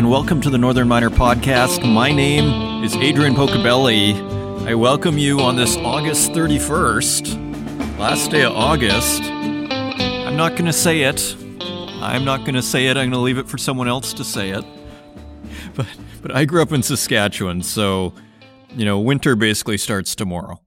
And 0.00 0.08
welcome 0.08 0.40
to 0.40 0.48
the 0.48 0.56
Northern 0.56 0.88
Miner 0.88 1.10
Podcast. 1.10 1.86
My 1.86 2.10
name 2.10 2.82
is 2.82 2.96
Adrian 2.96 3.34
Pocobelli. 3.34 4.14
I 4.66 4.74
welcome 4.74 5.18
you 5.18 5.40
on 5.40 5.56
this 5.56 5.76
August 5.76 6.30
31st, 6.30 7.98
last 7.98 8.30
day 8.30 8.44
of 8.44 8.54
August. 8.54 9.24
I'm 9.24 10.38
not 10.38 10.52
going 10.52 10.64
to 10.64 10.72
say 10.72 11.02
it. 11.02 11.36
I'm 11.60 12.24
not 12.24 12.46
going 12.46 12.54
to 12.54 12.62
say 12.62 12.86
it. 12.86 12.96
I'm 12.96 13.10
going 13.10 13.10
to 13.10 13.18
leave 13.18 13.36
it 13.36 13.46
for 13.46 13.58
someone 13.58 13.88
else 13.88 14.14
to 14.14 14.24
say 14.24 14.52
it. 14.52 14.64
But 15.74 15.86
but 16.22 16.34
I 16.34 16.46
grew 16.46 16.62
up 16.62 16.72
in 16.72 16.82
Saskatchewan, 16.82 17.62
so 17.62 18.14
you 18.70 18.86
know, 18.86 18.98
winter 19.00 19.36
basically 19.36 19.76
starts 19.76 20.14
tomorrow. 20.14 20.62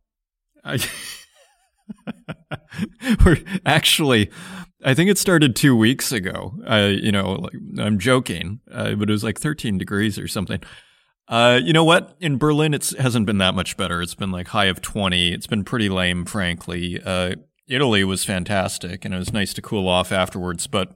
I 0.63 0.77
We're 3.25 3.39
actually 3.66 4.30
I 4.84 4.94
think 4.94 5.10
it 5.10 5.18
started 5.18 5.55
two 5.55 5.76
weeks 5.76 6.12
ago. 6.12 6.55
I, 6.68 6.88
you 6.88 7.12
know, 7.12 7.34
like, 7.34 7.54
I'm 7.80 8.00
joking, 8.00 8.60
uh, 8.72 8.96
but 8.96 9.09
it 9.09 9.14
was 9.14 9.23
like 9.23 9.40
13 9.40 9.78
degrees 9.78 10.20
or 10.20 10.28
something. 10.28 10.62
Uh, 11.28 11.59
you 11.64 11.72
know 11.72 11.84
what? 11.84 12.16
In 12.20 12.38
Berlin, 12.38 12.73
it 12.73 12.94
hasn't 13.00 13.26
been 13.26 13.38
that 13.38 13.56
much 13.56 13.78
better. 13.78 14.02
It's 14.02 14.16
been 14.16 14.32
like 14.32 14.50
high 14.50 14.66
of 14.66 14.82
20. 14.82 15.32
It's 15.34 15.48
been 15.48 15.64
pretty 15.64 15.90
lame, 15.90 16.26
frankly. 16.26 17.02
Uh, 17.04 17.36
Italy 17.68 18.04
was 18.04 18.26
fantastic, 18.26 19.06
and 19.06 19.14
it 19.14 19.18
was 19.18 19.32
nice 19.32 19.54
to 19.54 19.62
cool 19.62 19.88
off 19.88 20.12
afterwards. 20.12 20.68
But 20.68 20.94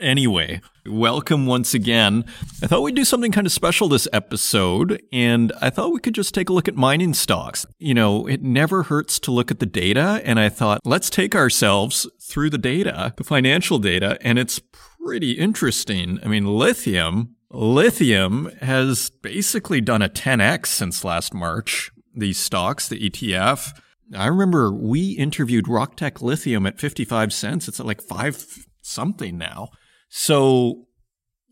Anyway, 0.00 0.60
welcome 0.84 1.46
once 1.46 1.72
again. 1.72 2.24
I 2.60 2.66
thought 2.66 2.82
we'd 2.82 2.96
do 2.96 3.04
something 3.04 3.30
kind 3.30 3.46
of 3.46 3.52
special 3.52 3.88
this 3.88 4.08
episode, 4.12 5.00
and 5.12 5.52
I 5.60 5.70
thought 5.70 5.92
we 5.92 6.00
could 6.00 6.16
just 6.16 6.34
take 6.34 6.48
a 6.48 6.52
look 6.52 6.66
at 6.66 6.74
mining 6.74 7.14
stocks. 7.14 7.64
You 7.78 7.94
know, 7.94 8.26
it 8.26 8.42
never 8.42 8.82
hurts 8.84 9.20
to 9.20 9.30
look 9.30 9.52
at 9.52 9.60
the 9.60 9.66
data, 9.66 10.20
and 10.24 10.40
I 10.40 10.48
thought, 10.48 10.80
let's 10.84 11.08
take 11.08 11.36
ourselves 11.36 12.08
through 12.20 12.50
the 12.50 12.58
data, 12.58 13.14
the 13.16 13.22
financial 13.22 13.78
data, 13.78 14.18
and 14.20 14.36
it's 14.36 14.60
pretty 14.98 15.32
interesting. 15.32 16.18
I 16.24 16.26
mean, 16.26 16.44
lithium, 16.44 17.36
lithium 17.50 18.50
has 18.62 19.10
basically 19.10 19.80
done 19.80 20.02
a 20.02 20.08
10x 20.08 20.66
since 20.66 21.04
last 21.04 21.32
March. 21.32 21.92
These 22.12 22.38
stocks, 22.38 22.88
the 22.88 23.10
ETF. 23.10 23.78
I 24.12 24.26
remember 24.26 24.72
we 24.72 25.12
interviewed 25.12 25.66
Rocktech 25.66 26.20
Lithium 26.20 26.66
at 26.66 26.80
55 26.80 27.32
cents. 27.32 27.68
It's 27.68 27.78
at 27.78 27.86
like 27.86 28.02
five 28.02 28.44
something 28.82 29.38
now. 29.38 29.70
So, 30.16 30.86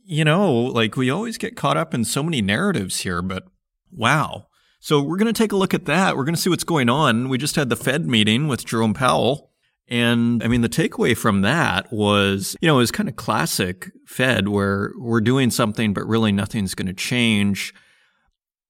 you 0.05 0.24
know, 0.24 0.52
like 0.52 0.96
we 0.96 1.10
always 1.10 1.36
get 1.36 1.56
caught 1.56 1.77
up 1.77 1.92
in 1.92 2.05
so 2.05 2.22
many 2.22 2.41
narratives 2.41 3.00
here, 3.00 3.20
but 3.20 3.42
wow. 3.91 4.46
So 4.78 5.02
we're 5.02 5.16
going 5.16 5.34
to 5.34 5.36
take 5.36 5.50
a 5.50 5.56
look 5.56 5.74
at 5.74 5.86
that. 5.86 6.16
We're 6.16 6.22
going 6.22 6.36
to 6.36 6.41
see 6.41 6.48
what's 6.48 6.62
going 6.62 6.88
on. 6.88 7.28
We 7.28 7.38
just 7.38 7.56
had 7.56 7.70
the 7.70 7.77
Fed 7.77 8.06
meeting 8.06 8.46
with 8.46 8.64
Jerome 8.64 8.94
Powell. 8.94 9.50
And 9.88 10.44
I 10.44 10.46
mean, 10.46 10.60
the 10.60 10.68
takeaway 10.68 11.16
from 11.16 11.42
that 11.42 11.92
was, 11.92 12.55
you 12.60 12.68
know, 12.68 12.77
it 12.77 12.78
was 12.78 12.92
kind 12.92 13.08
of 13.08 13.16
classic 13.16 13.90
Fed 14.06 14.46
where 14.46 14.92
we're 14.96 15.20
doing 15.20 15.50
something, 15.50 15.92
but 15.92 16.06
really 16.06 16.30
nothing's 16.30 16.77
going 16.77 16.86
to 16.86 16.92
change. 16.92 17.74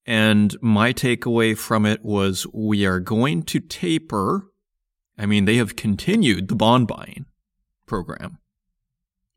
And 0.06 0.56
my 0.62 0.94
takeaway 0.94 1.56
from 1.56 1.84
it 1.84 2.02
was 2.02 2.46
we 2.54 2.86
are 2.86 2.98
going 2.98 3.42
to 3.42 3.60
taper. 3.60 4.46
I 5.18 5.26
mean, 5.26 5.44
they 5.44 5.56
have 5.56 5.76
continued 5.76 6.48
the 6.48 6.56
bond 6.56 6.88
buying 6.88 7.26
program 7.86 8.38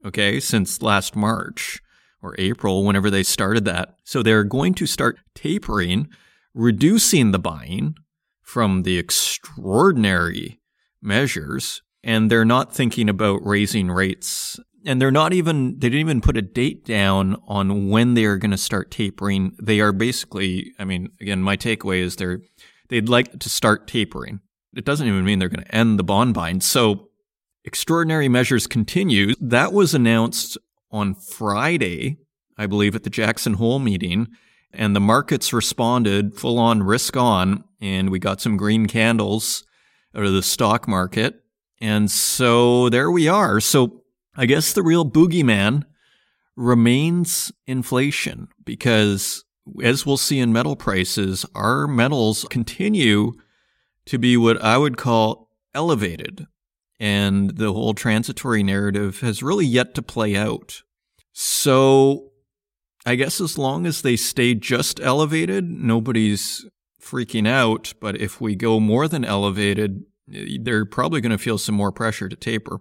okay, 0.06 0.40
since 0.40 0.82
last 0.82 1.16
March 1.16 1.82
or 2.22 2.36
April, 2.38 2.86
whenever 2.86 3.10
they 3.10 3.24
started 3.24 3.66
that. 3.66 3.96
So 4.04 4.24
they're 4.24 4.44
going 4.44 4.74
to 4.76 4.86
start 4.86 5.20
tapering, 5.34 6.08
reducing 6.54 7.32
the 7.32 7.40
buying 7.40 7.96
from 8.42 8.84
the 8.84 8.98
extraordinary 8.98 10.60
measures. 11.02 11.82
And 12.04 12.30
they're 12.30 12.46
not 12.46 12.74
thinking 12.74 13.10
about 13.10 13.46
raising 13.46 13.90
rates. 13.90 14.60
And 14.86 15.02
they're 15.02 15.12
not 15.12 15.34
even, 15.34 15.80
they 15.80 15.90
didn't 15.90 16.00
even 16.00 16.22
put 16.22 16.38
a 16.38 16.44
date 16.44 16.86
down 16.86 17.38
on 17.48 17.90
when 17.90 18.14
they 18.14 18.26
are 18.26 18.38
going 18.38 18.52
to 18.52 18.58
start 18.58 18.92
tapering. 18.92 19.56
They 19.62 19.80
are 19.80 19.92
basically, 19.92 20.74
I 20.78 20.86
mean, 20.86 21.10
again, 21.20 21.42
my 21.42 21.58
takeaway 21.58 22.00
is 22.00 22.16
they're, 22.16 22.42
they'd 22.90 23.10
like 23.10 23.40
to 23.40 23.50
start 23.50 23.88
tapering. 23.88 24.42
It 24.76 24.86
doesn't 24.86 25.08
even 25.08 25.26
mean 25.26 25.40
they're 25.40 25.50
going 25.50 25.66
to 25.66 25.76
end 25.76 25.98
the 25.98 26.04
bond 26.04 26.36
buying. 26.36 26.62
So 26.62 27.10
Extraordinary 27.66 28.30
measures 28.30 28.68
continue. 28.68 29.34
That 29.42 29.74
was 29.74 29.96
announced 29.96 30.56
on 30.92 31.16
Friday, 31.16 32.18
I 32.60 32.68
believe, 32.68 32.96
at 32.96 33.04
the 33.04 33.10
Jackson 33.10 33.56
Hole 33.56 33.80
meeting. 33.80 34.28
And 34.72 34.96
the 34.96 35.00
markets 35.00 35.52
responded 35.52 36.36
full 36.36 36.60
on 36.60 36.84
risk 36.84 37.18
on. 37.18 37.64
And 37.82 38.12
we 38.12 38.20
got 38.20 38.40
some 38.40 38.56
green 38.56 38.86
candles 38.86 39.66
out 40.16 40.26
of 40.26 40.34
the 40.34 40.44
stock 40.44 40.88
market. 40.88 41.42
And 41.82 42.12
so 42.12 42.88
there 42.90 43.10
we 43.10 43.28
are. 43.28 43.60
So 43.60 44.04
I 44.36 44.46
guess 44.46 44.72
the 44.72 44.84
real 44.84 45.04
boogeyman 45.04 45.86
remains 46.56 47.52
inflation 47.66 48.48
because 48.64 49.44
as 49.84 50.06
we'll 50.06 50.18
see 50.18 50.40
in 50.40 50.54
metal 50.54 50.76
prices, 50.76 51.48
our 51.56 51.88
metals 51.88 52.46
continue 52.52 53.34
to 54.06 54.20
be 54.20 54.38
what 54.38 54.62
I 54.62 54.78
would 54.78 54.98
call 54.98 55.50
elevated 55.74 56.46
and 57.00 57.58
the 57.58 57.74
whole 57.74 57.94
transitory 57.94 58.64
narrative 58.64 59.20
has 59.20 59.44
really 59.44 59.66
yet 59.66 59.96
to 59.96 60.02
play 60.02 60.36
out. 60.36 60.82
So 61.34 62.32
I 63.06 63.16
guess 63.16 63.42
as 63.42 63.58
long 63.58 63.86
as 63.86 64.02
they 64.02 64.16
stay 64.16 64.56
just 64.56 65.00
elevated, 65.00 65.70
nobody's 65.70 66.66
freaking 67.02 67.48
out. 67.48 67.94
But 68.00 68.20
if 68.20 68.42
we 68.42 68.56
go 68.56 68.80
more 68.80 69.08
than 69.08 69.26
elevated, 69.26 70.04
they're 70.28 70.86
probably 70.86 71.22
going 71.22 71.32
to 71.32 71.38
feel 71.38 71.58
some 71.58 71.76
more 71.76 71.92
pressure 71.92 72.30
to 72.30 72.36
taper. 72.36 72.80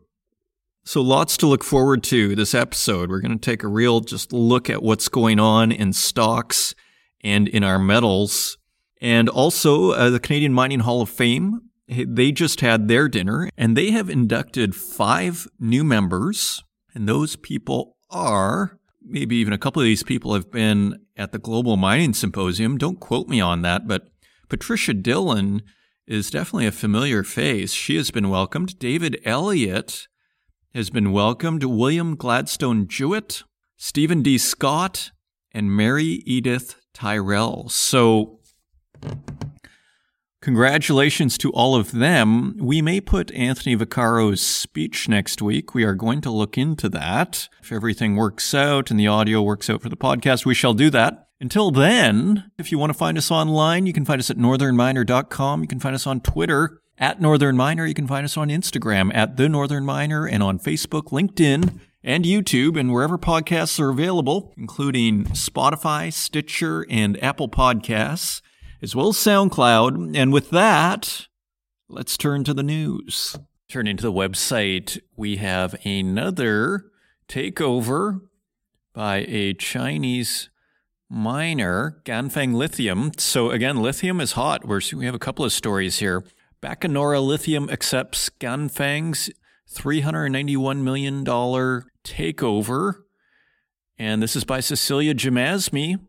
So 0.85 1.01
lots 1.01 1.37
to 1.39 1.47
look 1.47 1.65
forward 1.65 2.03
to 2.05 2.35
this 2.37 2.55
episode. 2.55 3.11
We're 3.11 3.21
going 3.21 3.39
to 3.39 3.51
take 3.51 3.63
a 3.63 3.69
real 3.69 4.01
just 4.01 4.33
look 4.33 4.69
at 4.69 4.83
what's 4.83 5.09
going 5.09 5.41
on 5.41 5.73
in 5.73 5.93
stocks 5.93 6.75
and 7.23 7.49
in 7.49 7.65
our 7.65 7.79
metals. 7.79 8.59
And 9.01 9.29
also, 9.29 9.91
uh, 9.93 10.11
the 10.11 10.21
Canadian 10.21 10.53
Mining 10.53 10.81
Hall 10.81 11.03
of 11.03 11.11
Fame 11.11 11.71
they 11.89 12.33
just 12.33 12.61
had 12.61 12.89
their 12.89 13.09
dinner 13.09 13.51
and 13.57 13.77
they 13.77 13.91
have 13.91 14.09
inducted 14.09 14.75
five 14.75 15.47
new 15.59 15.85
members. 15.85 16.63
And 16.95 17.09
those 17.09 17.37
people 17.37 17.97
are, 18.11 18.79
maybe 19.03 19.37
even 19.37 19.53
a 19.53 19.59
couple 19.59 19.83
of 19.83 19.87
these 19.87 20.03
people 20.03 20.35
have 20.35 20.51
been 20.51 21.01
at 21.17 21.33
the 21.33 21.39
Global 21.39 21.77
Mining 21.77 22.15
Symposium. 22.15 22.79
Don't 22.79 23.01
quote 23.01 23.29
me 23.29 23.41
on 23.41 23.63
that, 23.63 23.87
but 23.87 24.09
Patricia 24.49 24.95
Dillon 24.95 25.63
is 26.07 26.31
definitely 26.31 26.67
a 26.67 26.73
familiar 26.73 27.23
face. 27.23 27.73
She 27.73 27.97
has 27.97 28.11
been 28.11 28.31
welcomed. 28.31 28.79
David 28.79 29.21
Elliott 29.25 30.07
has 30.75 30.91
been 30.91 31.13
welcomed. 31.13 31.65
William 31.65 32.15
Gladstone 32.15 32.87
Jewitt, 32.89 33.43
Stephen 33.77 34.23
D. 34.23 34.39
Scott, 34.39 35.11
and 35.53 35.75
Mary 35.75 36.23
Edith 36.27 36.77
Tyrrell. 36.93 37.69
So 37.69 38.41
Congratulations 40.45 41.39
to 41.39 41.51
all 41.53 41.75
of 41.75 41.93
them. 41.93 42.55
We 42.59 42.83
may 42.83 43.01
put 43.01 43.33
Anthony 43.33 43.75
Vaccaro's 43.77 44.43
speech 44.43 45.09
next 45.09 45.41
week. 45.41 45.75
We 45.75 45.85
are 45.85 45.95
going 45.95 46.21
to 46.21 46.31
look 46.31 46.59
into 46.59 46.91
that. 46.91 47.49
If 47.63 47.73
everything 47.73 48.15
works 48.15 48.53
out 48.53 48.91
and 48.91 49.01
the 49.01 49.07
audio 49.07 49.41
works 49.41 49.71
out 49.71 49.81
for 49.81 49.89
the 49.89 49.97
podcast, 49.97 50.45
we 50.45 50.53
shall 50.53 50.75
do 50.75 50.91
that. 50.91 51.29
Until 51.41 51.71
then, 51.71 52.51
if 52.59 52.71
you 52.71 52.77
want 52.77 52.91
to 52.91 52.99
find 52.99 53.17
us 53.17 53.31
online, 53.31 53.87
you 53.87 53.95
can 53.95 54.05
find 54.05 54.21
us 54.21 54.29
at 54.29 54.37
northernminer.com. 54.37 55.63
You 55.63 55.67
can 55.67 55.81
find 55.81 55.95
us 55.95 56.07
on 56.07 56.21
Twitter 56.21 56.83
at 56.99 57.23
Northern 57.23 57.57
Miner. 57.57 57.87
You 57.87 57.95
can 57.95 58.07
find 58.07 58.27
us 58.27 58.37
on 58.37 58.51
Instagram 58.51 59.15
at 59.15 59.39
The 59.39 59.49
Northern 59.49 59.87
Miner 59.87 60.29
and 60.29 60.43
on 60.43 60.59
Facebook, 60.59 61.05
LinkedIn, 61.05 61.81
and 62.03 62.27
YouTube, 62.27 62.79
and 62.79 62.93
wherever 62.93 63.17
podcasts 63.17 63.81
are 63.81 63.89
available, 63.89 64.53
including 64.59 65.25
Spotify, 65.25 66.13
Stitcher, 66.13 66.85
and 66.91 67.17
Apple 67.25 67.49
Podcasts 67.49 68.43
as 68.85 68.95
well 68.95 69.09
as 69.09 69.17
SoundCloud. 69.17 70.15
And 70.15 70.31
with 70.31 70.51
that, 70.51 71.27
let's 71.89 72.19
turn 72.19 72.45
to 72.45 72.53
the 72.53 72.63
news. 72.63 73.35
Turning 73.67 73.97
to 73.97 74.03
the 74.03 74.13
website, 74.13 75.01
we 75.17 75.37
have 75.37 75.75
another 75.87 76.85
takeover 77.27 78.21
by 78.93 79.25
a 79.27 79.55
Chinese 79.55 80.51
miner, 81.09 82.03
Ganfeng 82.05 82.55
Lithium. 82.55 83.13
So 83.17 83.51
again, 83.51 83.79
lithium 83.79 84.21
is 84.21 84.33
hot. 84.33 84.67
We're, 84.67 84.83
we 84.95 85.07
have 85.07 85.15
a 85.15 85.19
couple 85.19 85.47
of 85.47 85.53
stories 85.53 86.01
here. 86.01 86.23
Bacanora 86.63 87.25
Lithium 87.25 87.71
accepts 87.71 88.29
Ganfeng's 88.39 89.31
$391 89.73 90.83
million 90.83 91.25
takeover. 91.25 92.95
And 93.99 94.23
this 94.23 94.37
is 94.37 94.45
by 94.45 94.61
Cecilia 94.61 95.15
Jamasmie, 95.15 96.01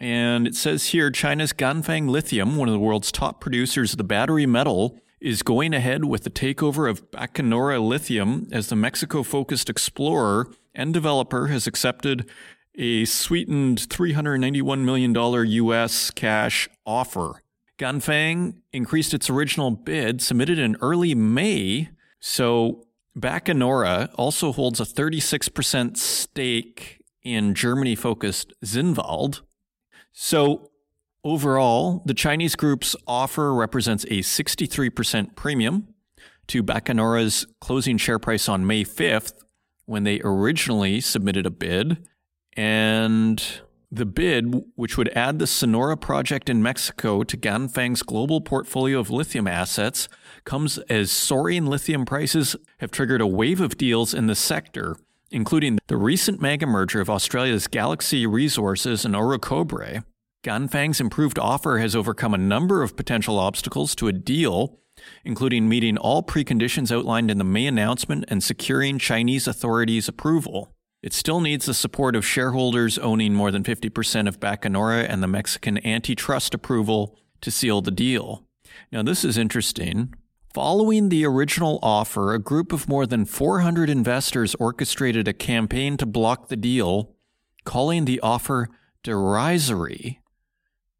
and 0.00 0.46
it 0.46 0.54
says 0.54 0.86
here 0.86 1.10
China's 1.10 1.52
Ganfeng 1.52 2.08
Lithium, 2.08 2.56
one 2.56 2.68
of 2.68 2.72
the 2.72 2.80
world's 2.80 3.12
top 3.12 3.40
producers 3.40 3.92
of 3.92 3.98
the 3.98 4.04
battery 4.04 4.46
metal, 4.46 4.98
is 5.20 5.42
going 5.42 5.74
ahead 5.74 6.06
with 6.06 6.24
the 6.24 6.30
takeover 6.30 6.88
of 6.88 7.10
Bacanora 7.10 7.80
Lithium 7.86 8.48
as 8.50 8.68
the 8.68 8.76
Mexico 8.76 9.22
focused 9.22 9.68
explorer 9.68 10.50
and 10.74 10.94
developer 10.94 11.48
has 11.48 11.66
accepted 11.66 12.28
a 12.76 13.04
sweetened 13.04 13.78
$391 13.78 14.84
million 14.84 15.14
US 15.14 16.10
cash 16.10 16.68
offer. 16.86 17.42
Ganfeng 17.78 18.54
increased 18.72 19.12
its 19.12 19.28
original 19.28 19.70
bid, 19.70 20.22
submitted 20.22 20.58
in 20.58 20.76
early 20.80 21.14
May. 21.14 21.90
So 22.20 22.86
Bacanora 23.18 24.10
also 24.14 24.52
holds 24.52 24.80
a 24.80 24.84
36% 24.84 25.96
stake 25.96 27.02
in 27.22 27.54
Germany 27.54 27.94
focused 27.94 28.52
Zinnwald. 28.64 29.40
So 30.12 30.70
overall, 31.24 32.02
the 32.06 32.14
Chinese 32.14 32.56
group's 32.56 32.96
offer 33.06 33.54
represents 33.54 34.04
a 34.04 34.20
63% 34.20 35.36
premium 35.36 35.94
to 36.48 36.62
Bacanora's 36.62 37.46
closing 37.60 37.96
share 37.96 38.18
price 38.18 38.48
on 38.48 38.66
May 38.66 38.84
5th 38.84 39.34
when 39.86 40.04
they 40.04 40.20
originally 40.22 41.00
submitted 41.00 41.46
a 41.46 41.50
bid. 41.50 42.08
And 42.56 43.42
the 43.92 44.06
bid, 44.06 44.54
which 44.76 44.96
would 44.96 45.08
add 45.10 45.38
the 45.38 45.46
Sonora 45.46 45.96
project 45.96 46.48
in 46.48 46.62
Mexico 46.62 47.22
to 47.24 47.36
Ganfeng's 47.36 48.02
global 48.02 48.40
portfolio 48.40 49.00
of 49.00 49.10
lithium 49.10 49.48
assets, 49.48 50.08
comes 50.44 50.78
as 50.88 51.10
soaring 51.10 51.66
lithium 51.66 52.04
prices 52.04 52.56
have 52.78 52.90
triggered 52.90 53.20
a 53.20 53.26
wave 53.26 53.60
of 53.60 53.76
deals 53.76 54.14
in 54.14 54.26
the 54.26 54.34
sector 54.34 54.96
including 55.30 55.78
the 55.86 55.96
recent 55.96 56.40
mega 56.40 56.66
merger 56.66 57.00
of 57.00 57.10
Australia's 57.10 57.66
Galaxy 57.66 58.26
Resources 58.26 59.04
and 59.04 59.14
Orocobre. 59.14 60.04
Ganfeng's 60.44 61.00
improved 61.00 61.38
offer 61.38 61.78
has 61.78 61.94
overcome 61.94 62.34
a 62.34 62.38
number 62.38 62.82
of 62.82 62.96
potential 62.96 63.38
obstacles 63.38 63.94
to 63.96 64.08
a 64.08 64.12
deal, 64.12 64.78
including 65.24 65.68
meeting 65.68 65.98
all 65.98 66.22
preconditions 66.22 66.90
outlined 66.90 67.30
in 67.30 67.38
the 67.38 67.44
May 67.44 67.66
announcement 67.66 68.24
and 68.28 68.42
securing 68.42 68.98
Chinese 68.98 69.46
authorities' 69.46 70.08
approval. 70.08 70.74
It 71.02 71.12
still 71.12 71.40
needs 71.40 71.66
the 71.66 71.74
support 71.74 72.14
of 72.14 72.26
shareholders 72.26 72.98
owning 72.98 73.34
more 73.34 73.50
than 73.50 73.64
50% 73.64 74.28
of 74.28 74.40
Bacanora 74.40 75.06
and 75.08 75.22
the 75.22 75.26
Mexican 75.26 75.84
antitrust 75.86 76.54
approval 76.54 77.18
to 77.40 77.50
seal 77.50 77.80
the 77.80 77.90
deal. 77.90 78.44
Now, 78.92 79.02
this 79.02 79.24
is 79.24 79.38
interesting. 79.38 80.14
Following 80.52 81.08
the 81.08 81.24
original 81.24 81.78
offer, 81.82 82.34
a 82.34 82.40
group 82.40 82.72
of 82.72 82.88
more 82.88 83.06
than 83.06 83.24
400 83.24 83.88
investors 83.88 84.56
orchestrated 84.56 85.28
a 85.28 85.32
campaign 85.32 85.96
to 85.98 86.06
block 86.06 86.48
the 86.48 86.56
deal, 86.56 87.14
calling 87.64 88.04
the 88.04 88.20
offer 88.20 88.68
derisory. 89.02 90.20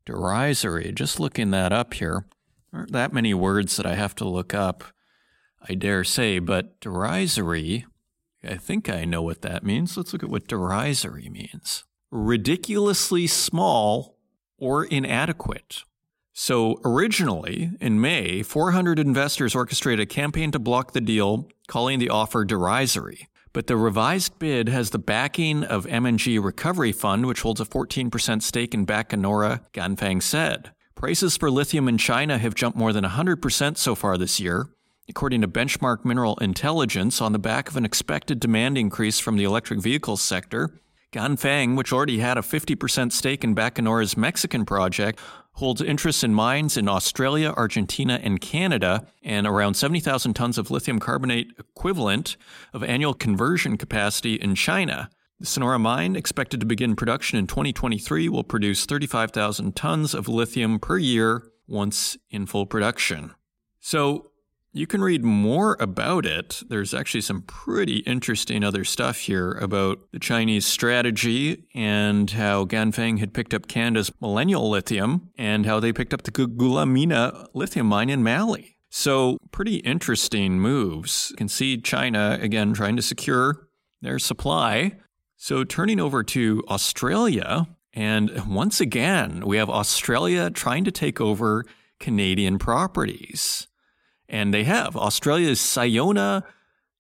Derisory, 0.06 0.92
just 0.92 1.18
looking 1.18 1.50
that 1.50 1.72
up 1.72 1.94
here. 1.94 2.26
Aren't 2.72 2.92
that 2.92 3.12
many 3.12 3.34
words 3.34 3.76
that 3.76 3.86
I 3.86 3.94
have 3.94 4.14
to 4.16 4.28
look 4.28 4.54
up, 4.54 4.84
I 5.68 5.74
dare 5.74 6.04
say, 6.04 6.38
but 6.38 6.80
derisory 6.80 7.86
I 8.42 8.56
think 8.56 8.88
I 8.88 9.04
know 9.04 9.22
what 9.22 9.42
that 9.42 9.64
means. 9.64 9.96
Let's 9.96 10.12
look 10.12 10.22
at 10.22 10.30
what 10.30 10.48
derisory 10.48 11.28
means 11.28 11.84
ridiculously 12.12 13.26
small 13.26 14.16
or 14.58 14.84
inadequate. 14.84 15.84
So, 16.42 16.80
originally, 16.86 17.72
in 17.82 18.00
May, 18.00 18.42
400 18.42 18.98
investors 18.98 19.54
orchestrated 19.54 20.04
a 20.04 20.06
campaign 20.06 20.50
to 20.52 20.58
block 20.58 20.94
the 20.94 21.00
deal, 21.02 21.50
calling 21.68 21.98
the 21.98 22.08
offer 22.08 22.46
derisory. 22.46 23.28
But 23.52 23.66
the 23.66 23.76
revised 23.76 24.38
bid 24.38 24.66
has 24.70 24.88
the 24.88 24.98
backing 24.98 25.64
of 25.64 25.86
M&G 25.86 26.38
Recovery 26.38 26.92
Fund, 26.92 27.26
which 27.26 27.42
holds 27.42 27.60
a 27.60 27.66
14% 27.66 28.40
stake 28.40 28.72
in 28.72 28.86
Bacanora, 28.86 29.60
Ganfeng 29.74 30.22
said. 30.22 30.72
Prices 30.94 31.36
for 31.36 31.50
lithium 31.50 31.88
in 31.88 31.98
China 31.98 32.38
have 32.38 32.54
jumped 32.54 32.78
more 32.78 32.94
than 32.94 33.04
100% 33.04 33.76
so 33.76 33.94
far 33.94 34.16
this 34.16 34.40
year, 34.40 34.70
according 35.10 35.42
to 35.42 35.46
Benchmark 35.46 36.06
Mineral 36.06 36.38
Intelligence, 36.38 37.20
on 37.20 37.32
the 37.32 37.38
back 37.38 37.68
of 37.68 37.76
an 37.76 37.84
expected 37.84 38.40
demand 38.40 38.78
increase 38.78 39.18
from 39.18 39.36
the 39.36 39.44
electric 39.44 39.82
vehicles 39.82 40.22
sector. 40.22 40.80
Ganfeng, 41.12 41.76
which 41.76 41.92
already 41.92 42.20
had 42.20 42.38
a 42.38 42.42
50% 42.42 43.10
stake 43.12 43.42
in 43.42 43.54
Bacanora's 43.54 44.16
Mexican 44.16 44.64
project, 44.64 45.18
holds 45.54 45.82
interests 45.82 46.24
in 46.24 46.34
mines 46.34 46.76
in 46.76 46.88
Australia, 46.88 47.52
Argentina, 47.56 48.20
and 48.22 48.40
Canada, 48.40 49.06
and 49.22 49.46
around 49.46 49.74
70,000 49.74 50.34
tons 50.34 50.58
of 50.58 50.70
lithium 50.70 50.98
carbonate 50.98 51.52
equivalent 51.58 52.36
of 52.72 52.82
annual 52.82 53.14
conversion 53.14 53.76
capacity 53.76 54.34
in 54.34 54.54
China. 54.54 55.10
The 55.38 55.46
Sonora 55.46 55.78
mine, 55.78 56.16
expected 56.16 56.60
to 56.60 56.66
begin 56.66 56.96
production 56.96 57.38
in 57.38 57.46
2023, 57.46 58.28
will 58.28 58.44
produce 58.44 58.84
35,000 58.84 59.74
tons 59.74 60.14
of 60.14 60.28
lithium 60.28 60.78
per 60.78 60.98
year 60.98 61.44
once 61.66 62.16
in 62.30 62.46
full 62.46 62.66
production. 62.66 63.34
So, 63.80 64.29
you 64.72 64.86
can 64.86 65.02
read 65.02 65.24
more 65.24 65.76
about 65.80 66.24
it. 66.24 66.62
There's 66.68 66.94
actually 66.94 67.22
some 67.22 67.42
pretty 67.42 67.98
interesting 67.98 68.62
other 68.62 68.84
stuff 68.84 69.18
here 69.18 69.52
about 69.52 69.98
the 70.12 70.18
Chinese 70.20 70.66
strategy 70.66 71.64
and 71.74 72.30
how 72.30 72.64
Ganfeng 72.64 73.18
had 73.18 73.34
picked 73.34 73.52
up 73.52 73.66
Canada's 73.66 74.12
Millennial 74.20 74.70
Lithium 74.70 75.30
and 75.36 75.66
how 75.66 75.80
they 75.80 75.92
picked 75.92 76.14
up 76.14 76.22
the 76.22 76.30
Goulamina 76.30 77.48
lithium 77.52 77.86
mine 77.86 78.10
in 78.10 78.22
Mali. 78.22 78.76
So, 78.90 79.38
pretty 79.52 79.76
interesting 79.76 80.58
moves. 80.58 81.28
You 81.30 81.36
can 81.36 81.48
see 81.48 81.80
China, 81.80 82.38
again, 82.40 82.72
trying 82.72 82.96
to 82.96 83.02
secure 83.02 83.68
their 84.00 84.18
supply. 84.18 84.96
So, 85.36 85.62
turning 85.62 86.00
over 86.00 86.24
to 86.24 86.64
Australia, 86.68 87.68
and 87.92 88.48
once 88.52 88.80
again, 88.80 89.46
we 89.46 89.58
have 89.58 89.70
Australia 89.70 90.50
trying 90.50 90.84
to 90.84 90.90
take 90.90 91.20
over 91.20 91.64
Canadian 92.00 92.58
properties. 92.58 93.68
And 94.30 94.54
they 94.54 94.64
have. 94.64 94.96
Australia's 94.96 95.58
Sayona 95.58 96.44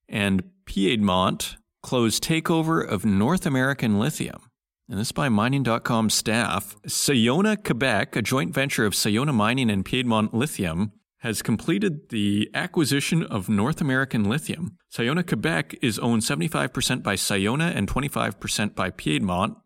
and 0.08 0.42
Piedmont 0.66 1.56
closed 1.80 2.24
takeover 2.24 2.86
of 2.86 3.04
North 3.04 3.46
American 3.46 3.98
Lithium. 3.98 4.42
And 4.88 4.98
this 4.98 5.12
by 5.12 5.28
mining.com 5.28 6.10
staff. 6.10 6.74
Sayona 6.88 7.62
Quebec, 7.64 8.16
a 8.16 8.22
joint 8.22 8.52
venture 8.52 8.84
of 8.84 8.94
Sayona 8.94 9.32
Mining 9.32 9.70
and 9.70 9.84
Piedmont 9.84 10.34
Lithium, 10.34 10.90
has 11.18 11.42
completed 11.42 12.08
the 12.08 12.50
acquisition 12.52 13.22
of 13.22 13.48
North 13.48 13.80
American 13.80 14.24
Lithium. 14.24 14.76
Sayona 14.92 15.24
Quebec 15.24 15.76
is 15.80 16.00
owned 16.00 16.22
75% 16.22 17.04
by 17.04 17.14
Sayona 17.14 17.72
and 17.76 17.86
25% 17.86 18.74
by 18.74 18.90
Piedmont. 18.90 19.56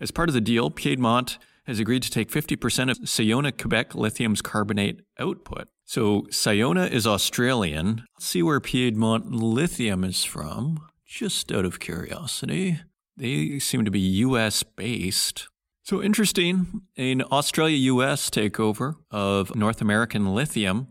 As 0.00 0.10
part 0.10 0.28
of 0.28 0.34
the 0.34 0.40
deal, 0.40 0.70
Piedmont 0.70 1.38
has 1.66 1.78
agreed 1.78 2.02
to 2.02 2.10
take 2.10 2.30
50% 2.30 2.90
of 2.90 2.98
Sayona 2.98 3.56
Quebec 3.56 3.94
Lithium's 3.94 4.42
carbonate 4.42 5.02
output. 5.20 5.68
So 5.88 6.22
Sayona 6.30 6.90
is 6.90 7.06
Australian. 7.06 8.04
Let's 8.16 8.26
see 8.26 8.42
where 8.42 8.58
Piedmont 8.58 9.30
Lithium 9.30 10.02
is 10.02 10.24
from, 10.24 10.84
just 11.06 11.52
out 11.52 11.64
of 11.64 11.78
curiosity. 11.78 12.80
They 13.16 13.60
seem 13.60 13.84
to 13.84 13.90
be 13.92 14.00
US 14.00 14.64
based. 14.64 15.48
So 15.84 16.02
interesting, 16.02 16.82
an 16.96 17.22
Australia 17.30 17.76
US 17.94 18.30
takeover 18.30 18.96
of 19.12 19.54
North 19.54 19.80
American 19.80 20.34
lithium. 20.34 20.88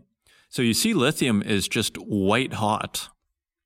So 0.48 0.62
you 0.62 0.72
see, 0.72 0.94
lithium 0.94 1.42
is 1.42 1.68
just 1.68 1.98
white 1.98 2.54
hot 2.54 3.10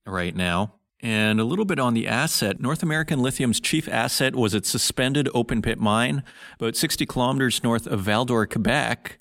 right 0.05 0.35
now. 0.35 0.75
And 1.01 1.39
a 1.39 1.45
little 1.45 1.65
bit 1.65 1.79
on 1.79 1.95
the 1.95 2.09
asset. 2.09 2.61
North 2.61 2.83
American 2.83 3.21
Lithium's 3.21 3.61
chief 3.61 3.89
asset 3.89 4.35
was 4.35 4.53
its 4.53 4.69
suspended 4.69 5.29
open 5.33 5.63
pit 5.63 5.79
mine, 5.79 6.25
about 6.59 6.75
60 6.75 7.07
kilometers 7.07 7.63
north 7.63 7.87
of 7.87 8.01
Val-d'Or, 8.01 8.47
Quebec. 8.47 9.20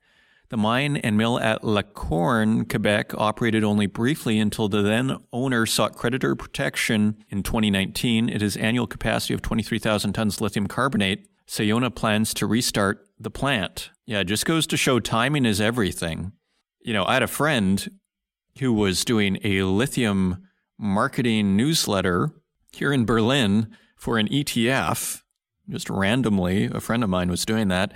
The 0.50 0.58
mine 0.58 0.98
and 0.98 1.16
mill 1.16 1.40
at 1.40 1.64
La 1.64 1.84
Corne, 1.84 2.66
Quebec 2.66 3.14
operated 3.16 3.64
only 3.64 3.86
briefly 3.86 4.40
until 4.40 4.68
the 4.68 4.82
then 4.82 5.18
owner 5.32 5.68
sought 5.68 5.96
creditor 5.96 6.36
protection 6.36 7.24
in 7.30 7.44
2019. 7.44 8.30
It 8.30 8.42
has 8.42 8.58
annual 8.58 8.88
capacity 8.88 9.36
of 9.36 9.44
23,000 9.44 10.14
tons 10.14 10.42
lithium 10.42 10.66
carbonate. 10.66 11.28
Sayona 11.48 11.94
plans 11.94 12.34
to 12.36 12.48
restart 12.48 13.08
the 13.20 13.30
plant. 13.30 13.92
Yeah, 14.08 14.22
it 14.22 14.26
just 14.26 14.46
goes 14.46 14.66
to 14.68 14.78
show 14.78 15.00
timing 15.00 15.46
is 15.46 15.62
everything. 15.62 16.32
You 16.82 16.94
know, 16.94 17.06
I 17.06 17.14
had 17.14 17.24
a 17.24 17.28
friend 17.28 17.88
who 18.60 18.74
was 18.74 19.06
doing 19.06 19.38
a 19.44 19.64
lithium 19.64 20.48
marketing 20.80 21.56
newsletter 21.56 22.32
here 22.72 22.92
in 22.92 23.06
Berlin 23.06 23.76
for 23.96 24.18
an 24.18 24.28
ETF. 24.28 25.22
Just 25.70 25.92
randomly, 25.92 26.66
a 26.66 26.80
friend 26.80 27.04
of 27.04 27.10
mine 27.12 27.30
was 27.30 27.46
doing 27.46 27.68
that 27.68 27.94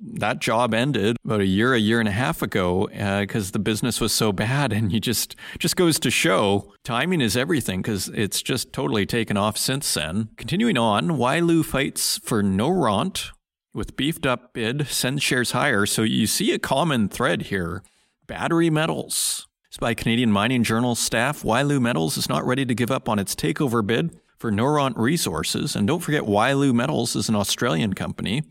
that 0.00 0.40
job 0.40 0.72
ended 0.72 1.16
about 1.24 1.40
a 1.40 1.46
year, 1.46 1.74
a 1.74 1.78
year 1.78 2.00
and 2.00 2.08
a 2.08 2.12
half 2.12 2.42
ago 2.42 2.86
because 3.20 3.50
uh, 3.50 3.52
the 3.52 3.58
business 3.58 4.00
was 4.00 4.12
so 4.12 4.32
bad. 4.32 4.72
And 4.80 4.92
you 4.92 5.00
just 5.00 5.36
just 5.58 5.76
goes 5.76 5.98
to 6.00 6.10
show 6.10 6.72
timing 6.84 7.20
is 7.20 7.36
everything 7.36 7.82
because 7.82 8.08
it's 8.08 8.40
just 8.40 8.72
totally 8.72 9.04
taken 9.04 9.36
off 9.36 9.58
since 9.58 9.92
then. 9.92 10.30
Continuing 10.36 10.78
on, 10.78 11.10
Wyloo 11.10 11.64
fights 11.64 12.18
for 12.18 12.42
no 12.42 12.70
Noront 12.70 13.30
with 13.74 13.96
beefed 13.96 14.26
up 14.26 14.54
bid, 14.54 14.86
sends 14.86 15.22
shares 15.22 15.50
higher. 15.50 15.86
So 15.86 16.02
you 16.02 16.26
see 16.26 16.52
a 16.52 16.58
common 16.58 17.08
thread 17.08 17.42
here: 17.42 17.82
battery 18.26 18.70
metals. 18.70 19.48
It's 19.68 19.76
by 19.76 19.94
Canadian 19.94 20.32
Mining 20.32 20.64
Journal 20.64 20.94
staff. 20.94 21.42
Wyloo 21.42 21.80
Metals 21.80 22.16
is 22.16 22.28
not 22.28 22.44
ready 22.44 22.64
to 22.64 22.74
give 22.74 22.90
up 22.90 23.08
on 23.08 23.18
its 23.18 23.36
takeover 23.36 23.86
bid 23.86 24.18
for 24.36 24.50
Noront 24.50 24.96
Resources. 24.96 25.76
And 25.76 25.86
don't 25.86 26.00
forget, 26.00 26.22
Wyloo 26.22 26.72
Metals 26.72 27.14
is 27.14 27.28
an 27.28 27.36
Australian 27.36 27.94
company. 27.94 28.42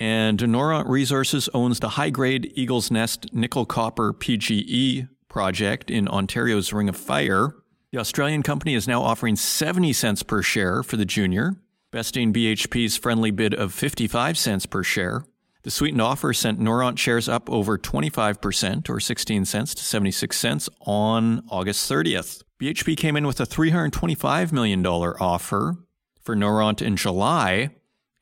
And 0.00 0.38
Noront 0.38 0.88
Resources 0.88 1.50
owns 1.52 1.78
the 1.78 1.90
high 1.90 2.08
grade 2.08 2.50
Eagles 2.54 2.90
Nest 2.90 3.34
nickel 3.34 3.66
copper 3.66 4.14
PGE 4.14 5.10
project 5.28 5.90
in 5.90 6.08
Ontario's 6.08 6.72
Ring 6.72 6.88
of 6.88 6.96
Fire. 6.96 7.54
The 7.92 7.98
Australian 7.98 8.42
company 8.42 8.74
is 8.74 8.88
now 8.88 9.02
offering 9.02 9.36
70 9.36 9.92
cents 9.92 10.22
per 10.22 10.40
share 10.40 10.82
for 10.82 10.96
the 10.96 11.04
junior, 11.04 11.56
besting 11.90 12.32
BHP's 12.32 12.96
friendly 12.96 13.30
bid 13.30 13.52
of 13.52 13.74
55 13.74 14.38
cents 14.38 14.64
per 14.64 14.82
share. 14.82 15.26
The 15.64 15.70
sweetened 15.70 16.00
offer 16.00 16.32
sent 16.32 16.58
Noront 16.58 16.96
shares 16.96 17.28
up 17.28 17.50
over 17.50 17.76
25% 17.76 18.88
or 18.88 19.00
16 19.00 19.44
cents 19.44 19.74
to 19.74 19.84
76 19.84 20.34
cents 20.34 20.70
on 20.80 21.44
August 21.50 21.90
30th. 21.90 22.42
BHP 22.58 22.96
came 22.96 23.16
in 23.16 23.26
with 23.26 23.38
a 23.38 23.46
$325 23.46 24.52
million 24.52 24.86
offer 24.86 25.76
for 26.22 26.34
Noront 26.34 26.80
in 26.80 26.96
July 26.96 27.68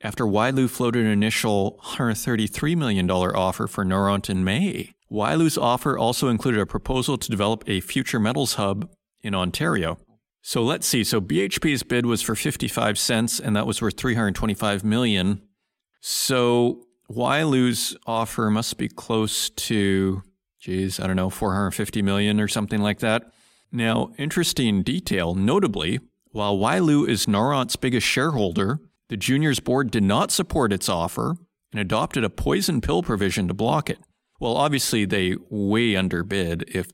after 0.01 0.25
Wyloo 0.25 0.69
floated 0.69 1.05
an 1.05 1.11
initial 1.11 1.79
$133 1.83 2.75
million 2.77 3.09
offer 3.09 3.67
for 3.67 3.83
Noront 3.83 4.29
in 4.29 4.43
May. 4.43 4.93
Wyloo's 5.11 5.57
offer 5.57 5.97
also 5.97 6.29
included 6.29 6.61
a 6.61 6.65
proposal 6.65 7.17
to 7.17 7.31
develop 7.31 7.63
a 7.67 7.81
future 7.81 8.19
metals 8.19 8.55
hub 8.55 8.89
in 9.21 9.35
Ontario. 9.35 9.97
So 10.41 10.63
let's 10.63 10.87
see. 10.87 11.03
So 11.03 11.19
BHP's 11.19 11.83
bid 11.83 12.05
was 12.05 12.21
for 12.21 12.35
55 12.35 12.97
cents 12.97 13.39
and 13.39 13.55
that 13.55 13.67
was 13.67 13.81
worth 13.81 13.97
325 13.97 14.83
million. 14.83 15.41
So 15.99 16.85
Wyloo's 17.11 17.97
offer 18.05 18.49
must 18.49 18.77
be 18.77 18.87
close 18.87 19.49
to 19.49 20.23
geez, 20.59 20.99
I 20.99 21.07
don't 21.07 21.15
know, 21.15 21.29
450 21.29 22.01
million 22.01 22.39
or 22.39 22.47
something 22.47 22.81
like 22.81 22.99
that. 22.99 23.31
Now, 23.71 24.11
interesting 24.17 24.83
detail, 24.83 25.33
notably, 25.35 25.99
while 26.31 26.57
Wyloo 26.57 27.07
is 27.07 27.25
Noront's 27.25 27.75
biggest 27.75 28.05
shareholder, 28.05 28.79
the 29.09 29.17
juniors 29.17 29.59
board 29.59 29.91
did 29.91 30.03
not 30.03 30.31
support 30.31 30.71
its 30.71 30.87
offer 30.87 31.35
and 31.71 31.79
adopted 31.79 32.23
a 32.23 32.29
poison 32.29 32.81
pill 32.81 33.03
provision 33.03 33.47
to 33.47 33.53
block 33.53 33.89
it. 33.89 33.99
Well, 34.39 34.55
obviously 34.55 35.05
they 35.05 35.35
way 35.49 35.95
underbid 35.95 36.63
if 36.67 36.87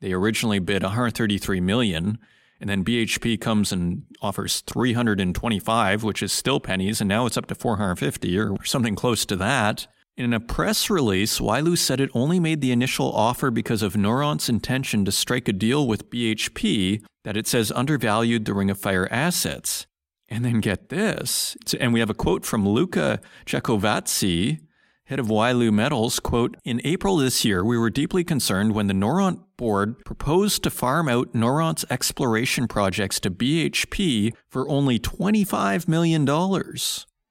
they 0.00 0.12
originally 0.12 0.58
bid 0.58 0.82
133 0.82 1.60
million 1.60 2.18
and 2.60 2.68
then 2.68 2.84
BHP 2.84 3.40
comes 3.40 3.72
and 3.72 4.02
offers 4.20 4.60
325, 4.60 6.04
which 6.04 6.22
is 6.22 6.30
still 6.30 6.60
pennies, 6.60 7.00
and 7.00 7.08
now 7.08 7.24
it's 7.24 7.38
up 7.38 7.46
to 7.46 7.54
450 7.54 8.38
or 8.38 8.62
something 8.64 8.94
close 8.94 9.24
to 9.26 9.36
that. 9.36 9.86
In 10.16 10.34
a 10.34 10.40
press 10.40 10.90
release, 10.90 11.38
Wyloo 11.40 11.78
said 11.78 12.00
it 12.00 12.10
only 12.12 12.38
made 12.38 12.60
the 12.60 12.72
initial 12.72 13.10
offer 13.10 13.50
because 13.50 13.82
of 13.82 13.94
Noront's 13.94 14.50
intention 14.50 15.06
to 15.06 15.12
strike 15.12 15.48
a 15.48 15.52
deal 15.54 15.86
with 15.86 16.10
BHP 16.10 17.02
that 17.24 17.38
it 17.38 17.46
says 17.46 17.72
undervalued 17.72 18.44
the 18.44 18.52
Ring 18.52 18.68
of 18.68 18.78
Fire 18.78 19.08
assets. 19.10 19.86
And 20.30 20.44
then 20.44 20.60
get 20.60 20.90
this, 20.90 21.56
and 21.80 21.92
we 21.92 21.98
have 21.98 22.08
a 22.08 22.14
quote 22.14 22.46
from 22.46 22.68
Luca 22.68 23.20
Giacovazzi, 23.46 24.60
head 25.06 25.18
of 25.18 25.26
Wyloo 25.26 25.72
Metals, 25.72 26.20
quote, 26.20 26.56
In 26.64 26.80
April 26.84 27.16
this 27.16 27.44
year, 27.44 27.64
we 27.64 27.76
were 27.76 27.90
deeply 27.90 28.22
concerned 28.22 28.72
when 28.72 28.86
the 28.86 28.94
Noront 28.94 29.42
board 29.56 30.04
proposed 30.04 30.62
to 30.62 30.70
farm 30.70 31.08
out 31.08 31.32
Noront's 31.32 31.84
exploration 31.90 32.68
projects 32.68 33.18
to 33.20 33.30
BHP 33.30 34.32
for 34.48 34.68
only 34.68 35.00
$25 35.00 35.88
million. 35.88 36.24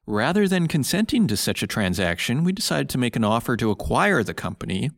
Rather 0.05 0.45
than 0.45 0.67
consenting 0.67 1.25
to 1.27 1.37
such 1.37 1.63
a 1.63 1.67
transaction, 1.67 2.43
we 2.43 2.51
decided 2.51 2.89
to 2.89 2.97
make 2.97 3.15
an 3.15 3.23
offer 3.23 3.55
to 3.55 3.71
acquire 3.71 4.23
the 4.23 4.33
company. 4.33 4.91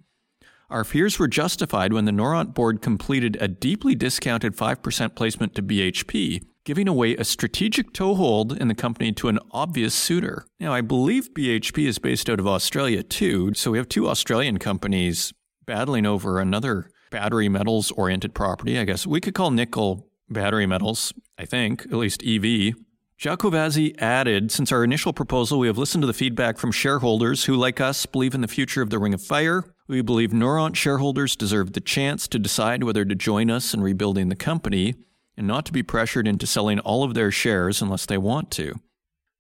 Our 0.72 0.84
fears 0.84 1.20
were 1.20 1.28
justified 1.28 1.94
when 1.94 2.06
the 2.06 2.12
Noront 2.12 2.56
board 2.56 2.82
completed 2.82 3.38
a 3.40 3.48
deeply 3.48 3.94
discounted 3.94 4.56
5% 4.56 5.16
placement 5.16 5.54
to 5.54 5.62
BHP, 5.62 6.42
giving 6.64 6.88
away 6.88 7.16
a 7.16 7.24
strategic 7.24 7.94
toehold 7.94 8.56
in 8.56 8.68
the 8.68 8.76
company 8.76 9.12
to 9.14 9.28
an 9.28 9.40
obvious 9.52 9.96
suitor. 9.96 10.46
Now, 10.60 10.74
I 10.74 10.82
believe 10.82 11.34
BHP 11.34 11.88
is 11.88 11.98
based 11.98 12.30
out 12.30 12.40
of 12.40 12.48
Australia 12.48 13.04
too, 13.04 13.54
so 13.54 13.72
we 13.72 13.78
have 13.78 13.90
two 13.90 14.08
Australian 14.08 14.60
companies 14.60 15.34
battling 15.66 16.06
over 16.06 16.40
another 16.40 16.90
battery 17.10 17.50
metals 17.50 17.92
oriented 17.92 18.34
property. 18.34 18.78
I 18.78 18.86
guess 18.86 19.08
we 19.08 19.22
could 19.22 19.34
call 19.34 19.52
nickel 19.52 20.08
battery 20.30 20.66
metals, 20.66 21.14
I 21.38 21.46
think, 21.46 21.86
at 21.86 21.94
least 21.94 22.24
EV. 22.24 22.76
Giacovazzi 23.20 24.02
added, 24.02 24.52
since 24.52 24.72
our 24.72 24.84
initial 24.84 25.14
proposal, 25.14 25.60
we 25.60 25.68
have 25.68 25.78
listened 25.78 26.02
to 26.02 26.08
the 26.08 26.14
feedback 26.14 26.58
from 26.58 26.72
shareholders 26.72 27.46
who, 27.46 27.56
like 27.56 27.80
us, 27.80 28.08
believe 28.08 28.34
in 28.34 28.42
the 28.42 28.48
future 28.48 28.82
of 28.82 28.90
the 28.90 28.98
Ring 28.98 29.14
of 29.14 29.22
Fire. 29.22 29.64
We 29.88 30.02
believe 30.02 30.32
Noront 30.32 30.76
shareholders 30.76 31.36
deserve 31.36 31.74
the 31.74 31.82
chance 31.82 32.28
to 32.30 32.40
decide 32.40 32.84
whether 32.84 33.06
to 33.06 33.14
join 33.14 33.52
us 33.52 33.76
in 33.76 33.82
rebuilding 33.82 34.30
the 34.30 34.36
company 34.36 34.96
and 35.38 35.48
not 35.48 35.66
to 35.66 35.72
be 35.72 35.84
pressured 35.84 36.28
into 36.28 36.46
selling 36.46 36.80
all 36.80 37.04
of 37.04 37.14
their 37.14 37.32
shares 37.32 37.82
unless 37.82 38.06
they 38.06 38.18
want 38.18 38.52
to. 38.52 38.74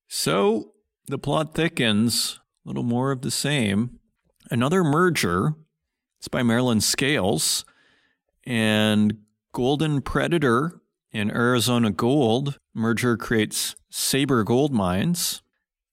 So 0.07 0.73
the 1.07 1.17
plot 1.17 1.53
thickens, 1.55 2.39
a 2.65 2.69
little 2.69 2.83
more 2.83 3.11
of 3.11 3.21
the 3.21 3.31
same. 3.31 3.99
Another 4.49 4.83
merger, 4.83 5.55
it's 6.19 6.27
by 6.27 6.43
Marilyn 6.43 6.81
Scales, 6.81 7.65
and 8.45 9.17
Golden 9.53 10.01
Predator 10.01 10.81
and 11.13 11.31
Arizona 11.31 11.91
Gold 11.91 12.57
merger 12.73 13.17
creates 13.17 13.75
Sabre 13.89 14.43
Gold 14.43 14.73
Mines. 14.73 15.41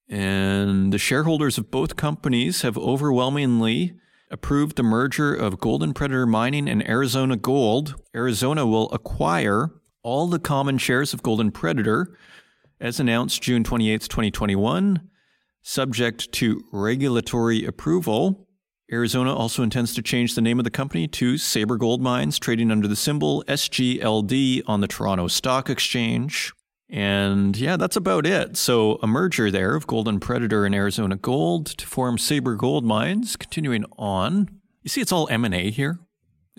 And 0.09 0.93
the 0.93 0.99
shareholders 0.99 1.59
of 1.59 1.71
both 1.71 1.97
companies 1.97 2.63
have 2.63 2.79
overwhelmingly 2.79 3.95
approved 4.31 4.77
the 4.77 4.83
merger 4.83 5.35
of 5.35 5.61
Golden 5.61 5.93
Predator 5.93 6.27
Mining 6.27 6.69
and 6.69 6.87
Arizona 6.89 7.37
Gold. 7.37 7.95
Arizona 8.15 8.67
will 8.67 8.91
acquire 8.91 9.71
all 10.09 10.27
the 10.27 10.39
common 10.39 10.79
shares 10.79 11.13
of 11.13 11.23
Golden 11.23 11.51
Predator 11.51 12.17
as 12.81 12.99
announced 12.99 13.43
June 13.43 13.63
28, 13.63 14.01
2021, 14.01 15.07
subject 15.61 16.33
to 16.33 16.65
regulatory 16.73 17.67
approval. 17.67 18.49
Arizona 18.91 19.35
also 19.35 19.63
intends 19.63 19.93
to 19.93 20.01
change 20.01 20.35
the 20.35 20.41
name 20.41 20.59
of 20.59 20.65
the 20.65 20.71
company 20.71 21.09
to 21.09 21.37
Sabre 21.37 21.77
Gold 21.77 22.01
Mines, 22.01 22.39
trading 22.39 22.71
under 22.71 22.89
the 22.89 22.97
symbol 22.97 23.45
SGLD 23.49 24.63
on 24.67 24.81
the 24.81 24.89
Toronto 24.89 25.29
Stock 25.29 25.69
Exchange. 25.69 26.55
And 26.89 27.55
yeah, 27.55 27.77
that's 27.77 27.97
about 27.97 28.25
it. 28.25 28.57
So, 28.57 28.99
a 29.03 29.07
merger 29.07 29.51
there 29.51 29.75
of 29.75 29.87
Golden 29.87 30.21
Predator 30.21 30.65
and 30.65 30.75
Arizona 30.75 31.17
Gold 31.17 31.67
to 31.67 31.87
form 31.87 32.17
Sabre 32.17 32.55
Gold 32.55 32.87
Mines. 32.87 33.37
Continuing 33.37 33.85
on, 33.99 34.49
you 34.83 34.89
see, 34.89 35.03
it's 35.03 35.13
all 35.13 35.29
M&A 35.31 35.71
here. 35.71 35.99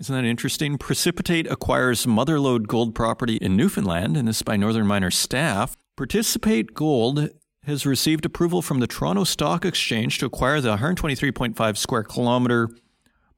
Isn't 0.00 0.14
that 0.14 0.24
interesting? 0.24 0.78
Precipitate 0.78 1.46
acquires 1.52 2.06
Motherlode 2.06 2.66
Gold 2.66 2.94
property 2.94 3.36
in 3.36 3.54
Newfoundland, 3.54 4.16
and 4.16 4.26
this 4.26 4.36
is 4.36 4.42
by 4.42 4.56
Northern 4.56 4.86
Miner 4.86 5.10
staff. 5.10 5.76
Precipitate 5.94 6.72
Gold 6.72 7.28
has 7.64 7.84
received 7.84 8.24
approval 8.24 8.62
from 8.62 8.80
the 8.80 8.86
Toronto 8.86 9.24
Stock 9.24 9.66
Exchange 9.66 10.16
to 10.16 10.24
acquire 10.24 10.62
the 10.62 10.78
123.5 10.78 11.76
square 11.76 12.02
kilometer 12.02 12.70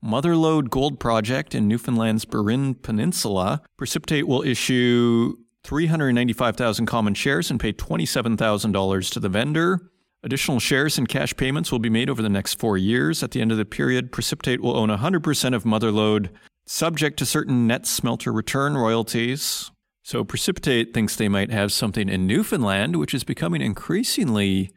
Motherlode 0.04 0.71
Gold 0.71 1.00
project 1.00 1.52
in 1.52 1.66
Newfoundland's 1.66 2.25
Burin 2.25 2.81
Peninsula. 2.81 3.61
Precipitate 3.76 4.28
will 4.28 4.42
issue 4.42 5.37
395,000 5.64 6.87
common 6.87 7.14
shares 7.14 7.50
and 7.50 7.59
pay 7.59 7.73
$27,000 7.73 9.11
to 9.11 9.19
the 9.19 9.28
vendor. 9.28 9.90
Additional 10.23 10.61
shares 10.61 10.97
and 10.97 11.09
cash 11.09 11.37
payments 11.37 11.73
will 11.73 11.81
be 11.81 11.90
made 11.90 12.09
over 12.09 12.23
the 12.23 12.28
next 12.28 12.61
four 12.61 12.78
years. 12.78 13.25
At 13.25 13.33
the 13.33 13.40
end 13.40 13.50
of 13.50 13.59
the 13.59 13.64
period, 13.64 14.12
Precipitate 14.12 14.61
will 14.61 14.76
own 14.76 14.88
100% 14.88 15.54
of 15.57 15.64
Motherlode 15.64 16.28
subject 16.66 17.19
to 17.19 17.26
certain 17.26 17.66
net 17.66 17.87
smelter 17.87 18.33
return 18.33 18.76
royalties. 18.76 19.71
So 20.02 20.25
Precipitate 20.25 20.92
thinks 20.92 21.16
they 21.16 21.28
might 21.28 21.50
have 21.50 21.73
something 21.73 22.09
in 22.09 22.26
Newfoundland, 22.26 22.97
which 22.97 23.14
is 23.14 23.25
becoming 23.25 23.62
increasingly 23.62 24.73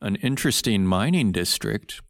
an 0.00 0.16
interesting 0.16 0.84
mining 0.86 1.32
district. 1.32 2.00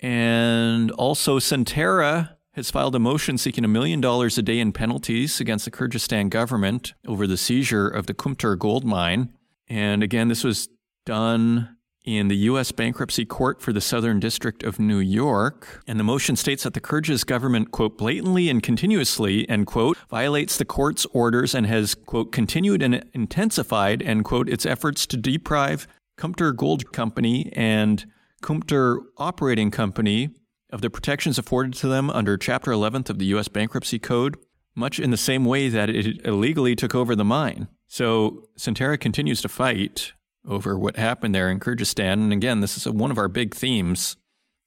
And 0.00 0.90
also, 0.92 1.38
Centerra 1.38 2.36
has 2.52 2.70
filed 2.70 2.94
a 2.94 2.98
motion 2.98 3.38
seeking 3.38 3.64
a 3.64 3.68
million 3.68 4.00
dollars 4.00 4.36
a 4.36 4.42
day 4.42 4.58
in 4.58 4.72
penalties 4.72 5.40
against 5.40 5.64
the 5.64 5.70
Kyrgyzstan 5.70 6.28
government 6.28 6.92
over 7.06 7.26
the 7.26 7.36
seizure 7.36 7.88
of 7.88 8.06
the 8.06 8.14
Kumtor 8.14 8.58
gold 8.58 8.84
mine. 8.84 9.32
And 9.68 10.02
again, 10.02 10.28
this 10.28 10.44
was 10.44 10.68
done 11.06 11.76
in 12.04 12.28
the 12.28 12.36
U.S. 12.36 12.72
Bankruptcy 12.72 13.24
Court 13.24 13.60
for 13.60 13.72
the 13.72 13.80
Southern 13.80 14.18
District 14.18 14.62
of 14.62 14.78
New 14.78 14.98
York. 14.98 15.82
And 15.86 15.98
the 16.00 16.04
motion 16.04 16.36
states 16.36 16.64
that 16.64 16.74
the 16.74 16.80
Kyrgyz 16.80 17.24
government, 17.24 17.70
quote, 17.70 17.96
blatantly 17.96 18.48
and 18.48 18.62
continuously, 18.62 19.48
end 19.48 19.66
quote, 19.66 19.96
violates 20.08 20.56
the 20.56 20.64
court's 20.64 21.06
orders 21.06 21.54
and 21.54 21.66
has, 21.66 21.94
quote, 21.94 22.32
continued 22.32 22.82
and 22.82 23.04
intensified, 23.12 24.02
end 24.02 24.24
quote, 24.24 24.48
its 24.48 24.66
efforts 24.66 25.06
to 25.06 25.16
deprive 25.16 25.86
Kumtor 26.18 26.54
Gold 26.56 26.92
Company 26.92 27.52
and 27.54 28.04
Kumtor 28.42 28.98
Operating 29.18 29.70
Company 29.70 30.30
of 30.70 30.80
the 30.80 30.90
protections 30.90 31.38
afforded 31.38 31.74
to 31.74 31.88
them 31.88 32.10
under 32.10 32.36
Chapter 32.36 32.70
11th 32.70 33.10
of 33.10 33.18
the 33.18 33.26
U.S. 33.26 33.48
Bankruptcy 33.48 33.98
Code, 33.98 34.36
much 34.74 34.98
in 34.98 35.10
the 35.10 35.16
same 35.16 35.44
way 35.44 35.68
that 35.68 35.90
it 35.90 36.24
illegally 36.26 36.74
took 36.74 36.94
over 36.94 37.14
the 37.14 37.24
mine. 37.24 37.68
So 37.86 38.48
Centerra 38.58 38.98
continues 38.98 39.42
to 39.42 39.48
fight 39.48 40.12
over 40.46 40.78
what 40.78 40.96
happened 40.96 41.34
there 41.34 41.50
in 41.50 41.60
Kyrgyzstan. 41.60 42.14
And 42.14 42.32
again, 42.32 42.60
this 42.60 42.76
is 42.76 42.88
one 42.88 43.10
of 43.10 43.18
our 43.18 43.28
big 43.28 43.54
themes. 43.54 44.16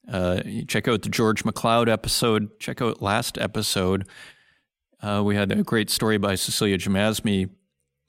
Uh, 0.07 0.41
check 0.67 0.87
out 0.87 1.01
the 1.01 1.09
George 1.09 1.43
McLeod 1.43 1.89
episode. 1.89 2.59
Check 2.59 2.81
out 2.81 3.01
last 3.01 3.37
episode. 3.37 4.07
Uh, 5.01 5.21
we 5.23 5.35
had 5.35 5.51
a 5.51 5.63
great 5.63 5.89
story 5.89 6.17
by 6.17 6.35
Cecilia 6.35 6.77
Jamasmie 6.77 7.49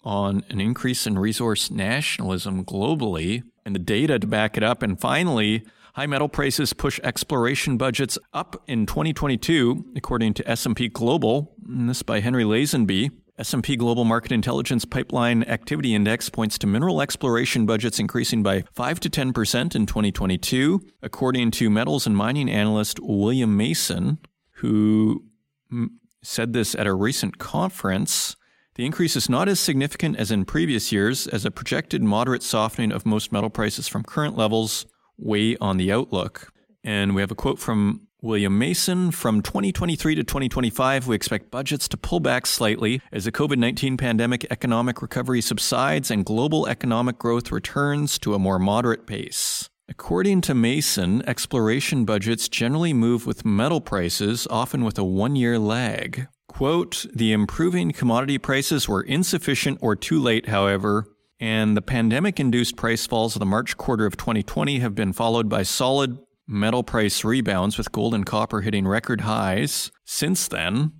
on 0.02 0.44
an 0.48 0.60
increase 0.60 1.06
in 1.06 1.18
resource 1.18 1.70
nationalism 1.70 2.64
globally 2.64 3.42
and 3.64 3.74
the 3.74 3.80
data 3.80 4.18
to 4.18 4.26
back 4.26 4.56
it 4.56 4.62
up. 4.62 4.82
And 4.82 5.00
finally, 5.00 5.64
high 5.94 6.06
metal 6.06 6.28
prices 6.28 6.72
push 6.72 7.00
exploration 7.02 7.76
budgets 7.76 8.18
up 8.32 8.62
in 8.68 8.86
2022, 8.86 9.92
according 9.96 10.34
to 10.34 10.48
S&P 10.48 10.88
Global. 10.88 11.54
And 11.66 11.88
this 11.88 12.02
by 12.02 12.20
Henry 12.20 12.44
Lazenby. 12.44 13.10
S&P 13.38 13.76
Global 13.76 14.04
Market 14.04 14.32
Intelligence 14.32 14.86
Pipeline 14.86 15.42
Activity 15.42 15.94
Index 15.94 16.30
points 16.30 16.56
to 16.58 16.66
mineral 16.66 17.02
exploration 17.02 17.66
budgets 17.66 17.98
increasing 17.98 18.42
by 18.42 18.64
5 18.72 19.00
to 19.00 19.10
10% 19.10 19.74
in 19.74 19.84
2022, 19.84 20.80
according 21.02 21.50
to 21.50 21.68
metals 21.68 22.06
and 22.06 22.16
mining 22.16 22.48
analyst 22.48 22.98
William 23.02 23.54
Mason, 23.54 24.18
who 24.52 25.24
mm, 25.70 25.88
said 26.22 26.54
this 26.54 26.74
at 26.74 26.86
a 26.86 26.94
recent 26.94 27.36
conference. 27.36 28.36
The 28.76 28.86
increase 28.86 29.16
is 29.16 29.28
not 29.28 29.48
as 29.48 29.60
significant 29.60 30.16
as 30.16 30.30
in 30.30 30.46
previous 30.46 30.90
years, 30.90 31.26
as 31.26 31.44
a 31.44 31.50
projected 31.50 32.02
moderate 32.02 32.42
softening 32.42 32.90
of 32.90 33.04
most 33.04 33.32
metal 33.32 33.50
prices 33.50 33.86
from 33.86 34.02
current 34.02 34.36
levels 34.36 34.86
weigh 35.18 35.58
on 35.58 35.76
the 35.76 35.92
outlook. 35.92 36.52
And 36.82 37.14
we 37.14 37.20
have 37.20 37.30
a 37.30 37.34
quote 37.34 37.58
from 37.58 38.05
William 38.22 38.58
Mason 38.58 39.10
from 39.10 39.42
2023 39.42 40.14
to 40.14 40.24
2025, 40.24 41.06
we 41.06 41.14
expect 41.14 41.50
budgets 41.50 41.86
to 41.86 41.98
pull 41.98 42.18
back 42.18 42.46
slightly 42.46 43.02
as 43.12 43.26
the 43.26 43.32
COVID 43.32 43.58
19 43.58 43.98
pandemic 43.98 44.46
economic 44.50 45.02
recovery 45.02 45.42
subsides 45.42 46.10
and 46.10 46.24
global 46.24 46.66
economic 46.66 47.18
growth 47.18 47.52
returns 47.52 48.18
to 48.20 48.32
a 48.32 48.38
more 48.38 48.58
moderate 48.58 49.06
pace. 49.06 49.68
According 49.86 50.40
to 50.42 50.54
Mason, 50.54 51.22
exploration 51.28 52.06
budgets 52.06 52.48
generally 52.48 52.94
move 52.94 53.26
with 53.26 53.44
metal 53.44 53.82
prices, 53.82 54.46
often 54.50 54.82
with 54.82 54.98
a 54.98 55.04
one 55.04 55.36
year 55.36 55.58
lag. 55.58 56.26
Quote, 56.48 57.04
the 57.14 57.32
improving 57.32 57.92
commodity 57.92 58.38
prices 58.38 58.88
were 58.88 59.02
insufficient 59.02 59.78
or 59.82 59.94
too 59.94 60.18
late, 60.18 60.48
however, 60.48 61.06
and 61.38 61.76
the 61.76 61.82
pandemic 61.82 62.40
induced 62.40 62.76
price 62.76 63.06
falls 63.06 63.36
of 63.36 63.40
the 63.40 63.46
March 63.46 63.76
quarter 63.76 64.06
of 64.06 64.16
2020 64.16 64.78
have 64.78 64.94
been 64.94 65.12
followed 65.12 65.50
by 65.50 65.62
solid 65.62 66.18
metal 66.46 66.82
price 66.82 67.24
rebounds 67.24 67.76
with 67.76 67.92
gold 67.92 68.14
and 68.14 68.24
copper 68.24 68.60
hitting 68.60 68.86
record 68.86 69.22
highs. 69.22 69.90
Since 70.04 70.48
then, 70.48 70.92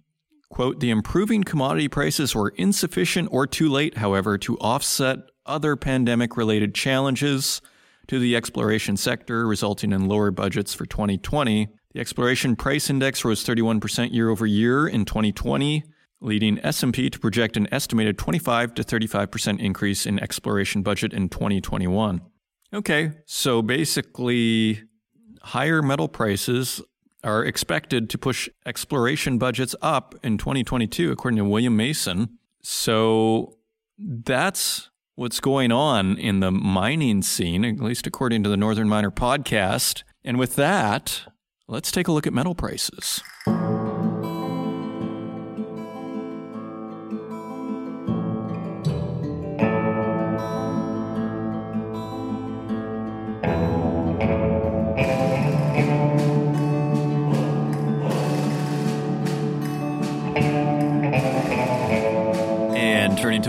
quote, 0.50 0.80
the 0.80 0.90
improving 0.90 1.44
commodity 1.44 1.88
prices 1.88 2.34
were 2.34 2.52
insufficient 2.56 3.28
or 3.30 3.46
too 3.46 3.68
late, 3.68 3.98
however, 3.98 4.38
to 4.38 4.58
offset 4.58 5.18
other 5.44 5.76
pandemic 5.76 6.36
related 6.36 6.74
challenges 6.74 7.60
to 8.08 8.18
the 8.18 8.36
exploration 8.36 8.96
sector, 8.96 9.46
resulting 9.46 9.92
in 9.92 10.08
lower 10.08 10.30
budgets 10.30 10.74
for 10.74 10.86
2020. 10.86 11.68
The 11.92 12.00
exploration 12.00 12.56
price 12.56 12.90
index 12.90 13.24
rose 13.24 13.44
31% 13.44 14.12
year 14.12 14.28
over 14.28 14.46
year 14.46 14.86
in 14.86 15.04
2020, 15.04 15.82
leading 16.20 16.58
S&P 16.64 17.10
to 17.10 17.18
project 17.18 17.56
an 17.56 17.68
estimated 17.72 18.18
25 18.18 18.74
to 18.74 18.82
35% 18.82 19.60
increase 19.60 20.06
in 20.06 20.18
exploration 20.20 20.82
budget 20.82 21.12
in 21.12 21.28
2021. 21.28 22.20
Okay, 22.74 23.12
so 23.26 23.62
basically 23.62 24.82
higher 25.46 25.80
metal 25.80 26.08
prices 26.08 26.82
are 27.22 27.44
expected 27.44 28.10
to 28.10 28.18
push 28.18 28.48
exploration 28.66 29.38
budgets 29.38 29.74
up 29.80 30.14
in 30.22 30.38
2022, 30.38 31.12
according 31.12 31.38
to 31.38 31.44
William 31.44 31.76
Mason. 31.76 32.38
So 32.62 33.56
that's 33.98 34.90
what's 35.14 35.40
going 35.40 35.70
on 35.70 36.18
in 36.18 36.40
the 36.40 36.50
mining 36.50 37.22
scene, 37.22 37.64
at 37.64 37.80
least 37.80 38.06
according 38.06 38.42
to 38.42 38.48
the 38.48 38.56
Northern 38.56 38.88
Miner 38.88 39.10
podcast. 39.10 40.02
And 40.24 40.36
with 40.38 40.56
that, 40.56 41.32
let's 41.68 41.92
take 41.92 42.08
a 42.08 42.12
look 42.12 42.26
at 42.26 42.32
metal 42.32 42.54
prices. 42.54 43.22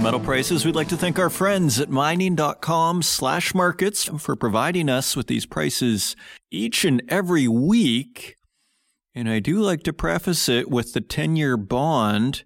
Metal 0.07 0.19
prices, 0.21 0.63
we'd 0.63 0.73
like 0.73 0.87
to 0.87 0.95
thank 0.95 1.19
our 1.19 1.29
friends 1.29 1.81
at 1.81 1.89
mining.com 1.89 3.01
slash 3.01 3.53
markets 3.53 4.05
for 4.05 4.37
providing 4.37 4.87
us 4.87 5.17
with 5.17 5.27
these 5.27 5.45
prices 5.45 6.15
each 6.49 6.85
and 6.85 7.03
every 7.09 7.45
week. 7.45 8.37
And 9.13 9.29
I 9.29 9.39
do 9.39 9.59
like 9.59 9.83
to 9.83 9.91
preface 9.91 10.47
it 10.47 10.69
with 10.69 10.93
the 10.93 11.01
10 11.01 11.35
year 11.35 11.57
bond, 11.57 12.45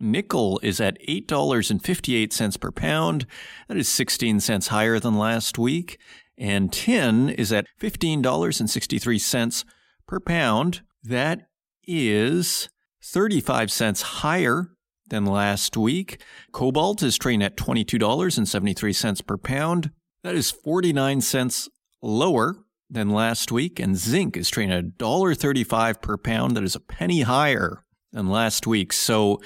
Nickel 0.00 0.58
is 0.62 0.80
at 0.80 0.98
$8.58 1.08 2.60
per 2.60 2.72
pound. 2.72 3.26
That 3.68 3.76
is 3.76 3.88
16 3.88 4.40
cents 4.40 4.66
higher 4.68 4.98
than 4.98 5.16
last 5.16 5.56
week. 5.56 6.00
And 6.36 6.72
tin 6.72 7.28
is 7.28 7.52
at 7.52 7.66
$15.63 7.80 9.64
per 10.06 10.18
pound. 10.18 10.82
That 11.04 11.46
is 11.86 12.68
35 13.02 13.70
cents 13.70 14.02
higher 14.02 14.70
than 15.08 15.26
last 15.26 15.76
week. 15.76 16.22
Cobalt 16.52 17.02
is 17.02 17.18
trading 17.18 17.42
at 17.42 17.56
$22.73 17.56 19.26
per 19.26 19.36
pound. 19.36 19.90
That 20.22 20.34
is 20.34 20.50
49 20.50 21.20
cents 21.20 21.68
lower 22.02 22.56
than 22.88 23.10
last 23.10 23.52
week. 23.52 23.78
And 23.78 23.96
zinc 23.96 24.36
is 24.36 24.48
trading 24.48 24.72
at 24.72 24.98
$1.35 24.98 26.00
per 26.00 26.16
pound. 26.16 26.56
That 26.56 26.64
is 26.64 26.74
a 26.74 26.80
penny 26.80 27.22
higher 27.22 27.84
than 28.12 28.28
last 28.28 28.66
week. 28.66 28.92
So 28.92 29.40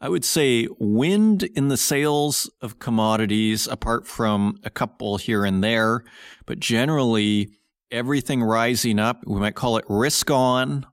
I 0.00 0.08
would 0.08 0.24
say 0.24 0.68
wind 0.78 1.44
in 1.44 1.68
the 1.68 1.76
sails 1.76 2.50
of 2.60 2.78
commodities, 2.78 3.66
apart 3.66 4.06
from 4.06 4.58
a 4.64 4.70
couple 4.70 5.16
here 5.18 5.44
and 5.44 5.62
there, 5.62 6.04
but 6.46 6.58
generally 6.58 7.50
everything 7.90 8.42
rising 8.42 8.98
up. 8.98 9.22
We 9.26 9.40
might 9.40 9.54
call 9.54 9.76
it 9.76 9.84
risk 9.88 10.30
on 10.30 10.86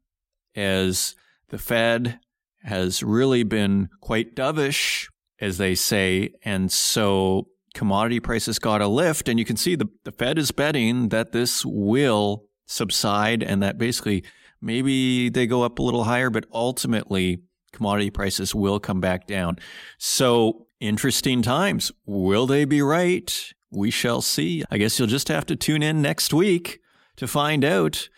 as 0.55 1.15
the 1.49 1.57
Fed 1.57 2.19
has 2.63 3.03
really 3.03 3.43
been 3.43 3.89
quite 3.99 4.35
dovish, 4.35 5.07
as 5.39 5.57
they 5.57 5.75
say. 5.75 6.29
And 6.43 6.71
so 6.71 7.47
commodity 7.73 8.19
prices 8.19 8.59
got 8.59 8.81
a 8.81 8.87
lift. 8.87 9.27
And 9.27 9.39
you 9.39 9.45
can 9.45 9.57
see 9.57 9.75
the, 9.75 9.89
the 10.03 10.11
Fed 10.11 10.37
is 10.37 10.51
betting 10.51 11.09
that 11.09 11.31
this 11.31 11.65
will 11.65 12.45
subside 12.65 13.43
and 13.43 13.61
that 13.63 13.77
basically 13.77 14.23
maybe 14.61 15.29
they 15.29 15.47
go 15.47 15.63
up 15.63 15.79
a 15.79 15.81
little 15.81 16.05
higher, 16.05 16.29
but 16.29 16.45
ultimately 16.53 17.41
commodity 17.73 18.09
prices 18.09 18.53
will 18.53 18.79
come 18.79 19.01
back 19.01 19.27
down. 19.27 19.57
So 19.97 20.67
interesting 20.79 21.41
times. 21.41 21.91
Will 22.05 22.45
they 22.45 22.65
be 22.65 22.81
right? 22.81 23.53
We 23.71 23.91
shall 23.91 24.21
see. 24.21 24.63
I 24.69 24.77
guess 24.77 24.99
you'll 24.99 25.07
just 25.07 25.29
have 25.29 25.45
to 25.47 25.55
tune 25.55 25.81
in 25.81 26.01
next 26.01 26.33
week 26.33 26.79
to 27.15 27.27
find 27.27 27.63
out. 27.63 28.09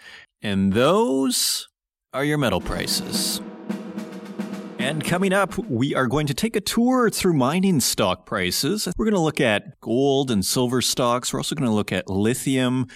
And 0.42 0.74
those 0.74 1.68
are 2.14 2.24
your 2.24 2.38
metal 2.38 2.62
prices. 2.62 3.42
And 4.78 5.04
coming 5.04 5.34
up, 5.34 5.58
we 5.58 5.96
are 5.96 6.08
going 6.08 6.28
to 6.28 6.34
take 6.34 6.56
a 6.56 6.62
tour 6.62 7.10
through 7.10 7.34
mining 7.34 7.80
stock 7.80 8.26
prices. 8.26 8.88
We're 8.98 9.06
going 9.06 9.16
to 9.16 9.22
look 9.22 9.42
at 9.42 9.80
gold 9.80 10.30
and 10.30 10.46
silver 10.46 10.82
stocks. 10.82 11.34
We're 11.34 11.40
also 11.40 11.56
going 11.56 11.70
to 11.70 11.74
look 11.74 11.92
at 11.92 12.10
lithium 12.10 12.88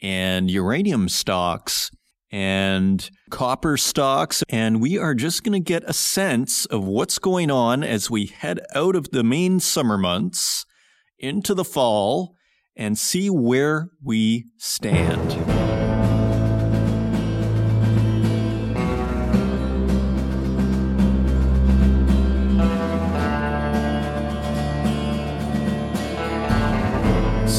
and 0.00 0.50
uranium 0.50 1.08
stocks 1.08 1.90
and 2.30 3.10
copper 3.30 3.76
stocks. 3.76 4.42
And 4.48 4.80
we 4.80 4.98
are 4.98 5.14
just 5.14 5.42
going 5.42 5.52
to 5.52 5.64
get 5.64 5.82
a 5.84 5.92
sense 5.92 6.64
of 6.66 6.84
what's 6.84 7.18
going 7.18 7.50
on 7.50 7.82
as 7.82 8.10
we 8.10 8.26
head 8.26 8.60
out 8.74 8.96
of 8.96 9.10
the 9.10 9.24
main 9.24 9.60
summer 9.60 9.98
months 9.98 10.64
into 11.18 11.54
the 11.54 11.64
fall 11.64 12.36
and 12.76 12.96
see 12.96 13.28
where 13.30 13.88
we 14.02 14.46
stand. 14.58 15.55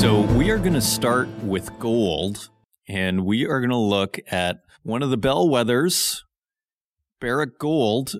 So 0.08 0.22
we 0.22 0.50
are 0.52 0.58
going 0.58 0.72
to 0.72 0.80
start 0.80 1.28
with 1.44 1.78
gold, 1.80 2.50
and 2.88 3.26
we 3.26 3.46
are 3.46 3.60
going 3.60 3.72
to 3.72 3.76
look 3.76 4.18
at 4.32 4.62
one 4.84 5.04
of 5.04 5.10
the 5.10 5.18
bellwethers, 5.18 6.22
Barrick 7.20 7.60
Gold, 7.60 8.16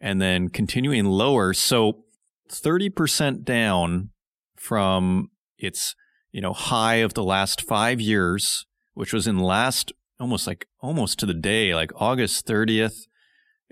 and 0.00 0.20
then 0.20 0.48
continuing 0.48 1.04
lower. 1.04 1.52
So 1.54 2.04
30% 2.50 3.44
down 3.44 4.10
from 4.56 5.30
its, 5.58 5.94
you 6.30 6.40
know, 6.40 6.52
high 6.52 6.96
of 6.96 7.14
the 7.14 7.24
last 7.24 7.62
five 7.62 8.00
years, 8.00 8.66
which 8.94 9.12
was 9.12 9.26
in 9.26 9.38
last 9.38 9.92
almost 10.20 10.46
like 10.46 10.66
almost 10.80 11.18
to 11.18 11.26
the 11.26 11.34
day, 11.34 11.74
like 11.74 11.90
August 12.00 12.46
30th, 12.46 13.06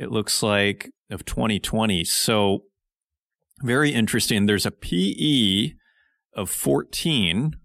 it 0.01 0.11
looks 0.11 0.43
like 0.43 0.91
of 1.11 1.25
2020. 1.25 2.05
So 2.05 2.65
very 3.63 3.91
interesting. 3.91 4.47
There's 4.47 4.67
a 4.67 4.71
PE 4.71 5.75
of 6.35 6.49
14 6.49 7.57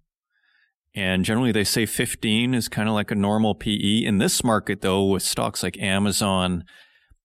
and 0.94 1.26
generally 1.26 1.52
they 1.52 1.64
say 1.64 1.86
15 1.86 2.54
is 2.54 2.70
kind 2.70 2.88
of 2.88 2.96
like 2.96 3.12
a 3.12 3.16
normal 3.16 3.54
PE. 3.54 4.04
In 4.04 4.18
this 4.18 4.44
market, 4.44 4.82
though, 4.82 5.06
with 5.06 5.24
stocks 5.24 5.62
like 5.62 5.78
Amazon 5.78 6.64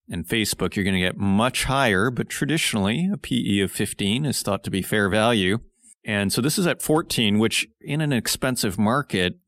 and 0.09 0.27
Facebook, 0.27 0.75
you're 0.75 0.83
going 0.83 0.95
to 0.95 1.01
get 1.01 1.17
much 1.17 1.65
higher, 1.65 2.11
but 2.11 2.27
traditionally 2.27 3.09
a 3.11 3.17
PE 3.17 3.59
of 3.59 3.71
15 3.71 4.25
is 4.25 4.41
thought 4.41 4.63
to 4.65 4.71
be 4.71 4.81
fair 4.81 5.09
value. 5.09 5.59
And 6.03 6.33
so 6.33 6.41
this 6.41 6.57
is 6.57 6.67
at 6.67 6.81
14, 6.81 7.39
which 7.39 7.67
in 7.79 8.01
an 8.01 8.11
expensive 8.11 8.77
market 8.77 9.39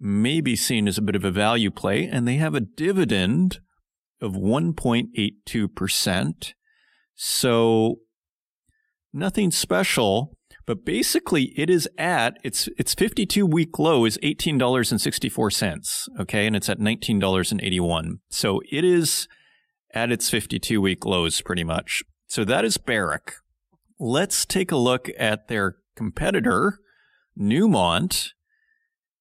may 0.00 0.40
be 0.40 0.56
seen 0.56 0.88
as 0.88 0.96
a 0.96 1.02
bit 1.02 1.16
of 1.16 1.24
a 1.24 1.30
value 1.30 1.70
play. 1.70 2.06
And 2.06 2.26
they 2.26 2.36
have 2.36 2.54
a 2.54 2.60
dividend 2.60 3.60
of 4.22 4.32
1.82%. 4.32 6.54
So 7.14 7.96
nothing 9.12 9.50
special 9.50 10.38
but 10.66 10.84
basically, 10.84 11.52
it 11.56 11.68
is 11.68 11.88
at 11.98 12.36
its 12.44 12.68
its 12.78 12.94
52 12.94 13.44
week 13.46 13.78
low 13.78 14.04
is 14.04 14.18
$18.64. 14.22 16.08
Okay. 16.20 16.46
And 16.46 16.54
it's 16.54 16.68
at 16.68 16.78
$19.81. 16.78 18.18
So 18.30 18.60
it 18.70 18.84
is 18.84 19.26
at 19.92 20.12
its 20.12 20.30
52 20.30 20.80
week 20.80 21.04
lows 21.04 21.40
pretty 21.40 21.64
much. 21.64 22.02
So 22.28 22.44
that 22.44 22.64
is 22.64 22.78
Barrick. 22.78 23.34
Let's 23.98 24.46
take 24.46 24.72
a 24.72 24.76
look 24.76 25.10
at 25.18 25.48
their 25.48 25.76
competitor, 25.96 26.78
Newmont. 27.38 28.30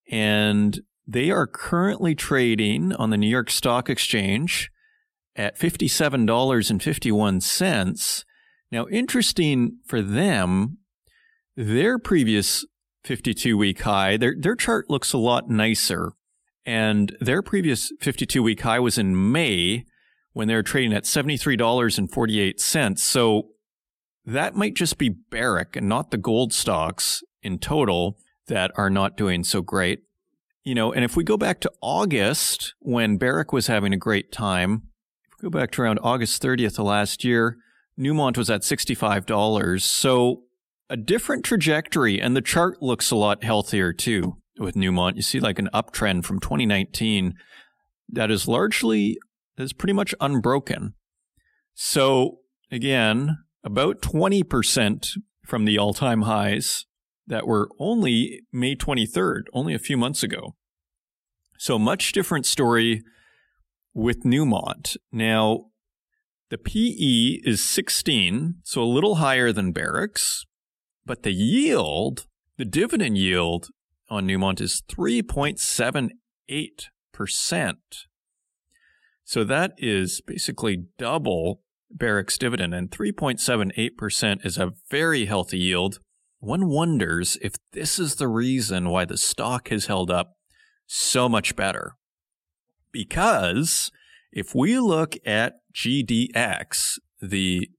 And 0.10 0.82
they 1.08 1.32
are 1.32 1.48
currently 1.48 2.16
trading 2.16 2.94
on 2.94 3.10
the 3.10 3.18
New 3.18 3.30
York 3.30 3.50
Stock 3.50 3.90
Exchange 3.90 4.70
at 5.36 5.60
$57.51. 5.60 8.24
Now, 8.72 8.88
interesting 8.88 9.80
for 9.86 10.02
them, 10.02 10.78
their 11.56 12.00
previous 12.00 12.65
52 13.04 13.56
week 13.58 13.82
high, 13.82 14.17
their, 14.17 14.36
their 14.38 14.56
chart 14.56 14.89
looks 14.89 15.13
a 15.13 15.17
lot 15.17 15.50
nicer. 15.50 16.12
And 16.65 17.15
their 17.20 17.41
previous 17.41 17.91
52 18.02 18.44
week 18.44 18.62
high 18.62 18.80
was 18.80 18.98
in 18.98 19.32
May 19.32 19.86
when 20.34 20.48
they 20.48 20.56
were 20.56 20.63
trading 20.63 20.94
at 20.94 21.04
$73.48. 21.04 23.00
So 23.00 23.50
that 24.26 24.56
might 24.56 24.76
just 24.76 24.98
be 24.98 25.10
Barrick 25.10 25.76
and 25.76 25.89
not 25.89 26.12
the 26.12 26.17
gold 26.17 26.54
stocks 26.54 27.22
in 27.41 27.60
total 27.60 28.17
that 28.48 28.72
are 28.76 28.89
not 28.89 29.17
doing 29.17 29.44
so 29.44 29.62
great. 29.62 30.04
You 30.63 30.76
know, 30.76 30.94
and 30.94 31.04
if 31.04 31.17
we 31.17 31.24
go 31.24 31.38
back 31.38 31.60
to 31.62 31.72
August 31.82 32.76
when 32.80 33.17
Barrick 33.17 33.52
was 33.52 33.65
having 33.67 33.94
a 33.94 33.98
great 33.98 34.32
time, 34.32 34.84
go 35.42 35.50
back 35.50 35.72
to 35.72 35.82
around 35.82 36.00
August 36.04 36.42
30th 36.42 36.78
of 36.78 36.86
last 36.86 37.24
year, 37.24 37.58
Newmont 38.00 38.38
was 38.38 38.50
at 38.50 38.62
$65. 38.62 39.82
So 39.82 40.44
a 40.90 40.98
different 40.98 41.44
trajectory, 41.44 42.22
and 42.22 42.36
the 42.36 42.42
chart 42.42 42.82
looks 42.82 43.12
a 43.12 43.16
lot 43.16 43.44
healthier 43.44 43.92
too 43.92 44.38
with 44.60 44.76
Newmont. 44.76 45.16
You 45.16 45.22
see 45.22 45.40
like 45.40 45.60
an 45.60 45.70
uptrend 45.74 46.26
from 46.26 46.40
2019 46.40 47.34
that 48.10 48.30
is 48.30 48.48
largely 48.48 49.18
is 49.58 49.74
pretty 49.74 49.94
much 49.94 50.14
unbroken. 50.20 50.94
So 51.74 52.40
again, 52.72 53.38
about 53.64 54.02
20% 54.02 55.18
from 55.46 55.66
the 55.66 55.78
all-time 55.78 56.24
highs 56.24 56.86
that 57.28 57.48
were 57.48 57.70
only 57.80 58.42
May 58.52 58.76
23rd, 58.76 59.44
only 59.54 59.74
a 59.74 59.80
few 59.80 59.98
months 59.98 60.24
ago. 60.24 60.56
So 61.58 61.80
much 61.80 62.12
different 62.12 62.46
story 62.46 63.02
with 63.94 64.24
Newmont. 64.24 64.98
Now, 65.12 65.66
the 66.50 66.58
PE 66.58 67.42
is 67.44 67.64
16, 67.64 68.56
so 68.64 68.82
a 68.82 68.84
little 68.84 69.16
higher 69.16 69.52
than 69.52 69.72
Barrick's. 69.72 70.46
But 71.06 71.24
the 71.24 71.32
yield, 71.32 72.28
the 72.58 72.66
dividend 72.66 73.18
yield 73.18 73.70
on 74.10 74.28
Newmont 74.28 74.62
is 74.62 74.84
3.78%. 74.92 77.76
So 79.24 79.44
that 79.46 79.72
is 79.78 80.22
basically 80.22 80.86
double 80.98 81.62
Barrick's 81.90 82.38
dividend, 82.38 82.74
and 82.74 82.92
3.78% 82.92 84.46
is 84.46 84.58
a 84.58 84.74
very 84.90 85.26
healthy 85.26 85.60
yield. 85.60 86.00
One 86.40 86.68
wonders 86.68 87.38
if 87.42 87.54
this 87.72 87.98
is 88.00 88.16
the 88.16 88.28
reason 88.28 88.90
why 88.90 89.06
the 89.06 89.18
stock 89.18 89.70
has 89.70 89.86
held 89.86 90.12
up 90.12 90.34
so 90.86 91.30
much 91.30 91.56
better. 91.56 91.96
Because 92.92 93.92
if 94.32 94.56
we 94.56 94.80
look 94.80 95.16
at 95.26 95.56
GDX, 95.74 97.00
the 97.22 97.70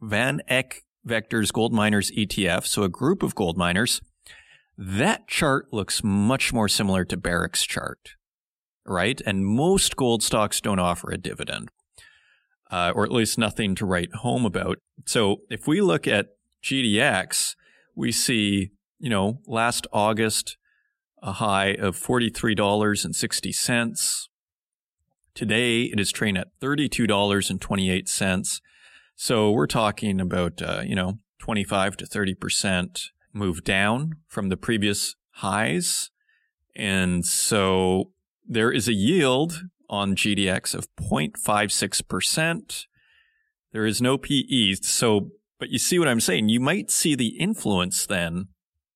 Van 0.00 0.40
Eck 0.48 0.82
Vectors 1.06 1.52
Gold 1.52 1.72
Miners 1.72 2.10
ETF, 2.10 2.66
so 2.66 2.82
a 2.82 2.88
group 2.88 3.22
of 3.22 3.34
gold 3.34 3.56
miners, 3.56 4.00
that 4.76 5.28
chart 5.28 5.72
looks 5.72 6.02
much 6.04 6.52
more 6.52 6.68
similar 6.68 7.04
to 7.04 7.16
Barrick's 7.16 7.64
chart, 7.64 8.10
right? 8.84 9.20
And 9.24 9.46
most 9.46 9.96
gold 9.96 10.22
stocks 10.22 10.60
don't 10.60 10.78
offer 10.78 11.10
a 11.10 11.16
dividend, 11.16 11.70
uh, 12.70 12.92
or 12.94 13.04
at 13.04 13.12
least 13.12 13.38
nothing 13.38 13.74
to 13.76 13.86
write 13.86 14.16
home 14.16 14.44
about. 14.44 14.76
So 15.06 15.38
if 15.48 15.66
we 15.66 15.80
look 15.80 16.06
at 16.06 16.26
GDX, 16.62 17.54
we 17.94 18.12
see, 18.12 18.72
you 18.98 19.08
know, 19.08 19.40
last 19.46 19.86
August, 19.92 20.58
a 21.22 21.32
high 21.32 21.68
of 21.68 21.96
$43.60. 21.96 24.28
Today, 25.36 25.82
it 25.82 26.00
is 26.00 26.10
trading 26.12 26.38
at 26.38 26.58
$32.28. 26.62 28.60
So 29.16 29.50
we're 29.50 29.66
talking 29.66 30.18
about, 30.18 30.62
uh, 30.62 30.80
you 30.82 30.94
know, 30.94 31.18
25 31.40 31.98
to 31.98 32.06
30% 32.06 33.10
move 33.34 33.62
down 33.62 34.14
from 34.26 34.48
the 34.48 34.56
previous 34.56 35.14
highs. 35.32 36.10
And 36.74 37.26
so 37.26 38.12
there 38.48 38.72
is 38.72 38.88
a 38.88 38.94
yield 38.94 39.64
on 39.90 40.16
GDX 40.16 40.74
of 40.74 40.88
0.56%. 40.96 42.86
There 43.72 43.84
is 43.84 44.00
no 44.00 44.16
PE. 44.16 44.72
So, 44.80 45.32
but 45.58 45.68
you 45.68 45.78
see 45.78 45.98
what 45.98 46.08
I'm 46.08 46.20
saying? 46.20 46.48
You 46.48 46.60
might 46.60 46.90
see 46.90 47.14
the 47.14 47.36
influence 47.38 48.06
then 48.06 48.48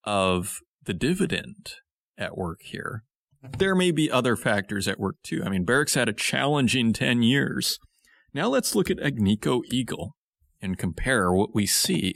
of 0.03 0.57
the 0.85 0.95
dividend 0.95 1.73
at 2.17 2.35
work 2.35 2.61
here. 2.63 3.03
There 3.57 3.75
may 3.75 3.91
be 3.91 4.11
other 4.11 4.35
factors 4.35 4.87
at 4.87 4.99
work 4.99 5.15
too. 5.23 5.41
I 5.43 5.49
mean, 5.49 5.63
Barrick's 5.63 5.95
had 5.95 6.09
a 6.09 6.13
challenging 6.13 6.93
10 6.93 7.23
years. 7.23 7.79
Now 8.33 8.47
let's 8.47 8.75
look 8.75 8.89
at 8.89 8.97
Agnico 8.97 9.61
Eagle 9.71 10.15
and 10.61 10.77
compare 10.77 11.31
what 11.31 11.55
we 11.55 11.65
see. 11.65 12.13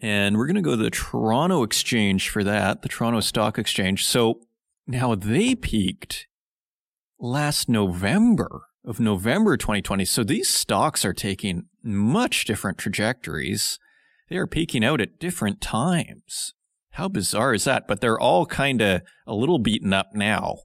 And 0.00 0.36
we're 0.36 0.46
going 0.46 0.56
to 0.56 0.62
go 0.62 0.76
to 0.76 0.82
the 0.82 0.90
Toronto 0.90 1.62
Exchange 1.62 2.28
for 2.28 2.42
that, 2.44 2.82
the 2.82 2.88
Toronto 2.88 3.20
Stock 3.20 3.58
Exchange. 3.58 4.04
So 4.04 4.40
now 4.86 5.14
they 5.14 5.54
peaked 5.54 6.26
last 7.18 7.68
November 7.68 8.66
of 8.84 9.00
November 9.00 9.56
2020. 9.56 10.04
So 10.04 10.24
these 10.24 10.48
stocks 10.48 11.04
are 11.04 11.14
taking 11.14 11.68
much 11.82 12.44
different 12.44 12.78
trajectories. 12.78 13.78
They 14.28 14.36
are 14.36 14.46
peaking 14.46 14.84
out 14.84 15.00
at 15.00 15.18
different 15.18 15.60
times. 15.60 16.52
How 16.94 17.08
bizarre 17.08 17.54
is 17.54 17.64
that? 17.64 17.86
But 17.86 18.00
they're 18.00 18.18
all 18.18 18.46
kind 18.46 18.80
of 18.80 19.02
a 19.26 19.34
little 19.34 19.58
beaten 19.58 19.92
up 19.92 20.14
now. 20.14 20.60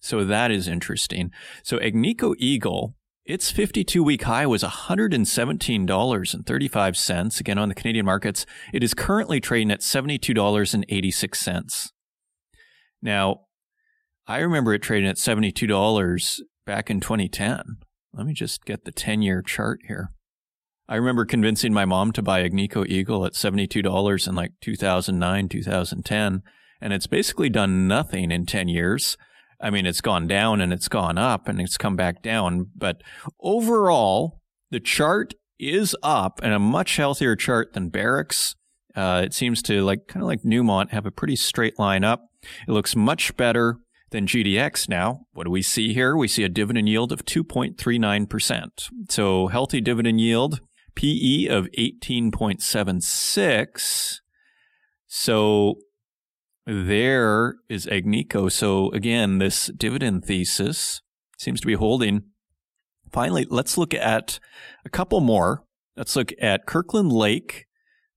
So 0.00 0.24
that 0.24 0.50
is 0.50 0.66
interesting. 0.68 1.30
So 1.62 1.78
Agnico 1.78 2.34
Eagle 2.38 2.94
its 3.24 3.50
52 3.50 4.04
week 4.04 4.24
high 4.24 4.46
was 4.46 4.62
$117.35. 4.62 7.40
Again, 7.40 7.58
on 7.58 7.70
the 7.70 7.74
Canadian 7.74 8.04
markets, 8.04 8.44
it 8.72 8.84
is 8.84 8.92
currently 8.92 9.40
trading 9.40 9.70
at 9.70 9.80
$72.86. 9.80 11.92
Now, 13.00 13.46
I 14.26 14.38
remember 14.38 14.74
it 14.74 14.82
trading 14.82 15.08
at 15.08 15.16
$72 15.16 16.40
back 16.66 16.90
in 16.90 17.00
2010. 17.00 17.78
Let 18.12 18.26
me 18.26 18.34
just 18.34 18.66
get 18.66 18.84
the 18.84 18.92
10 18.92 19.22
year 19.22 19.40
chart 19.40 19.80
here. 19.86 20.10
I 20.86 20.96
remember 20.96 21.24
convincing 21.24 21.72
my 21.72 21.86
mom 21.86 22.12
to 22.12 22.22
buy 22.22 22.46
Agnico 22.46 22.86
Eagle 22.86 23.24
at 23.24 23.32
$72 23.32 24.28
in 24.28 24.34
like 24.34 24.52
2009, 24.60 25.48
2010, 25.48 26.42
and 26.80 26.92
it's 26.92 27.06
basically 27.06 27.48
done 27.48 27.88
nothing 27.88 28.30
in 28.30 28.44
10 28.44 28.68
years. 28.68 29.16
I 29.60 29.70
mean, 29.70 29.86
it's 29.86 30.02
gone 30.02 30.26
down 30.26 30.60
and 30.60 30.72
it's 30.72 30.88
gone 30.88 31.16
up 31.16 31.48
and 31.48 31.58
it's 31.58 31.78
come 31.78 31.96
back 31.96 32.22
down, 32.22 32.66
but 32.76 33.02
overall, 33.40 34.42
the 34.70 34.80
chart 34.80 35.32
is 35.58 35.96
up 36.02 36.40
and 36.42 36.52
a 36.52 36.58
much 36.58 36.96
healthier 36.96 37.34
chart 37.34 37.72
than 37.72 37.88
Barrick's. 37.88 38.54
Uh, 38.94 39.22
it 39.24 39.32
seems 39.32 39.62
to 39.62 39.82
like 39.82 40.06
kind 40.06 40.22
of 40.22 40.26
like 40.26 40.42
Newmont 40.42 40.90
have 40.90 41.06
a 41.06 41.10
pretty 41.10 41.36
straight 41.36 41.78
line 41.78 42.04
up. 42.04 42.28
It 42.68 42.72
looks 42.72 42.94
much 42.94 43.36
better 43.38 43.78
than 44.10 44.26
GDX 44.26 44.88
now. 44.88 45.20
What 45.32 45.44
do 45.44 45.50
we 45.50 45.62
see 45.62 45.94
here? 45.94 46.14
We 46.14 46.28
see 46.28 46.44
a 46.44 46.48
dividend 46.48 46.88
yield 46.88 47.10
of 47.10 47.24
2.39%. 47.24 48.68
So 49.08 49.46
healthy 49.46 49.80
dividend 49.80 50.20
yield 50.20 50.60
PE 50.94 51.46
of 51.46 51.68
18.76. 51.78 54.20
So 55.06 55.76
there 56.66 57.56
is 57.68 57.86
Agnico. 57.86 58.50
So 58.50 58.90
again, 58.92 59.38
this 59.38 59.68
dividend 59.68 60.24
thesis 60.24 61.02
seems 61.38 61.60
to 61.60 61.66
be 61.66 61.74
holding. 61.74 62.22
Finally, 63.12 63.46
let's 63.48 63.78
look 63.78 63.94
at 63.94 64.40
a 64.84 64.88
couple 64.88 65.20
more. 65.20 65.62
Let's 65.96 66.16
look 66.16 66.32
at 66.40 66.66
Kirkland 66.66 67.12
Lake, 67.12 67.66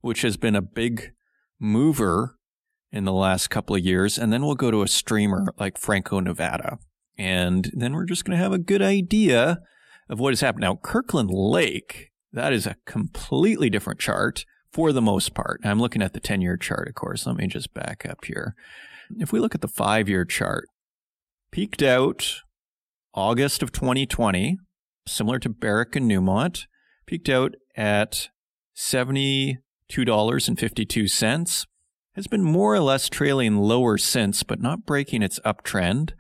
which 0.02 0.24
has 0.24 0.38
been 0.38 0.56
a 0.56 0.62
big 0.62 1.12
mover 1.60 2.38
in 2.92 3.06
the 3.06 3.14
last 3.14 3.50
couple 3.50 3.76
of 3.76 3.86
years. 3.86 4.18
And 4.18 4.34
then 4.34 4.44
we'll 4.46 4.56
go 4.56 4.72
to 4.72 4.82
a 4.82 4.88
streamer 4.88 5.54
like 5.60 5.78
Franco 5.78 6.20
Nevada. 6.20 6.80
And 7.18 7.70
then 7.74 7.94
we're 7.94 8.06
just 8.06 8.26
going 8.26 8.38
to 8.38 8.44
have 8.44 8.54
a 8.54 8.58
good 8.58 8.82
idea 8.82 9.60
of 10.10 10.20
what 10.20 10.32
has 10.32 10.42
happened. 10.42 10.62
Now, 10.62 10.80
Kirkland 10.82 11.30
Lake 11.32 12.12
that 12.38 12.54
is 12.54 12.68
a 12.68 12.78
completely 12.86 13.70
different 13.70 14.00
chart 14.00 14.46
for 14.72 14.92
the 14.92 15.02
most 15.02 15.34
part. 15.34 15.62
I'm 15.64 15.80
looking 15.80 16.04
at 16.04 16.14
the 16.14 16.20
10 16.20 16.42
year 16.42 16.56
chart, 16.56 16.88
of 16.88 16.94
course. 16.96 17.26
Let 17.26 17.38
me 17.38 17.48
just 17.48 17.74
back 17.74 18.06
up 18.08 18.26
here. 18.26 18.54
If 19.18 19.32
we 19.32 19.40
look 19.40 19.56
at 19.56 19.62
the 19.62 19.68
five 19.68 20.08
year 20.08 20.24
chart, 20.24 20.68
peaked 21.52 21.82
out 21.82 22.42
August 23.14 23.64
of 23.64 23.72
2020, 23.72 24.60
similar 25.08 25.40
to 25.40 25.50
Barrick 25.50 25.96
and 25.96 26.12
Newmont, 26.12 26.68
peaked 27.08 27.30
out 27.30 27.56
at 27.76 28.30
$72.52, 28.76 31.66
has 32.14 32.28
been 32.28 32.44
more 32.44 32.76
or 32.76 32.80
less 32.80 33.10
trailing 33.10 33.58
lower 33.58 33.98
since, 33.98 34.44
but 34.44 34.62
not 34.62 34.86
breaking 34.86 35.24
its 35.24 35.40
uptrend. 35.40 36.12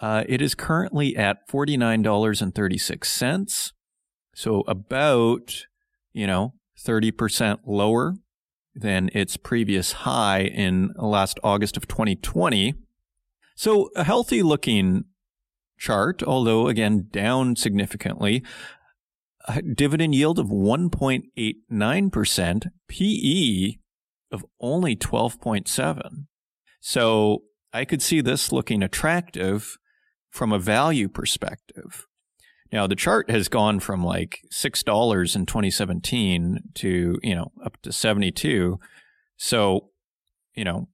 Uh, 0.00 0.24
it 0.26 0.40
is 0.40 0.54
currently 0.54 1.14
at 1.16 1.46
$49.36. 1.48 3.72
So 4.38 4.62
about, 4.68 5.66
you 6.12 6.28
know, 6.28 6.54
30% 6.80 7.58
lower 7.66 8.14
than 8.72 9.10
its 9.12 9.36
previous 9.36 9.90
high 10.06 10.42
in 10.42 10.92
last 10.96 11.40
August 11.42 11.76
of 11.76 11.88
2020. 11.88 12.74
So 13.56 13.90
a 13.96 14.04
healthy 14.04 14.44
looking 14.44 15.06
chart, 15.76 16.22
although 16.22 16.68
again 16.68 17.08
down 17.10 17.56
significantly. 17.56 18.44
A 19.48 19.60
dividend 19.60 20.14
yield 20.14 20.38
of 20.38 20.46
1.89%, 20.46 22.66
PE 22.86 23.72
of 24.30 24.46
only 24.60 24.94
12.7. 24.94 26.26
So 26.80 27.42
I 27.72 27.84
could 27.84 28.02
see 28.02 28.20
this 28.20 28.52
looking 28.52 28.84
attractive 28.84 29.78
from 30.30 30.52
a 30.52 30.60
value 30.60 31.08
perspective. 31.08 32.06
Now 32.72 32.86
the 32.86 32.96
chart 32.96 33.30
has 33.30 33.48
gone 33.48 33.80
from 33.80 34.04
like 34.04 34.40
six 34.50 34.82
dollars 34.82 35.34
in 35.34 35.46
2017 35.46 36.58
to 36.74 37.18
you 37.22 37.34
know 37.34 37.52
up 37.64 37.80
to 37.82 37.92
72. 37.92 38.78
So 39.36 39.90
you 40.54 40.64
know 40.64 40.88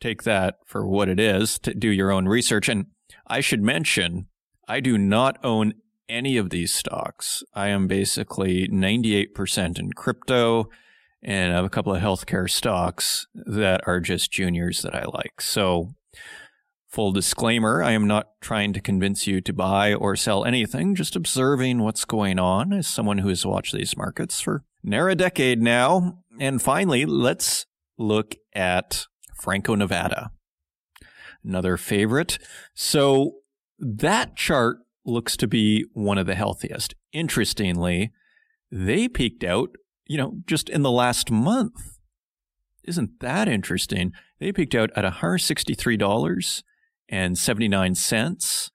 take 0.00 0.22
that 0.22 0.56
for 0.64 0.86
what 0.86 1.08
it 1.08 1.18
is 1.18 1.58
to 1.60 1.74
do 1.74 1.88
your 1.88 2.10
own 2.10 2.26
research. 2.26 2.68
And 2.68 2.86
I 3.26 3.40
should 3.40 3.62
mention 3.62 4.26
I 4.66 4.80
do 4.80 4.96
not 4.96 5.38
own 5.44 5.74
any 6.08 6.36
of 6.36 6.50
these 6.50 6.72
stocks. 6.72 7.42
I 7.54 7.68
am 7.68 7.86
basically 7.86 8.68
98% 8.68 9.78
in 9.78 9.92
crypto 9.92 10.68
and 11.22 11.52
I 11.52 11.56
have 11.56 11.64
a 11.64 11.70
couple 11.70 11.94
of 11.94 12.02
healthcare 12.02 12.48
stocks 12.48 13.26
that 13.34 13.82
are 13.86 14.00
just 14.00 14.30
juniors 14.30 14.82
that 14.82 14.94
I 14.94 15.04
like. 15.04 15.40
So 15.40 15.94
Full 16.88 17.12
disclaimer, 17.12 17.82
I 17.82 17.92
am 17.92 18.06
not 18.06 18.40
trying 18.40 18.72
to 18.72 18.80
convince 18.80 19.26
you 19.26 19.42
to 19.42 19.52
buy 19.52 19.92
or 19.92 20.16
sell 20.16 20.46
anything, 20.46 20.94
just 20.94 21.14
observing 21.14 21.80
what's 21.80 22.06
going 22.06 22.38
on 22.38 22.72
as 22.72 22.86
someone 22.86 23.18
who 23.18 23.28
has 23.28 23.44
watched 23.44 23.74
these 23.74 23.94
markets 23.94 24.40
for 24.40 24.64
near 24.82 25.10
a 25.10 25.14
decade 25.14 25.60
now. 25.60 26.20
And 26.40 26.62
finally, 26.62 27.04
let's 27.04 27.66
look 27.98 28.36
at 28.54 29.06
Franco 29.34 29.74
Nevada. 29.74 30.30
Another 31.44 31.76
favorite. 31.76 32.38
So 32.74 33.36
that 33.78 34.34
chart 34.34 34.78
looks 35.04 35.36
to 35.36 35.46
be 35.46 35.84
one 35.92 36.16
of 36.16 36.26
the 36.26 36.34
healthiest. 36.34 36.94
Interestingly, 37.12 38.12
they 38.72 39.08
peaked 39.08 39.44
out, 39.44 39.76
you 40.06 40.16
know, 40.16 40.38
just 40.46 40.70
in 40.70 40.82
the 40.82 40.90
last 40.90 41.30
month. 41.30 41.98
Isn't 42.82 43.20
that 43.20 43.46
interesting? 43.46 44.12
They 44.38 44.52
peaked 44.52 44.74
out 44.74 44.90
at 44.96 45.04
$163 45.04 46.62
and 47.08 47.38
79 47.38 47.94
cents. 47.94 48.70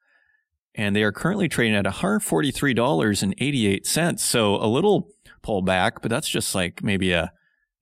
And 0.76 0.96
they 0.96 1.04
are 1.04 1.12
currently 1.12 1.48
trading 1.48 1.76
at 1.76 1.86
$143.88. 1.86 4.20
So 4.20 4.56
a 4.56 4.66
little 4.66 5.10
pullback, 5.44 6.02
but 6.02 6.10
that's 6.10 6.30
just 6.30 6.56
like 6.56 6.82
maybe 6.84 7.12
a, 7.12 7.32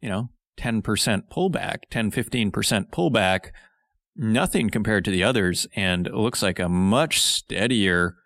you 0.01 0.09
know, 0.09 0.29
10% 0.57 0.81
pullback, 1.31 1.83
10, 1.89 2.11
15% 2.11 2.91
pullback. 2.91 3.51
Nothing 4.15 4.69
compared 4.69 5.05
to 5.05 5.11
the 5.11 5.23
others. 5.23 5.65
And 5.75 6.07
it 6.07 6.13
looks 6.13 6.43
like 6.43 6.59
a 6.59 6.67
much 6.67 7.21
steadier 7.21 8.17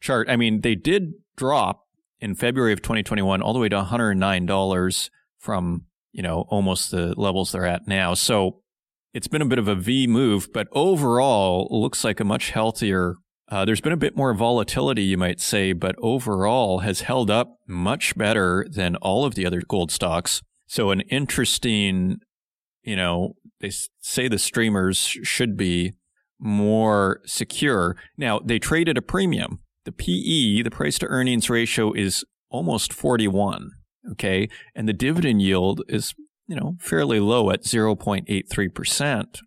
chart. 0.00 0.30
I 0.30 0.36
mean, 0.36 0.62
they 0.62 0.74
did 0.74 1.12
drop 1.36 1.86
in 2.18 2.34
February 2.34 2.72
of 2.72 2.80
2021 2.80 3.42
all 3.42 3.52
the 3.52 3.58
way 3.58 3.68
to 3.68 3.82
$109 3.82 5.10
from, 5.38 5.84
you 6.12 6.22
know, 6.22 6.46
almost 6.48 6.90
the 6.90 7.12
levels 7.18 7.52
they're 7.52 7.66
at 7.66 7.86
now. 7.86 8.14
So 8.14 8.62
it's 9.14 9.28
been 9.28 9.40
a 9.40 9.46
bit 9.46 9.60
of 9.60 9.68
a 9.68 9.76
V 9.76 10.06
move, 10.08 10.52
but 10.52 10.66
overall 10.72 11.68
looks 11.70 12.02
like 12.02 12.18
a 12.18 12.24
much 12.24 12.50
healthier. 12.50 13.14
Uh, 13.48 13.64
there's 13.64 13.80
been 13.80 13.92
a 13.92 13.96
bit 13.96 14.16
more 14.16 14.34
volatility, 14.34 15.04
you 15.04 15.16
might 15.16 15.40
say, 15.40 15.72
but 15.72 15.94
overall 15.98 16.80
has 16.80 17.02
held 17.02 17.30
up 17.30 17.58
much 17.68 18.16
better 18.18 18.66
than 18.68 18.96
all 18.96 19.24
of 19.24 19.36
the 19.36 19.46
other 19.46 19.62
gold 19.66 19.92
stocks. 19.92 20.42
So 20.66 20.90
an 20.90 21.00
interesting, 21.02 22.16
you 22.82 22.96
know, 22.96 23.34
they 23.60 23.70
say 24.00 24.26
the 24.26 24.38
streamers 24.38 24.98
should 24.98 25.56
be 25.56 25.92
more 26.40 27.20
secure. 27.24 27.96
Now 28.16 28.40
they 28.40 28.58
trade 28.58 28.88
at 28.88 28.98
a 28.98 29.02
premium. 29.02 29.60
The 29.84 29.92
PE, 29.92 30.62
the 30.62 30.70
price 30.70 30.98
to 30.98 31.06
earnings 31.06 31.48
ratio 31.48 31.92
is 31.92 32.24
almost 32.50 32.92
41. 32.92 33.70
Okay. 34.12 34.48
And 34.74 34.88
the 34.88 34.92
dividend 34.92 35.42
yield 35.42 35.82
is 35.88 36.14
you 36.46 36.56
know, 36.56 36.76
fairly 36.78 37.20
low 37.20 37.50
at 37.50 37.62
0.83%. 37.62 39.38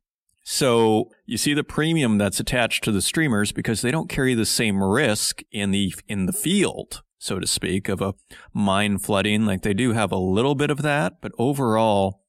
So 0.44 1.10
you 1.26 1.38
see 1.38 1.54
the 1.54 1.64
premium 1.64 2.18
that's 2.18 2.40
attached 2.40 2.84
to 2.86 2.92
the 2.92 3.02
streamers 3.02 3.52
because 3.52 3.82
they 3.82 3.92
don't 3.92 4.10
carry 4.10 4.34
the 4.34 4.46
same 4.46 4.82
risk 4.82 5.42
in 5.52 5.72
the, 5.72 5.94
in 6.08 6.26
the 6.26 6.34
field, 6.34 7.02
so 7.18 7.40
to 7.40 7.46
speak, 7.46 7.90
of 7.90 8.02
a 8.02 8.14
mine 8.54 8.98
flooding. 8.98 9.46
Like 9.46 9.62
they 9.62 9.74
do 9.74 9.92
have 9.92 10.12
a 10.12 10.18
little 10.18 10.56
bit 10.56 10.72
of 10.72 10.82
that, 10.84 11.20
but 11.22 11.34
overall, 11.38 12.22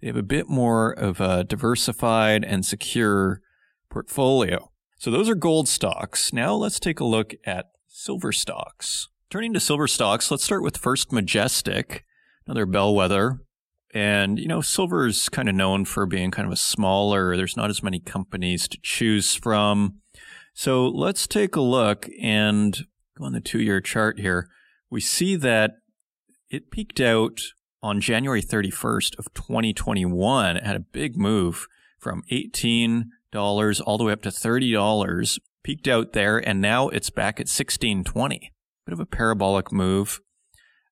they 0.00 0.06
have 0.06 0.16
a 0.16 0.22
bit 0.22 0.48
more 0.48 0.92
of 0.92 1.20
a 1.20 1.42
diversified 1.42 2.44
and 2.44 2.64
secure 2.64 3.40
portfolio. 3.90 4.70
So 4.98 5.10
those 5.10 5.28
are 5.28 5.34
gold 5.34 5.68
stocks. 5.68 6.32
Now 6.32 6.54
let's 6.54 6.78
take 6.78 7.00
a 7.00 7.04
look 7.04 7.34
at 7.44 7.66
silver 7.88 8.30
stocks. 8.30 9.08
Turning 9.28 9.52
to 9.54 9.60
silver 9.60 9.88
stocks, 9.88 10.30
let's 10.30 10.44
start 10.44 10.62
with 10.62 10.76
First 10.76 11.10
Majestic, 11.10 12.04
another 12.46 12.64
bellwether 12.64 13.40
and, 13.96 14.38
you 14.38 14.46
know, 14.46 14.60
silver 14.60 15.06
is 15.06 15.30
kind 15.30 15.48
of 15.48 15.54
known 15.54 15.86
for 15.86 16.04
being 16.04 16.30
kind 16.30 16.44
of 16.44 16.52
a 16.52 16.56
smaller, 16.56 17.34
there's 17.34 17.56
not 17.56 17.70
as 17.70 17.82
many 17.82 17.98
companies 17.98 18.68
to 18.68 18.78
choose 18.82 19.34
from. 19.34 20.02
So 20.52 20.86
let's 20.86 21.26
take 21.26 21.56
a 21.56 21.62
look 21.62 22.06
and 22.20 22.76
go 23.16 23.24
on 23.24 23.32
the 23.32 23.40
two 23.40 23.58
year 23.58 23.80
chart 23.80 24.20
here. 24.20 24.50
We 24.90 25.00
see 25.00 25.34
that 25.36 25.78
it 26.50 26.70
peaked 26.70 27.00
out 27.00 27.40
on 27.82 28.02
January 28.02 28.42
31st 28.42 29.18
of 29.18 29.32
2021. 29.32 30.58
It 30.58 30.66
had 30.66 30.76
a 30.76 30.80
big 30.80 31.16
move 31.16 31.66
from 31.98 32.22
$18 32.30 33.06
all 33.34 33.96
the 33.96 34.04
way 34.04 34.12
up 34.12 34.20
to 34.22 34.28
$30, 34.28 35.38
peaked 35.64 35.88
out 35.88 36.12
there, 36.12 36.36
and 36.36 36.60
now 36.60 36.90
it's 36.90 37.08
back 37.08 37.40
at 37.40 37.48
1620. 37.48 38.52
bit 38.84 38.92
of 38.92 39.00
a 39.00 39.06
parabolic 39.06 39.72
move. 39.72 40.20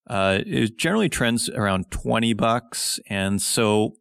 Uh, 0.07 0.41
it 0.47 0.79
generally 0.79 1.09
trends 1.09 1.49
around 1.49 1.91
20 1.91 2.33
bucks. 2.35 3.01
And 3.09 3.41
so 3.41 3.97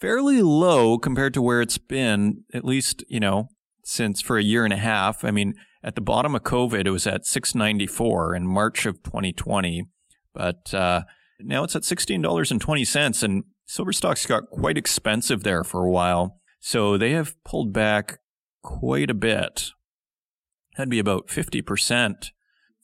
fairly 0.00 0.42
low 0.42 0.98
compared 0.98 1.34
to 1.34 1.42
where 1.42 1.60
it's 1.60 1.78
been, 1.78 2.44
at 2.52 2.64
least, 2.64 3.04
you 3.08 3.20
know, 3.20 3.48
since 3.84 4.20
for 4.20 4.38
a 4.38 4.42
year 4.42 4.64
and 4.64 4.72
a 4.72 4.78
half. 4.78 5.24
I 5.24 5.30
mean, 5.30 5.54
at 5.82 5.94
the 5.94 6.00
bottom 6.00 6.34
of 6.34 6.42
COVID, 6.42 6.86
it 6.86 6.90
was 6.90 7.06
at 7.06 7.26
694 7.26 8.34
in 8.34 8.46
March 8.46 8.86
of 8.86 9.02
2020, 9.02 9.84
but, 10.34 10.72
uh, 10.74 11.02
now 11.42 11.64
it's 11.64 11.74
at 11.74 11.82
$16.20 11.82 13.22
and 13.22 13.44
silver 13.66 13.92
stocks 13.92 14.26
got 14.26 14.50
quite 14.50 14.76
expensive 14.76 15.42
there 15.42 15.64
for 15.64 15.84
a 15.84 15.90
while. 15.90 16.40
So 16.60 16.98
they 16.98 17.12
have 17.12 17.42
pulled 17.44 17.72
back 17.72 18.18
quite 18.62 19.10
a 19.10 19.14
bit. 19.14 19.70
That'd 20.76 20.90
be 20.90 20.98
about 20.98 21.28
50%, 21.28 22.30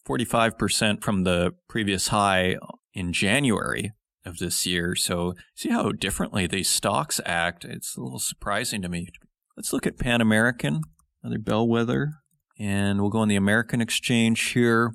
45% 0.06 1.02
from 1.02 1.24
the 1.24 1.54
previous 1.68 2.08
high 2.08 2.56
in 2.94 3.12
January 3.12 3.92
of 4.24 4.38
this 4.38 4.64
year. 4.66 4.94
So 4.94 5.34
see 5.54 5.68
how 5.70 5.92
differently 5.92 6.46
these 6.46 6.68
stocks 6.68 7.20
act. 7.26 7.64
It's 7.64 7.96
a 7.96 8.00
little 8.00 8.18
surprising 8.18 8.82
to 8.82 8.88
me. 8.88 9.08
Let's 9.56 9.72
look 9.72 9.86
at 9.86 9.98
Pan 9.98 10.20
American, 10.20 10.82
another 11.22 11.38
bellwether, 11.38 12.14
and 12.58 13.00
we'll 13.00 13.10
go 13.10 13.20
on 13.20 13.28
the 13.28 13.36
American 13.36 13.80
exchange 13.80 14.50
here. 14.50 14.92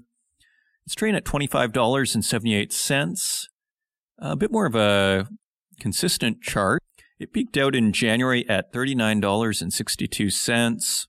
It's 0.86 0.95
trading 0.95 1.17
at 1.17 1.26
$25.78. 1.26 3.47
A 4.19 4.36
bit 4.36 4.52
more 4.52 4.65
of 4.65 4.76
a 4.76 5.28
consistent 5.80 6.41
chart. 6.41 6.84
It 7.19 7.32
peaked 7.34 7.58
out 7.58 7.76
in 7.76 7.93
January 7.93 8.50
at 8.50 8.74
$39.62. 8.74 11.08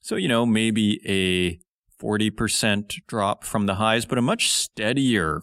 So, 0.00 0.16
you 0.16 0.28
know, 0.28 0.46
maybe 0.46 1.00
a 1.06 1.60
40% 2.00 3.06
drop 3.06 3.44
from 3.44 3.66
the 3.66 3.74
highs, 3.76 4.06
but 4.06 4.18
a 4.18 4.22
much 4.22 4.50
steadier 4.50 5.42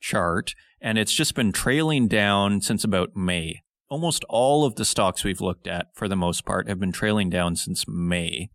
chart. 0.00 0.54
And 0.80 0.98
it's 0.98 1.12
just 1.12 1.34
been 1.34 1.52
trailing 1.52 2.08
down 2.08 2.60
since 2.60 2.84
about 2.84 3.14
May. 3.14 3.62
Almost 3.88 4.24
all 4.28 4.64
of 4.64 4.76
the 4.76 4.84
stocks 4.84 5.24
we've 5.24 5.40
looked 5.40 5.66
at, 5.66 5.88
for 5.94 6.08
the 6.08 6.16
most 6.16 6.44
part, 6.44 6.68
have 6.68 6.78
been 6.78 6.92
trailing 6.92 7.28
down 7.28 7.56
since 7.56 7.86
May. 7.86 8.50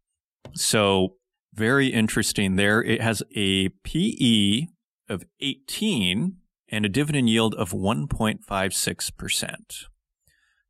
So 0.54 1.18
very 1.54 1.88
interesting 1.88 2.56
there. 2.56 2.82
It 2.82 3.02
has 3.02 3.22
a 3.36 3.70
PE 3.84 4.68
of 5.08 5.24
18 5.40 6.38
and 6.70 6.86
a 6.86 6.90
dividend 6.90 7.30
yield 7.30 7.54
of 7.56 7.72
1.56%. 7.72 9.56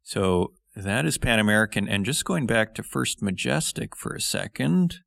So 0.04 0.54
that 0.76 1.06
is 1.06 1.18
Pan 1.18 1.40
American. 1.40 1.88
And 1.88 2.06
just 2.06 2.26
going 2.26 2.46
back 2.46 2.76
to 2.76 2.84
First 2.84 3.22
Majestic 3.22 3.96
for 3.96 4.14
a 4.14 4.22
second, 4.22 5.00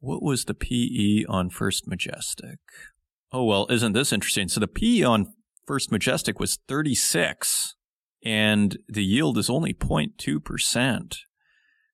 what 0.00 0.22
was 0.22 0.44
the 0.44 0.54
PE 0.54 1.24
on 1.28 1.50
First 1.50 1.86
Majestic? 1.86 2.58
Oh, 3.32 3.44
well, 3.44 3.66
isn't 3.70 3.92
this 3.92 4.12
interesting? 4.12 4.48
So 4.48 4.60
the 4.60 4.66
PE 4.66 5.02
on 5.02 5.32
First 5.66 5.92
Majestic 5.92 6.40
was 6.40 6.58
36 6.66 7.76
and 8.24 8.76
the 8.88 9.04
yield 9.04 9.38
is 9.38 9.48
only 9.48 9.72
0.2%. 9.72 11.16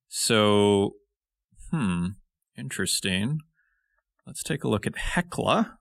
So, 0.08 0.92
hmm, 1.70 2.06
Interesting. 2.56 3.40
Let's 4.26 4.42
take 4.42 4.64
a 4.64 4.68
look 4.68 4.86
at 4.86 4.96
Hecla. 4.96 5.78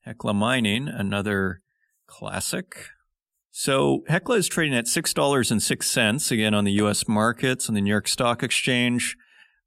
Hecla 0.00 0.34
Mining, 0.34 0.88
another 0.88 1.60
classic. 2.06 2.88
So 3.50 4.02
Hecla 4.08 4.36
is 4.36 4.48
trading 4.48 4.76
at 4.76 4.86
$6.06 4.86 6.30
again 6.30 6.54
on 6.54 6.64
the 6.64 6.72
US 6.72 7.06
markets 7.06 7.68
on 7.68 7.74
the 7.74 7.80
New 7.80 7.90
York 7.90 8.08
Stock 8.08 8.42
Exchange. 8.42 9.16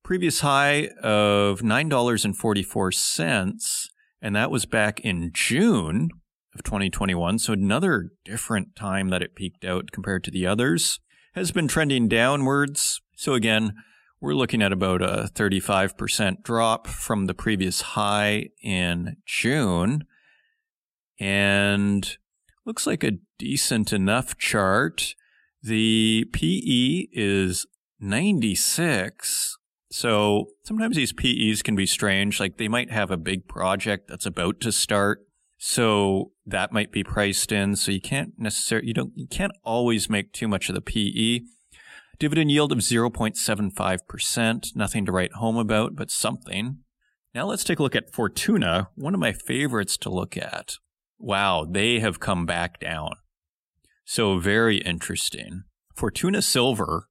Previous 0.10 0.40
high 0.40 0.88
of 1.04 1.60
$9.44. 1.60 3.90
And 4.24 4.36
that 4.36 4.50
was 4.50 4.66
back 4.66 5.00
in 5.02 5.30
June 5.32 6.10
of 6.56 6.64
2021. 6.64 7.38
So 7.38 7.54
another 7.54 8.10
different 8.26 8.76
time 8.76 9.10
that 9.10 9.22
it 9.22 9.36
peaked 9.36 9.64
out 9.64 9.92
compared 9.92 10.24
to 10.24 10.32
the 10.32 10.48
others. 10.48 11.00
Has 11.36 11.52
been 11.52 11.68
trending 11.68 12.08
downwards. 12.08 13.00
So 13.18 13.36
again, 13.36 13.76
we're 14.20 14.34
looking 14.34 14.64
at 14.64 14.74
about 14.74 15.04
a 15.04 15.30
35% 15.36 16.42
drop 16.42 16.88
from 16.88 17.28
the 17.28 17.36
previous 17.36 17.82
high 17.82 18.48
in 18.64 19.18
June. 19.28 20.06
And 21.20 22.18
looks 22.66 22.88
like 22.88 23.04
a 23.04 23.20
decent 23.38 23.94
enough 23.94 24.40
chart. 24.40 25.14
The 25.62 26.26
PE 26.34 27.10
is 27.14 27.68
96. 28.00 29.59
So 29.92 30.50
sometimes 30.64 30.96
these 30.96 31.14
PEs 31.14 31.62
can 31.62 31.76
be 31.76 31.86
strange. 31.86 32.40
Like 32.40 32.58
they 32.58 32.68
might 32.68 32.92
have 32.92 33.12
a 33.12 33.18
big 33.18 33.48
project 33.48 34.08
that's 34.08 34.26
about 34.26 34.60
to 34.62 34.72
start. 34.72 35.22
So 35.58 36.32
that 36.46 36.72
might 36.72 36.92
be 36.92 37.04
priced 37.04 37.52
in. 37.52 37.76
So 37.76 37.92
you 37.92 38.02
can't 38.02 38.34
necessarily, 38.38 38.88
you 38.88 38.94
don't, 38.94 39.12
you 39.16 39.28
can't 39.28 39.52
always 39.64 40.10
make 40.10 40.32
too 40.32 40.48
much 40.48 40.70
of 40.70 40.76
the 40.76 40.82
PE. 40.82 41.46
Dividend 42.20 42.52
yield 42.52 42.72
of 42.72 42.80
0.75%. 42.80 44.76
Nothing 44.76 45.06
to 45.06 45.12
write 45.12 45.34
home 45.34 45.58
about, 45.58 45.96
but 45.96 46.12
something. 46.12 46.80
Now 47.34 47.46
let's 47.46 47.64
take 47.64 47.80
a 47.80 47.84
look 47.84 47.96
at 47.96 48.14
Fortuna, 48.14 48.90
one 48.96 49.14
of 49.14 49.20
my 49.20 49.34
favorites 49.34 49.98
to 49.98 50.10
look 50.10 50.36
at. 50.36 50.76
Wow, 51.18 51.66
they 51.70 52.00
have 52.00 52.20
come 52.20 52.46
back 52.46 52.80
down. 52.80 53.12
So 54.06 54.40
very 54.40 54.78
interesting. 54.78 55.64
Fortuna 55.96 56.42
Silver 56.42 57.10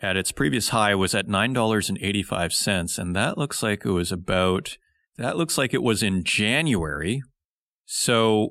at 0.00 0.16
its 0.16 0.32
previous 0.32 0.70
high 0.70 0.94
was 0.94 1.14
at 1.14 1.26
$9.85 1.26 2.98
and 2.98 3.16
that 3.16 3.36
looks 3.36 3.62
like 3.62 3.84
it 3.84 3.90
was 3.90 4.12
about 4.12 4.78
that 5.16 5.36
looks 5.36 5.58
like 5.58 5.74
it 5.74 5.82
was 5.82 6.02
in 6.02 6.22
January. 6.22 7.22
So 7.84 8.50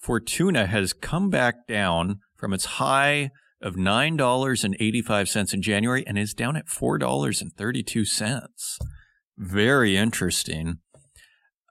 Fortuna 0.00 0.66
has 0.66 0.94
come 0.94 1.28
back 1.28 1.66
down 1.66 2.20
from 2.34 2.54
its 2.54 2.64
high 2.64 3.30
of 3.60 3.74
$9.85 3.74 5.54
in 5.54 5.62
January 5.62 6.06
and 6.06 6.18
is 6.18 6.32
down 6.32 6.56
at 6.56 6.66
$4.32. 6.66 8.78
Very 9.36 9.96
interesting. 9.96 10.78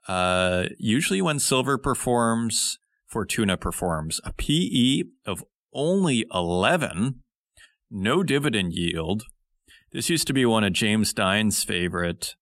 Uh, 0.06 0.66
usually 0.78 1.20
when 1.20 1.40
silver 1.40 1.76
performs, 1.76 2.78
Fortuna 3.06 3.56
performs. 3.56 4.20
A 4.24 4.32
PE 4.32 5.02
of 5.26 5.42
only 5.72 6.24
11, 6.32 7.22
no 7.90 8.22
dividend 8.22 8.72
yield. 8.72 9.24
This 9.92 10.10
used 10.10 10.26
to 10.26 10.32
be 10.32 10.44
one 10.44 10.64
of 10.64 10.72
James 10.72 11.12
Dines' 11.12 11.64
favorite 11.64 12.34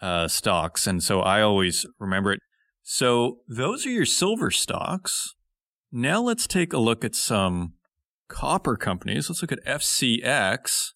uh, 0.00 0.28
stocks, 0.28 0.86
and 0.86 1.02
so 1.02 1.20
I 1.20 1.40
always 1.40 1.86
remember 1.98 2.32
it. 2.32 2.40
So 2.82 3.38
those 3.48 3.86
are 3.86 3.90
your 3.90 4.04
silver 4.04 4.50
stocks. 4.50 5.34
Now 5.90 6.20
let's 6.20 6.46
take 6.46 6.72
a 6.72 6.78
look 6.78 7.04
at 7.04 7.14
some 7.14 7.74
copper 8.28 8.76
companies. 8.76 9.28
Let's 9.28 9.42
look 9.42 9.52
at 9.52 9.64
FCX. 9.64 10.92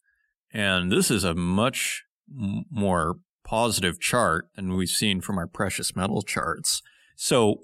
And 0.52 0.90
this 0.90 1.10
is 1.10 1.24
a 1.24 1.34
much 1.34 2.04
more 2.28 3.16
positive 3.44 4.00
chart 4.00 4.46
than 4.54 4.76
we've 4.76 4.88
seen 4.88 5.20
from 5.20 5.38
our 5.38 5.46
precious 5.46 5.96
metal 5.96 6.22
charts. 6.22 6.82
So, 7.16 7.56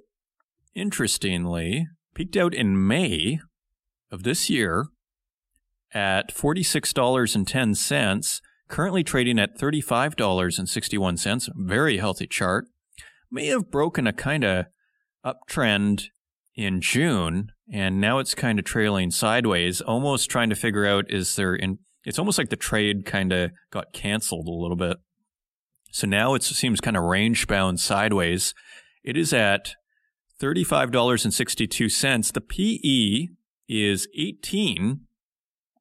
interestingly, 0.74 1.86
peaked 2.14 2.36
out 2.36 2.54
in 2.54 2.86
May 2.86 3.40
of 4.10 4.22
this 4.22 4.48
year 4.48 4.86
at 5.96 6.28
$46.10, 6.28 8.40
currently 8.68 9.02
trading 9.02 9.38
at 9.38 9.58
$35.61. 9.58 11.48
Very 11.56 11.96
healthy 11.96 12.26
chart. 12.26 12.66
May 13.30 13.46
have 13.46 13.70
broken 13.70 14.06
a 14.06 14.12
kind 14.12 14.44
of 14.44 14.66
uptrend 15.24 16.08
in 16.54 16.82
June, 16.82 17.50
and 17.72 17.98
now 17.98 18.18
it's 18.18 18.34
kind 18.34 18.58
of 18.58 18.66
trailing 18.66 19.10
sideways, 19.10 19.80
almost 19.80 20.28
trying 20.28 20.50
to 20.50 20.54
figure 20.54 20.84
out 20.84 21.06
is 21.08 21.34
there 21.36 21.54
in 21.54 21.78
it's 22.04 22.18
almost 22.18 22.36
like 22.36 22.50
the 22.50 22.56
trade 22.56 23.06
kind 23.06 23.32
of 23.32 23.52
got 23.72 23.94
canceled 23.94 24.46
a 24.46 24.52
little 24.52 24.76
bit. 24.76 24.98
So 25.92 26.06
now 26.06 26.34
it 26.34 26.42
seems 26.42 26.80
kind 26.80 26.96
of 26.96 27.04
range 27.04 27.48
bound 27.48 27.80
sideways. 27.80 28.54
It 29.02 29.16
is 29.16 29.32
at 29.32 29.72
$35.62. 30.40 32.32
The 32.32 32.40
PE 32.40 33.28
is 33.68 34.06
18, 34.14 35.05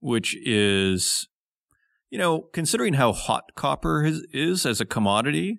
which 0.06 0.38
is, 0.45 1.28
you 2.12 2.20
know, 2.20 2.41
considering 2.53 2.93
how 2.93 3.12
hot 3.12 3.56
copper 3.56 4.06
is, 4.06 4.24
is 4.32 4.64
as 4.64 4.80
a 4.80 4.86
commodity, 4.86 5.58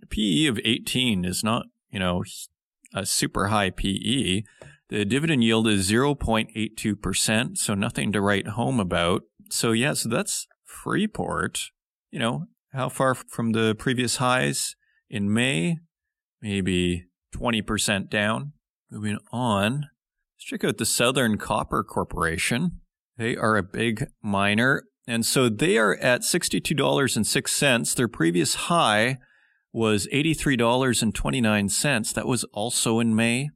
the 0.00 0.06
PE 0.06 0.46
of 0.46 0.58
18 0.64 1.26
is 1.26 1.44
not, 1.44 1.66
you 1.90 1.98
know, 1.98 2.24
a 2.94 3.04
super 3.04 3.48
high 3.48 3.68
PE. 3.68 4.44
The 4.88 5.04
dividend 5.04 5.44
yield 5.44 5.68
is 5.68 5.90
0.82%, 5.90 7.58
so 7.58 7.74
nothing 7.74 8.12
to 8.12 8.22
write 8.22 8.48
home 8.48 8.80
about. 8.80 9.24
So, 9.50 9.72
yeah, 9.72 9.92
so 9.92 10.08
that's 10.08 10.46
Freeport. 10.64 11.60
You 12.10 12.18
know, 12.18 12.44
how 12.72 12.88
far 12.88 13.14
from 13.14 13.52
the 13.52 13.74
previous 13.74 14.16
highs 14.16 14.74
in 15.10 15.30
May? 15.30 15.76
Maybe 16.40 17.08
20% 17.34 18.08
down. 18.08 18.54
Moving 18.90 19.18
on. 19.30 19.90
Let's 20.34 20.44
check 20.46 20.64
out 20.64 20.78
the 20.78 20.86
Southern 20.86 21.36
Copper 21.36 21.84
Corporation. 21.84 22.80
They 23.16 23.36
are 23.36 23.56
a 23.56 23.62
big 23.62 24.08
miner. 24.22 24.82
And 25.06 25.24
so 25.24 25.48
they 25.48 25.78
are 25.78 25.94
at 25.96 26.22
$62.06. 26.22 27.94
Their 27.94 28.08
previous 28.08 28.54
high 28.54 29.18
was 29.72 30.08
$83.29. 30.12 32.14
That 32.14 32.26
was 32.26 32.42
also 32.52 32.98
in 32.98 33.14
May. 33.14 33.50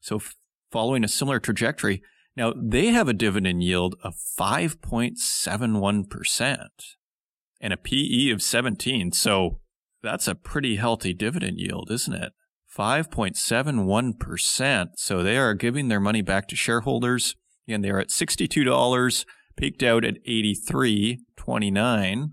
So 0.00 0.22
following 0.70 1.04
a 1.04 1.08
similar 1.08 1.40
trajectory. 1.40 2.02
Now 2.36 2.54
they 2.56 2.86
have 2.86 3.08
a 3.08 3.12
dividend 3.12 3.62
yield 3.62 3.96
of 4.02 4.14
5.71% 4.38 6.68
and 7.60 7.72
a 7.72 7.76
PE 7.76 8.30
of 8.30 8.40
17. 8.42 9.10
So 9.12 9.58
that's 10.02 10.28
a 10.28 10.36
pretty 10.36 10.76
healthy 10.76 11.12
dividend 11.12 11.58
yield, 11.58 11.90
isn't 11.90 12.14
it? 12.14 12.32
5.71%. 12.76 14.88
So 14.96 15.22
they 15.22 15.36
are 15.36 15.54
giving 15.54 15.88
their 15.88 16.00
money 16.00 16.22
back 16.22 16.48
to 16.48 16.56
shareholders. 16.56 17.34
And 17.68 17.84
they're 17.84 18.00
at 18.00 18.08
$62, 18.08 19.24
peaked 19.56 19.82
out 19.82 20.04
at 20.04 20.24
83.29. 20.26 22.30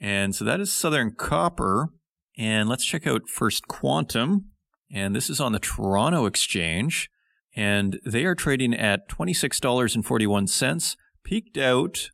And 0.00 0.34
so 0.34 0.44
that 0.44 0.60
is 0.60 0.72
Southern 0.72 1.14
Copper. 1.14 1.90
And 2.36 2.68
let's 2.68 2.84
check 2.84 3.06
out 3.06 3.28
First 3.28 3.68
Quantum. 3.68 4.46
And 4.92 5.14
this 5.14 5.30
is 5.30 5.40
on 5.40 5.52
the 5.52 5.58
Toronto 5.58 6.26
Exchange. 6.26 7.08
And 7.56 8.00
they 8.04 8.24
are 8.24 8.34
trading 8.34 8.74
at 8.74 9.08
$26.41, 9.08 10.96
peaked 11.22 11.56
out 11.56 12.10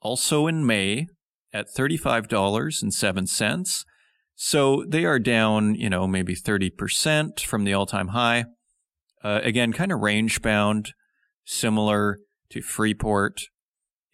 also 0.00 0.46
in 0.46 0.66
May 0.66 1.06
at 1.52 1.74
$35.07. 1.74 3.84
So 4.36 4.84
they 4.86 5.04
are 5.04 5.18
down, 5.18 5.74
you 5.76 5.88
know, 5.88 6.06
maybe 6.06 6.34
30% 6.34 7.40
from 7.40 7.64
the 7.64 7.72
all 7.72 7.86
time 7.86 8.08
high. 8.08 8.44
Uh, 9.22 9.40
again, 9.42 9.72
kind 9.72 9.90
of 9.90 10.00
range 10.00 10.42
bound, 10.42 10.92
similar 11.44 12.18
to 12.50 12.62
Freeport. 12.62 13.42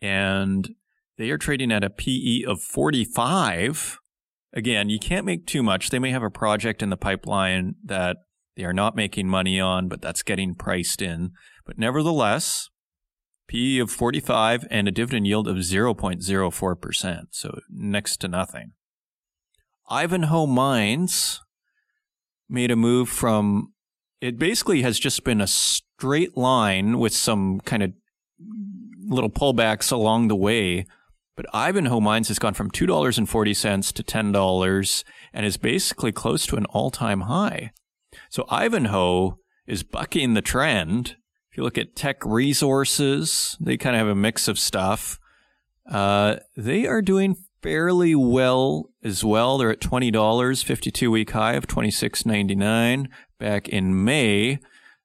And 0.03 0.71
they 1.19 1.31
are 1.31 1.39
trading 1.39 1.71
at 1.73 1.85
a 1.85 1.91
PE 1.91 2.45
of 2.47 2.61
45. 2.61 3.99
Again, 4.53 4.89
you 4.89 4.99
can't 4.99 5.27
make 5.27 5.47
too 5.47 5.63
much. 5.63 5.91
They 5.91 5.99
may 5.99 6.11
have 6.11 6.23
a 6.23 6.31
project 6.31 6.83
in 6.83 6.91
the 6.91 6.97
pipeline 6.97 7.75
that 7.85 8.17
they 8.57 8.65
are 8.65 8.73
not 8.73 8.97
making 8.97 9.29
money 9.29 9.61
on, 9.61 9.89
but 9.89 10.03
that's 10.03 10.23
getting 10.23 10.55
priced 10.55 11.01
in. 11.01 11.33
But 11.65 11.79
nevertheless, 11.79 12.69
PE 13.49 13.79
of 13.79 13.91
45 13.91 14.67
and 14.71 14.89
a 14.89 14.93
dividend 14.93 15.27
yield 15.27 15.49
of 15.49 15.57
0.04%. 15.57 17.25
So 17.31 17.61
next 17.69 18.17
to 18.19 18.29
nothing. 18.29 18.73
Ivanhoe 19.91 20.47
Mines 20.47 21.41
made 22.49 22.71
a 22.71 22.77
move 22.77 23.09
from 23.09 23.73
it 24.21 24.39
basically 24.39 24.83
has 24.83 24.99
just 24.99 25.25
been 25.25 25.41
a 25.41 25.47
straight 25.47 26.37
line 26.37 26.99
with 26.99 27.15
some 27.15 27.61
kind 27.61 27.83
of 27.83 27.93
little 29.03 29.31
pullbacks 29.31 29.91
along 29.91 30.29
the 30.29 30.37
way. 30.37 30.87
But 31.37 31.47
Ivanhoe 31.55 32.01
Mines 32.01 32.29
has 32.29 32.39
gone 32.39 32.55
from 32.55 32.71
$2.40 32.71 33.93
to 33.95 34.03
$10 34.03 35.05
and 35.33 35.47
is 35.47 35.57
basically 35.57 36.13
close 36.13 36.45
to 36.47 36.57
an 36.57 36.67
all 36.67 36.91
time 36.91 37.23
high. 37.23 37.71
So 38.29 38.45
Ivanhoe 38.51 39.39
is 39.67 39.83
bucking 39.83 40.35
the 40.35 40.43
trend. 40.43 41.17
If 41.51 41.57
you 41.57 41.63
look 41.63 41.79
at 41.79 41.97
Teck 41.97 42.25
Resources, 42.25 43.57
they 43.59 43.77
kind 43.77 43.97
of 43.97 44.01
have 44.01 44.09
a 44.09 44.15
mix 44.15 44.49
of 44.49 44.59
stuff. 44.59 45.19
Uh, 45.91 46.37
they 46.57 46.87
are 46.87 47.03
doing 47.03 47.37
fairly 47.63 48.15
well 48.15 48.91
as 49.03 49.25
well. 49.25 49.59
They're 49.59 49.71
at 49.71 49.81
$20, 49.81 50.65
52 50.65 51.11
week 51.11 51.31
high 51.31 51.55
of 51.55 51.67
26.99 51.67 53.09
back 53.41 53.69
in 53.69 54.05
May. 54.05 54.61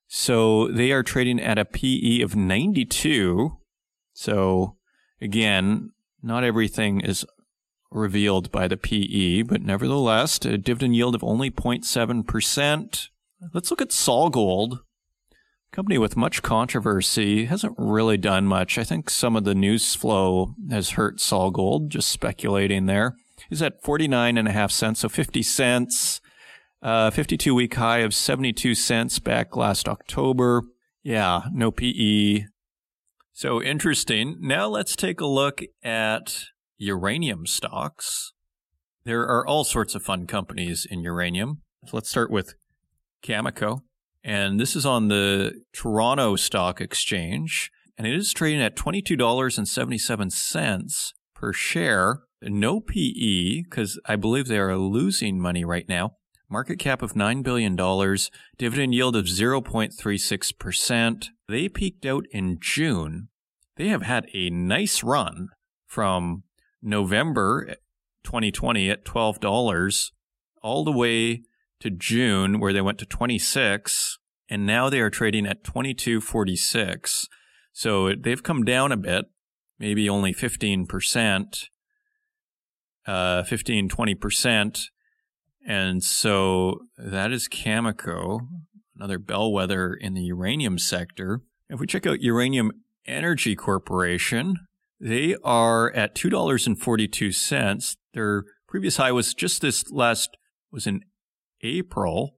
So 0.08 0.68
they 0.68 0.92
are 0.92 1.02
trading 1.02 1.42
at 1.42 1.58
a 1.58 1.66
PE 1.66 2.22
of 2.22 2.36
92. 2.36 3.58
So 4.14 4.78
again, 5.20 5.92
not 6.22 6.44
everything 6.44 7.02
is 7.02 7.26
revealed 7.90 8.52
by 8.52 8.68
the 8.68 8.78
PE, 8.78 9.42
but 9.44 9.62
nevertheless, 9.62 10.38
a 10.46 10.58
dividend 10.58 10.96
yield 10.96 11.16
of 11.16 11.24
only 11.24 11.50
0.7%. 11.50 13.10
Let's 13.54 13.72
look 13.72 13.82
at 13.82 13.90
SolGold 13.90 14.80
company 15.76 15.98
with 15.98 16.16
much 16.16 16.42
controversy 16.42 17.46
hasn't 17.46 17.76
really 17.78 18.16
done 18.16 18.46
much. 18.46 18.78
I 18.78 18.86
think 18.86 19.10
some 19.10 19.36
of 19.36 19.44
the 19.44 19.54
news 19.54 19.94
flow 19.94 20.56
has 20.70 20.92
hurt 20.92 21.18
SolGold, 21.18 21.90
just 21.90 22.10
speculating 22.10 22.86
there. 22.86 23.16
Is 23.50 23.62
at 23.62 23.84
49 23.84 24.38
and 24.38 24.48
a 24.48 24.52
half 24.52 24.72
cents, 24.72 25.02
so 25.02 25.10
50 25.10 25.44
cents. 25.44 26.22
Uh, 26.86 27.10
52 27.10 27.56
week 27.56 27.74
high 27.74 28.00
of 28.00 28.14
72 28.14 28.76
cents 28.76 29.18
back 29.18 29.56
last 29.56 29.90
October. 29.90 30.62
Yeah, 31.02 31.46
no 31.52 31.72
PE. 31.72 32.44
So 33.34 33.60
interesting. 33.60 34.38
Now 34.40 34.68
let's 34.68 34.96
take 34.96 35.20
a 35.20 35.26
look 35.26 35.64
at 35.84 36.44
uranium 36.78 37.48
stocks. 37.48 38.34
There 39.04 39.24
are 39.24 39.48
all 39.48 39.64
sorts 39.64 39.96
of 39.96 40.04
fun 40.04 40.28
companies 40.28 40.86
in 40.88 41.00
uranium. 41.00 41.64
Let's 41.92 42.12
start 42.12 42.30
with 42.30 42.54
Cameco. 43.24 43.80
And 44.24 44.60
this 44.60 44.76
is 44.76 44.86
on 44.86 45.08
the 45.08 45.54
Toronto 45.74 46.36
Stock 46.36 46.82
Exchange. 46.82 47.72
And 47.98 48.06
it 48.06 48.14
is 48.14 48.32
trading 48.32 48.62
at 48.62 48.76
$22.77 48.76 51.14
per 51.34 51.52
share. 51.52 52.20
No 52.44 52.80
PE, 52.80 53.64
because 53.64 54.00
I 54.06 54.16
believe 54.18 54.48
they 54.48 54.60
are 54.60 54.78
losing 54.78 55.42
money 55.42 55.66
right 55.66 55.90
now. 55.90 56.12
Market 56.50 56.78
cap 56.78 57.02
of 57.02 57.14
$9 57.14 57.44
billion, 57.44 57.76
dividend 58.58 58.94
yield 58.94 59.16
of 59.16 59.26
0.36%. 59.26 61.26
They 61.50 61.70
peaked 61.70 62.06
out 62.06 62.26
in 62.32 62.58
June. 62.62 63.30
They 63.78 63.88
have 63.88 64.04
had 64.04 64.28
a 64.34 64.50
nice 64.50 65.04
run 65.04 65.50
from 65.88 66.44
November 66.82 67.76
2020 68.24 68.90
at 68.90 69.06
$12 69.06 70.12
all 70.62 70.84
the 70.84 70.92
way 70.92 71.44
to 71.80 71.90
June 71.90 72.60
where 72.60 72.74
they 72.74 72.82
went 72.82 73.00
to 73.00 73.06
26 73.06 74.18
and 74.50 74.66
now 74.66 74.90
they 74.90 75.00
are 75.00 75.10
trading 75.10 75.46
at 75.46 75.64
2246. 75.64 77.28
So 77.74 78.14
they've 78.16 78.44
come 78.44 78.64
down 78.64 78.92
a 78.92 78.98
bit, 78.98 79.26
maybe 79.80 80.08
only 80.08 80.34
15%, 80.34 81.66
uh, 83.08 83.44
15, 83.44 83.90
20%. 83.90 84.90
And 85.66 86.04
so 86.04 86.82
that 86.98 87.32
is 87.32 87.48
Cameco, 87.48 88.40
another 88.96 89.18
bellwether 89.18 89.94
in 89.94 90.14
the 90.14 90.22
uranium 90.22 90.78
sector. 90.78 91.42
If 91.70 91.80
we 91.80 91.88
check 91.88 92.06
out 92.06 92.22
Uranium 92.22 92.72
Energy 93.08 93.56
Corporation, 93.56 94.56
they 95.00 95.36
are 95.44 95.92
at 95.94 96.16
$2.42. 96.16 97.96
Their 98.14 98.44
previous 98.68 98.98
high 98.98 99.12
was 99.12 99.34
just 99.34 99.62
this 99.62 99.92
last, 99.92 100.38
was 100.72 100.86
in 100.86 101.02
April 101.62 102.38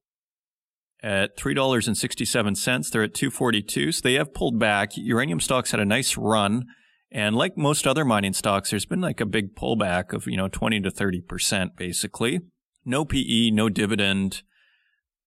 at 1.03 1.38
$3.67. 1.38 2.91
They're 2.91 3.03
at 3.03 3.13
242. 3.13 3.91
So 3.91 4.01
they 4.01 4.13
have 4.13 4.34
pulled 4.34 4.57
back. 4.57 4.91
Uranium 4.95 5.41
stocks 5.41 5.71
had 5.71 5.80
a 5.80 5.86
nice 5.86 6.17
run. 6.17 6.65
And 7.11 7.36
like 7.36 7.57
most 7.57 7.86
other 7.86 8.05
mining 8.05 8.34
stocks, 8.34 8.69
there's 8.69 8.86
been 8.86 9.01
like 9.01 9.21
a 9.21 9.25
big 9.25 9.55
pullback 9.55 10.13
of, 10.13 10.28
you 10.28 10.38
know, 10.38 10.47
20 10.47 10.82
to 10.82 10.91
30% 10.91 11.75
basically. 11.78 12.39
No 12.88 13.05
PE, 13.05 13.51
no 13.51 13.69
dividend. 13.69 14.43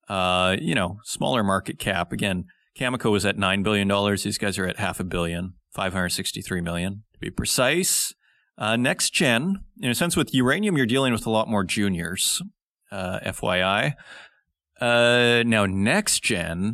Uh, 0.08 0.56
you 0.60 0.74
know, 0.74 0.98
smaller 1.04 1.44
market 1.44 1.78
cap. 1.78 2.10
Again, 2.10 2.46
Cameco 2.76 3.12
was 3.12 3.24
at 3.26 3.36
$9 3.36 3.62
billion. 3.62 3.88
These 4.16 4.38
guys 4.38 4.58
are 4.58 4.66
at 4.66 4.78
half 4.78 4.98
a 4.98 5.04
billion, 5.04 5.54
563 5.72 6.60
million 6.62 7.04
to 7.12 7.18
be 7.20 7.30
precise. 7.30 8.14
Uh, 8.58 8.72
NexGen, 8.72 9.56
in 9.80 9.90
a 9.90 9.94
sense, 9.94 10.16
with 10.16 10.34
uranium, 10.34 10.76
you're 10.76 10.86
dealing 10.86 11.12
with 11.12 11.26
a 11.26 11.30
lot 11.30 11.48
more 11.48 11.62
juniors, 11.62 12.42
uh, 12.90 13.20
FYI. 13.20 13.94
Uh, 14.80 15.42
now, 15.46 15.66
NexGen 15.66 16.72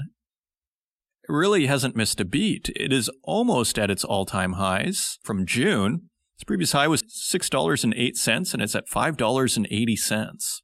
really 1.29 1.67
hasn't 1.67 1.97
missed 1.97 2.21
a 2.21 2.25
beat. 2.25 2.71
It 2.77 2.93
is 2.93 3.11
almost 3.25 3.79
at 3.79 3.91
its 3.91 4.05
all 4.05 4.25
time 4.25 4.55
highs 4.55 5.19
from 5.23 5.47
June. 5.47 6.11
Its 6.37 6.45
previous 6.45 6.73
high 6.73 6.89
was 6.89 7.03
$6.08 7.03 8.55
and 8.55 8.63
it's 8.63 8.75
at 8.75 8.89
$5.80. 8.89 10.61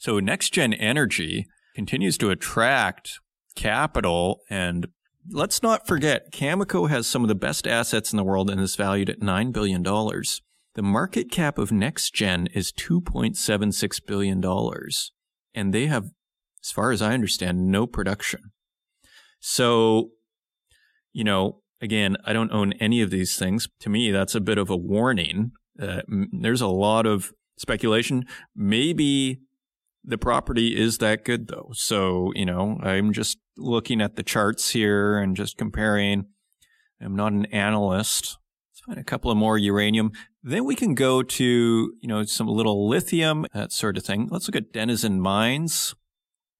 So 0.00 0.18
NexGen 0.18 0.74
energy 0.78 1.46
continues 1.74 2.16
to 2.18 2.30
attract 2.30 3.20
capital 3.54 4.40
and 4.48 4.88
let's 5.30 5.62
not 5.62 5.86
forget 5.86 6.32
Cameco 6.32 6.88
has 6.88 7.06
some 7.06 7.22
of 7.22 7.28
the 7.28 7.34
best 7.34 7.66
assets 7.66 8.10
in 8.10 8.16
the 8.16 8.24
world 8.24 8.48
and 8.48 8.58
is 8.62 8.76
valued 8.76 9.10
at 9.10 9.20
$9 9.20 9.52
billion. 9.52 9.82
The 9.82 10.82
market 10.82 11.30
cap 11.30 11.58
of 11.58 11.68
NexGen 11.68 12.48
is 12.54 12.72
$2.76 12.72 14.06
billion 14.06 14.42
and 15.54 15.74
they 15.74 15.86
have 15.86 16.06
as 16.64 16.72
far 16.72 16.92
as 16.92 17.02
I 17.02 17.12
understand, 17.12 17.70
no 17.70 17.86
production. 17.86 18.52
So, 19.38 20.12
you 21.12 21.24
know, 21.24 21.60
again, 21.82 22.16
I 22.24 22.32
don't 22.32 22.52
own 22.52 22.72
any 22.80 23.02
of 23.02 23.10
these 23.10 23.38
things. 23.38 23.68
To 23.80 23.90
me, 23.90 24.10
that's 24.10 24.34
a 24.34 24.40
bit 24.40 24.56
of 24.56 24.70
a 24.70 24.76
warning. 24.78 25.52
Uh, 25.78 26.00
there's 26.32 26.62
a 26.62 26.68
lot 26.68 27.04
of 27.04 27.34
speculation. 27.58 28.24
Maybe 28.56 29.40
the 30.04 30.18
property 30.18 30.78
is 30.78 30.98
that 30.98 31.24
good 31.24 31.48
though. 31.48 31.70
So, 31.72 32.32
you 32.34 32.46
know, 32.46 32.78
I'm 32.82 33.12
just 33.12 33.38
looking 33.56 34.00
at 34.00 34.16
the 34.16 34.22
charts 34.22 34.70
here 34.70 35.18
and 35.18 35.36
just 35.36 35.56
comparing. 35.56 36.26
I'm 37.00 37.16
not 37.16 37.32
an 37.32 37.46
analyst. 37.46 38.38
Let's 38.70 38.80
find 38.86 38.98
a 38.98 39.04
couple 39.04 39.30
of 39.30 39.36
more 39.36 39.58
uranium. 39.58 40.12
Then 40.42 40.64
we 40.64 40.74
can 40.74 40.94
go 40.94 41.22
to, 41.22 41.44
you 41.44 42.08
know, 42.08 42.24
some 42.24 42.46
little 42.46 42.88
lithium, 42.88 43.46
that 43.52 43.72
sort 43.72 43.96
of 43.96 44.04
thing. 44.04 44.28
Let's 44.30 44.48
look 44.48 44.56
at 44.56 44.72
Denison 44.72 45.20
Mines. 45.20 45.94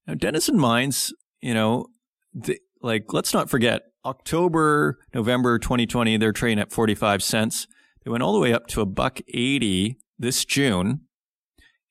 Now, 0.06 0.14
Denison 0.14 0.58
Mines, 0.58 1.12
you 1.40 1.54
know, 1.54 1.86
the, 2.34 2.58
like, 2.82 3.12
let's 3.12 3.32
not 3.32 3.50
forget 3.50 3.82
October, 4.04 4.98
November 5.14 5.58
2020, 5.58 6.16
they're 6.16 6.32
trading 6.32 6.58
at 6.58 6.72
45 6.72 7.22
cents. 7.22 7.66
They 8.04 8.10
went 8.10 8.22
all 8.22 8.32
the 8.32 8.38
way 8.38 8.52
up 8.52 8.66
to 8.68 8.80
a 8.80 8.86
buck 8.86 9.20
80 9.28 9.98
this 10.18 10.44
June 10.44 11.02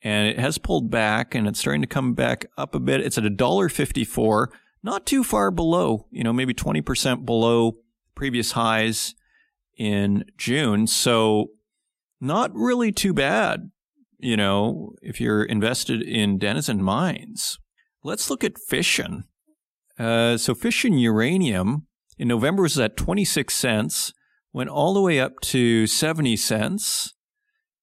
and 0.02 0.28
it 0.28 0.40
has 0.40 0.58
pulled 0.58 0.90
back 0.90 1.36
and 1.36 1.48
it's 1.48 1.60
starting 1.60 1.82
to 1.82 1.88
come 1.88 2.14
back 2.14 2.46
up 2.58 2.74
a 2.74 2.80
bit. 2.80 3.02
It's 3.02 3.18
at 3.18 3.26
a 3.26 3.30
dollar 3.30 3.70
54, 3.70 4.52
not 4.84 5.06
too 5.06 5.24
far 5.24 5.52
below, 5.52 6.08
you 6.12 6.24
know, 6.24 6.34
maybe 6.34 6.54
20% 6.54 7.26
below 7.26 7.74
previous 8.16 8.54
highs 8.54 9.16
in 9.78 10.26
June. 10.38 10.88
So 10.88 11.48
not 12.22 12.54
really 12.54 12.92
too 12.92 13.14
bad, 13.14 13.72
you 14.18 14.38
know, 14.38 14.94
if 15.02 15.20
you're 15.20 15.44
invested 15.44 16.02
in 16.02 16.38
Denison 16.38 16.82
Mines. 16.82 17.58
Let's 18.04 18.30
look 18.30 18.44
at 18.44 18.58
Fission. 18.58 19.26
Uh, 19.98 20.38
so 20.38 20.56
Fission 20.56 20.98
Uranium 20.98 21.88
in 22.18 22.30
November 22.30 22.64
was 22.64 22.80
at 22.80 22.96
26 22.96 23.54
cents, 23.54 24.14
went 24.54 24.70
all 24.70 24.94
the 24.94 25.02
way 25.02 25.20
up 25.20 25.40
to 25.42 25.86
70 25.88 26.38
cents, 26.38 27.14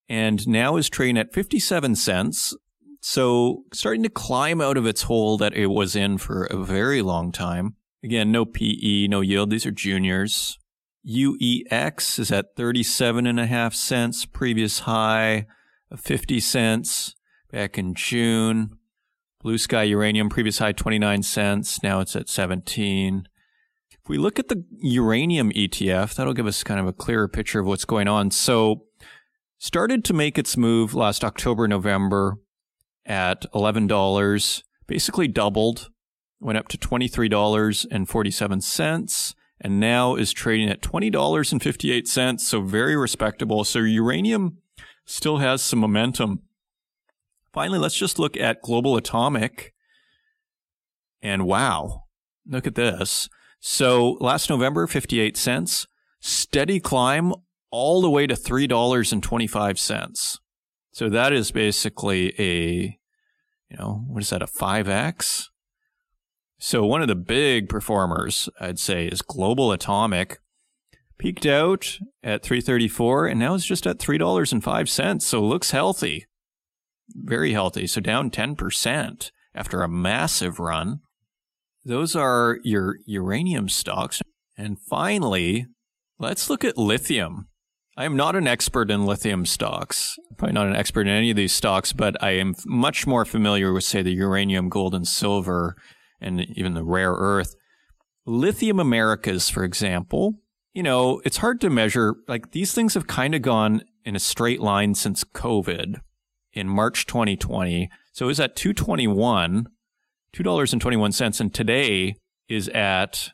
and 0.09 0.47
now 0.47 0.77
is 0.77 0.89
trading 0.89 1.19
at 1.19 1.33
57 1.33 1.95
cents. 1.97 2.55
So 3.01 3.65
starting 3.73 4.03
to 4.03 4.09
climb 4.09 4.61
out 4.61 4.77
of 4.77 4.87
its 4.87 5.03
hole 5.03 5.37
that 5.39 5.55
it 5.55 5.67
was 5.67 5.95
in 5.95 6.19
for 6.19 6.45
a 6.45 6.57
very 6.57 7.03
long 7.03 7.33
time. 7.33 7.77
Again, 8.03 8.31
no 8.31 8.45
PE, 8.45 9.09
no 9.09 9.21
yield. 9.21 9.51
These 9.51 9.67
are 9.67 9.71
juniors. 9.71 10.59
UEX 11.07 12.19
is 12.19 12.33
at 12.33 12.57
37 12.57 13.27
and 13.27 13.39
a 13.39 13.47
half 13.47 13.75
cents, 13.75 14.27
previous 14.27 14.81
high 14.81 15.47
of 15.91 16.01
50 16.01 16.41
cents 16.41 17.15
back 17.53 17.79
in 17.79 17.95
June. 17.95 18.79
Blue 19.41 19.59
Sky 19.59 19.85
Uranium, 19.85 20.29
previous 20.29 20.59
high 20.59 20.73
29 20.73 21.23
cents. 21.23 21.83
Now 21.83 22.01
it's 22.01 22.17
at 22.17 22.29
17. 22.29 23.29
If 23.91 24.09
we 24.09 24.19
look 24.19 24.39
at 24.39 24.49
the 24.49 24.65
uranium 24.81 25.53
ETF, 25.53 26.15
that'll 26.15 26.35
give 26.35 26.47
us 26.47 26.65
kind 26.65 26.81
of 26.81 26.87
a 26.87 26.93
clearer 26.93 27.29
picture 27.29 27.61
of 27.61 27.67
what's 27.67 27.85
going 27.85 28.09
on. 28.09 28.31
So, 28.33 28.87
started 29.59 30.05
to 30.05 30.13
make 30.13 30.39
its 30.39 30.57
move 30.57 30.95
last 30.95 31.25
October, 31.25 31.67
November 31.69 32.37
at 33.05 33.51
$11, 33.53 34.63
basically 34.87 35.27
doubled, 35.29 35.91
went 36.41 36.59
up 36.59 36.69
to 36.69 36.79
$23.47, 36.79 39.35
and 39.61 39.81
now 39.81 40.15
is 40.15 40.33
trading 40.33 40.69
at 40.69 40.83
$20.58. 40.83 42.41
So, 42.41 42.61
very 42.61 42.97
respectable. 42.97 43.65
So, 43.65 43.81
uranium 43.81 44.59
still 45.05 45.39
has 45.39 45.63
some 45.63 45.79
momentum. 45.79 46.43
Finally, 47.53 47.79
let's 47.79 47.97
just 47.97 48.19
look 48.19 48.37
at 48.37 48.61
Global 48.61 48.97
Atomic. 48.97 49.73
And 51.23 51.47
wow, 51.47 52.03
look 52.47 52.67
at 52.67 52.75
this. 52.75 53.31
So 53.61 54.19
last 54.21 54.51
November, 54.51 54.87
58 54.87 55.37
cents, 55.37 55.87
steady 56.21 56.81
climb 56.81 57.33
all 57.77 58.01
the 58.01 58.09
way 58.09 58.27
to 58.27 58.35
$3.25. 58.35 60.39
So 60.93 61.11
that 61.11 61.35
is 61.35 61.51
basically 61.51 62.33
a, 62.41 62.99
you 63.69 63.77
know, 63.79 64.03
what 64.09 64.23
is 64.23 64.31
that, 64.31 64.41
a 64.41 64.47
5X? 64.47 65.49
So 66.59 66.87
one 66.87 67.03
of 67.03 67.09
the 67.09 67.15
big 67.15 67.69
performers, 67.69 68.49
I'd 68.59 68.79
say, 68.79 69.09
is 69.09 69.21
Global 69.21 69.73
Atomic. 69.73 70.39
Peaked 71.19 71.45
out 71.45 71.99
at 72.23 72.43
334 72.43 73.27
and 73.27 73.39
now 73.39 73.55
it's 73.55 73.67
just 73.67 73.87
at 73.87 73.99
$3.05. 73.99 75.21
So 75.21 75.43
looks 75.43 75.73
healthy. 75.73 76.25
Very 77.15 77.53
healthy. 77.53 77.87
So 77.87 78.01
down 78.01 78.31
10% 78.31 79.31
after 79.55 79.83
a 79.83 79.89
massive 79.89 80.59
run. 80.59 81.01
Those 81.85 82.17
are 82.17 82.59
your 82.65 82.97
uranium 83.05 83.69
stocks. 83.69 84.23
And 84.57 84.81
finally, 84.81 85.67
let's 86.19 86.49
look 86.49 86.65
at 86.65 86.79
lithium. 86.79 87.49
I 87.97 88.05
am 88.05 88.17
not 88.17 88.37
an 88.37 88.47
expert 88.47 88.91
in 88.91 89.07
lithium 89.07 89.47
stocks. 89.47 90.19
Probably 90.37 90.53
not 90.53 90.67
an 90.67 90.77
expert 90.77 91.03
in 91.03 91.15
any 91.15 91.31
of 91.31 91.37
these 91.37 91.53
stocks, 91.53 91.93
but 91.93 92.23
I 92.23 92.33
am 92.33 92.55
much 92.67 93.07
more 93.07 93.25
familiar 93.25 93.73
with, 93.73 93.85
say, 93.85 94.03
the 94.03 94.13
uranium, 94.13 94.69
gold, 94.69 94.95
and 94.95 95.09
silver, 95.09 95.77
and 96.21 96.43
even 96.57 96.75
the 96.75 96.85
rare 96.85 97.13
earth. 97.13 97.55
Lithium 98.27 98.79
Americas, 98.79 99.49
for 99.49 99.65
example, 99.65 100.35
you 100.75 100.83
know, 100.83 101.23
it's 101.25 101.39
hard 101.39 101.61
to 101.63 101.71
measure. 101.71 102.17
Like 102.29 102.51
these 102.51 102.75
things 102.75 102.95
have 102.95 103.07
kind 103.07 103.35
of 103.35 103.41
gone 103.41 103.83
in 104.05 104.15
a 104.15 104.21
straight 104.21 104.61
line 104.61 104.95
since 104.95 105.25
COVID 105.25 106.01
in 106.53 106.69
March 106.69 107.07
2020. 107.07 107.89
So 108.13 108.27
it 108.27 108.29
was 108.29 108.41
at 108.41 108.57
221 108.57 109.69
$2.21 110.37 111.41
and 111.41 111.55
today 111.55 112.17
is 112.49 112.69
at 112.69 113.31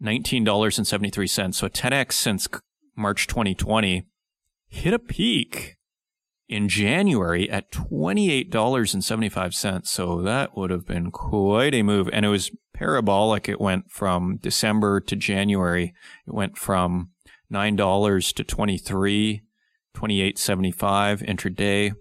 $19.73. 0.00 1.54
So 1.54 1.68
10x 1.68 2.12
since 2.12 2.48
March 3.00 3.26
2020 3.26 4.06
hit 4.68 4.94
a 4.94 4.98
peak 4.98 5.76
in 6.48 6.68
January 6.68 7.50
at 7.50 7.72
$28.75. 7.72 9.86
So 9.86 10.22
that 10.22 10.56
would 10.56 10.70
have 10.70 10.86
been 10.86 11.10
quite 11.10 11.74
a 11.74 11.82
move. 11.82 12.08
And 12.12 12.24
it 12.24 12.28
was 12.28 12.52
parabolic. 12.74 13.48
It 13.48 13.60
went 13.60 13.90
from 13.90 14.36
December 14.36 15.00
to 15.00 15.16
January. 15.16 15.92
It 16.26 16.34
went 16.34 16.56
from 16.56 17.10
$9 17.52 18.34
to 18.34 18.44
23, 18.44 19.42
28.75 19.96 21.26
intraday 21.26 21.92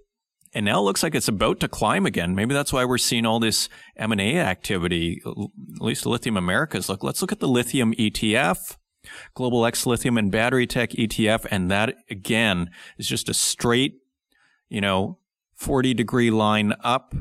and 0.54 0.66
now 0.66 0.80
it 0.80 0.84
looks 0.84 1.04
like 1.04 1.14
it's 1.14 1.28
about 1.28 1.60
to 1.60 1.68
climb 1.68 2.06
again. 2.06 2.34
Maybe 2.34 2.54
that's 2.54 2.74
why 2.74 2.86
we're 2.86 2.98
seeing 2.98 3.26
all 3.26 3.40
this 3.40 3.70
M&A 3.98 4.38
activity, 4.38 5.22
at 5.26 5.82
least 5.82 6.06
Lithium 6.06 6.38
Americas. 6.38 6.90
Look, 6.90 7.04
let's 7.04 7.22
look 7.22 7.32
at 7.32 7.40
the 7.40 7.48
lithium 7.48 7.94
ETF, 7.94 8.78
Global 9.34 9.66
X 9.66 9.86
Lithium 9.86 10.18
and 10.18 10.32
Battery 10.32 10.68
Tech 10.68 10.92
ETF. 10.92 11.46
And 11.52 11.70
that 11.72 11.96
again 12.10 12.70
is 12.98 13.08
just 13.08 13.30
a 13.30 13.34
straight, 13.34 13.96
you 14.70 14.82
know, 14.82 15.18
40 15.56 15.94
degree 15.94 16.32
line 16.32 16.74
up. 16.84 17.16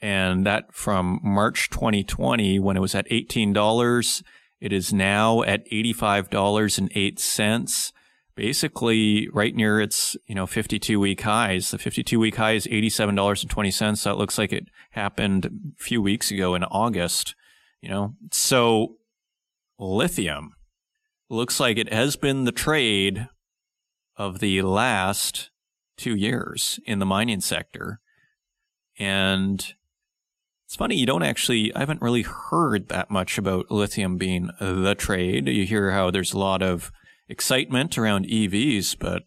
And 0.00 0.46
that 0.46 0.72
from 0.72 1.18
March 1.22 1.70
2020 1.70 2.60
when 2.60 2.76
it 2.76 2.80
was 2.80 2.94
at 2.94 3.08
$18, 3.08 4.22
it 4.60 4.72
is 4.72 4.92
now 4.92 5.42
at 5.42 5.68
$85.08 5.70 7.92
basically 8.38 9.28
right 9.32 9.56
near 9.56 9.80
its, 9.80 10.16
you 10.28 10.34
know, 10.34 10.46
52 10.46 11.00
week 11.00 11.22
highs. 11.22 11.72
The 11.72 11.78
52 11.78 12.20
week 12.20 12.36
high 12.36 12.52
is 12.52 12.68
$87.20. 12.68 14.04
That 14.04 14.16
looks 14.16 14.38
like 14.38 14.52
it 14.52 14.68
happened 14.92 15.46
a 15.46 15.82
few 15.82 16.00
weeks 16.00 16.30
ago 16.30 16.54
in 16.54 16.62
August, 16.62 17.34
you 17.80 17.88
know. 17.88 18.14
So 18.30 18.94
lithium 19.78 20.54
looks 21.30 21.60
like 21.60 21.76
it 21.76 21.92
has 21.92 22.16
been 22.16 22.44
the 22.44 22.52
trade 22.52 23.28
of 24.16 24.40
the 24.40 24.62
last 24.62 25.50
two 25.96 26.14
years 26.14 26.80
in 26.86 26.98
the 26.98 27.06
mining 27.06 27.40
sector. 27.40 28.00
And 28.98 29.74
it's 30.66 30.76
funny, 30.76 30.96
you 30.96 31.06
don't 31.06 31.22
actually, 31.22 31.74
I 31.74 31.80
haven't 31.80 32.02
really 32.02 32.22
heard 32.22 32.88
that 32.88 33.10
much 33.10 33.38
about 33.38 33.70
lithium 33.70 34.16
being 34.16 34.50
the 34.60 34.94
trade. 34.96 35.48
You 35.48 35.64
hear 35.64 35.92
how 35.92 36.10
there's 36.10 36.32
a 36.32 36.38
lot 36.38 36.62
of 36.62 36.90
excitement 37.28 37.96
around 37.96 38.26
EVs, 38.26 38.96
but 38.98 39.22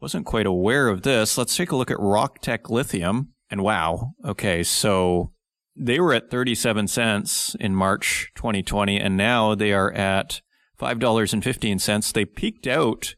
wasn't 0.00 0.26
quite 0.26 0.46
aware 0.46 0.88
of 0.88 1.02
this. 1.02 1.38
Let's 1.38 1.56
take 1.56 1.70
a 1.70 1.76
look 1.76 1.90
at 1.90 2.00
Rock 2.00 2.40
Tech 2.40 2.68
Lithium. 2.68 3.34
And 3.50 3.62
wow, 3.62 4.14
okay, 4.24 4.62
so 4.62 5.32
they 5.74 6.00
were 6.00 6.12
at 6.12 6.30
37 6.30 6.88
cents 6.88 7.56
in 7.58 7.74
March 7.74 8.30
2020, 8.34 8.98
and 8.98 9.16
now 9.16 9.54
they 9.54 9.72
are 9.72 9.92
at 9.92 10.40
$5.15. 10.80 12.12
They 12.12 12.24
peaked 12.24 12.66
out. 12.66 13.14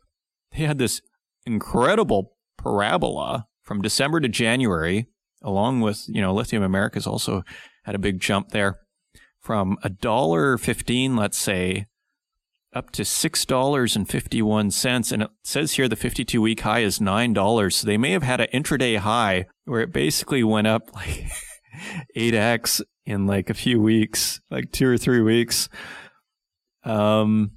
They 0.52 0.64
had 0.64 0.78
this 0.78 1.00
incredible 1.46 2.36
parabola 2.57 3.46
from 3.62 3.82
December 3.82 4.20
to 4.20 4.28
January, 4.28 5.07
along 5.42 5.80
with, 5.80 6.05
you 6.09 6.20
know, 6.20 6.34
Lithium 6.34 6.62
Americas 6.62 7.07
also 7.07 7.42
had 7.84 7.94
a 7.94 7.98
big 7.98 8.20
jump 8.20 8.50
there 8.50 8.76
from 9.40 9.76
a 9.82 9.90
dollar 9.90 10.57
fifteen, 10.57 11.16
let's 11.16 11.36
say, 11.36 11.86
up 12.74 12.90
to 12.92 13.02
$6.51. 13.02 15.12
And 15.12 15.22
it 15.22 15.30
says 15.42 15.74
here 15.74 15.86
the 15.88 15.96
52 15.96 16.40
week 16.40 16.61
high 16.61 16.78
is 16.80 16.98
$9. 16.98 17.72
So 17.72 17.86
they 17.86 17.98
may 17.98 18.12
have 18.12 18.24
had 18.24 18.40
an 18.40 18.48
intraday 18.52 18.98
high 18.98 19.46
where 19.64 19.80
it 19.80 19.92
basically 19.92 20.42
went 20.42 20.66
up 20.66 20.92
like 20.94 21.26
8x 22.16 22.83
in 23.07 23.27
like 23.27 23.51
a 23.51 23.55
few 23.55 23.81
weeks, 23.81 24.41
like 24.51 24.72
two 24.72 24.89
or 24.89 24.99
three 24.99 25.20
weeks. 25.20 25.68
Um, 26.85 27.53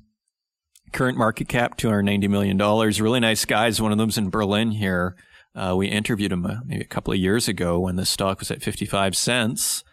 current 0.93 1.17
market 1.17 1.47
cap, 1.47 1.77
$290 1.77 2.29
million. 2.29 2.57
Really 2.57 3.19
nice 3.19 3.45
guys. 3.45 3.81
One 3.81 3.91
of 3.91 3.97
them's 3.97 4.17
in 4.17 4.29
Berlin 4.29 4.71
here. 4.71 5.15
Uh, 5.55 5.75
we 5.75 5.87
interviewed 5.87 6.31
him 6.31 6.45
uh, 6.45 6.57
maybe 6.65 6.81
a 6.81 6.87
couple 6.87 7.13
of 7.13 7.19
years 7.19 7.47
ago 7.47 7.79
when 7.79 7.95
the 7.95 8.05
stock 8.05 8.39
was 8.39 8.51
at 8.51 8.61
55 8.61 9.15
cents. 9.15 9.83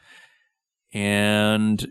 And 0.92 1.86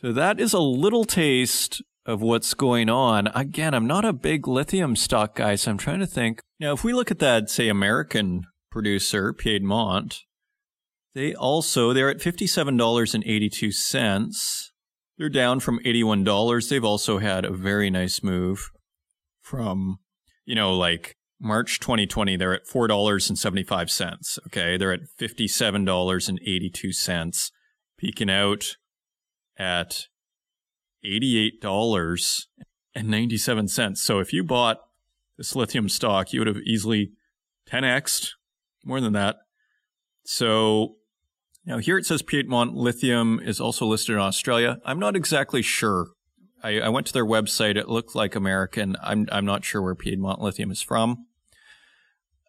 so 0.00 0.12
that 0.12 0.38
is 0.38 0.52
a 0.52 0.60
little 0.60 1.04
taste 1.04 1.82
of 2.04 2.22
what's 2.22 2.54
going 2.54 2.88
on. 2.88 3.26
Again, 3.28 3.74
I'm 3.74 3.86
not 3.86 4.04
a 4.04 4.12
big 4.12 4.46
lithium 4.46 4.94
stock 4.94 5.34
guy, 5.34 5.56
so 5.56 5.70
I'm 5.70 5.78
trying 5.78 5.98
to 6.00 6.06
think. 6.06 6.40
Now, 6.60 6.72
if 6.72 6.84
we 6.84 6.92
look 6.92 7.10
at 7.10 7.18
that, 7.18 7.50
say, 7.50 7.68
American 7.68 8.46
producer, 8.70 9.32
Piedmont, 9.32 10.20
they 11.16 11.34
also, 11.34 11.92
they're 11.94 12.10
at 12.10 12.18
$57.82. 12.18 14.70
They're 15.16 15.30
down 15.30 15.60
from 15.60 15.78
$81. 15.78 16.68
They've 16.68 16.84
also 16.84 17.16
had 17.16 17.46
a 17.46 17.54
very 17.54 17.88
nice 17.88 18.22
move 18.22 18.70
from, 19.40 20.00
you 20.44 20.54
know, 20.54 20.76
like 20.76 21.16
March 21.40 21.80
2020, 21.80 22.36
they're 22.36 22.52
at 22.52 22.66
$4.75. 22.66 24.38
Okay. 24.48 24.76
They're 24.76 24.92
at 24.92 25.04
$57.82, 25.18 27.50
peaking 27.96 28.28
out 28.28 28.76
at 29.58 30.08
$88.97. 31.02 33.96
So 33.96 34.18
if 34.18 34.34
you 34.34 34.44
bought 34.44 34.80
this 35.38 35.56
lithium 35.56 35.88
stock, 35.88 36.34
you 36.34 36.40
would 36.40 36.46
have 36.46 36.58
easily 36.58 37.12
10x 37.70 38.32
more 38.84 39.00
than 39.00 39.14
that. 39.14 39.36
So 40.26 40.96
now 41.66 41.78
here 41.78 41.98
it 41.98 42.06
says 42.06 42.22
Piedmont 42.22 42.74
Lithium 42.74 43.40
is 43.40 43.60
also 43.60 43.86
listed 43.86 44.14
in 44.14 44.20
Australia. 44.20 44.78
I'm 44.84 44.98
not 44.98 45.16
exactly 45.16 45.62
sure. 45.62 46.06
I, 46.62 46.80
I 46.80 46.88
went 46.88 47.06
to 47.08 47.12
their 47.12 47.26
website. 47.26 47.76
It 47.76 47.88
looked 47.88 48.14
like 48.14 48.34
American. 48.34 48.96
I'm 49.02 49.28
I'm 49.30 49.44
not 49.44 49.64
sure 49.64 49.82
where 49.82 49.94
Piedmont 49.94 50.40
Lithium 50.40 50.70
is 50.70 50.82
from. 50.82 51.26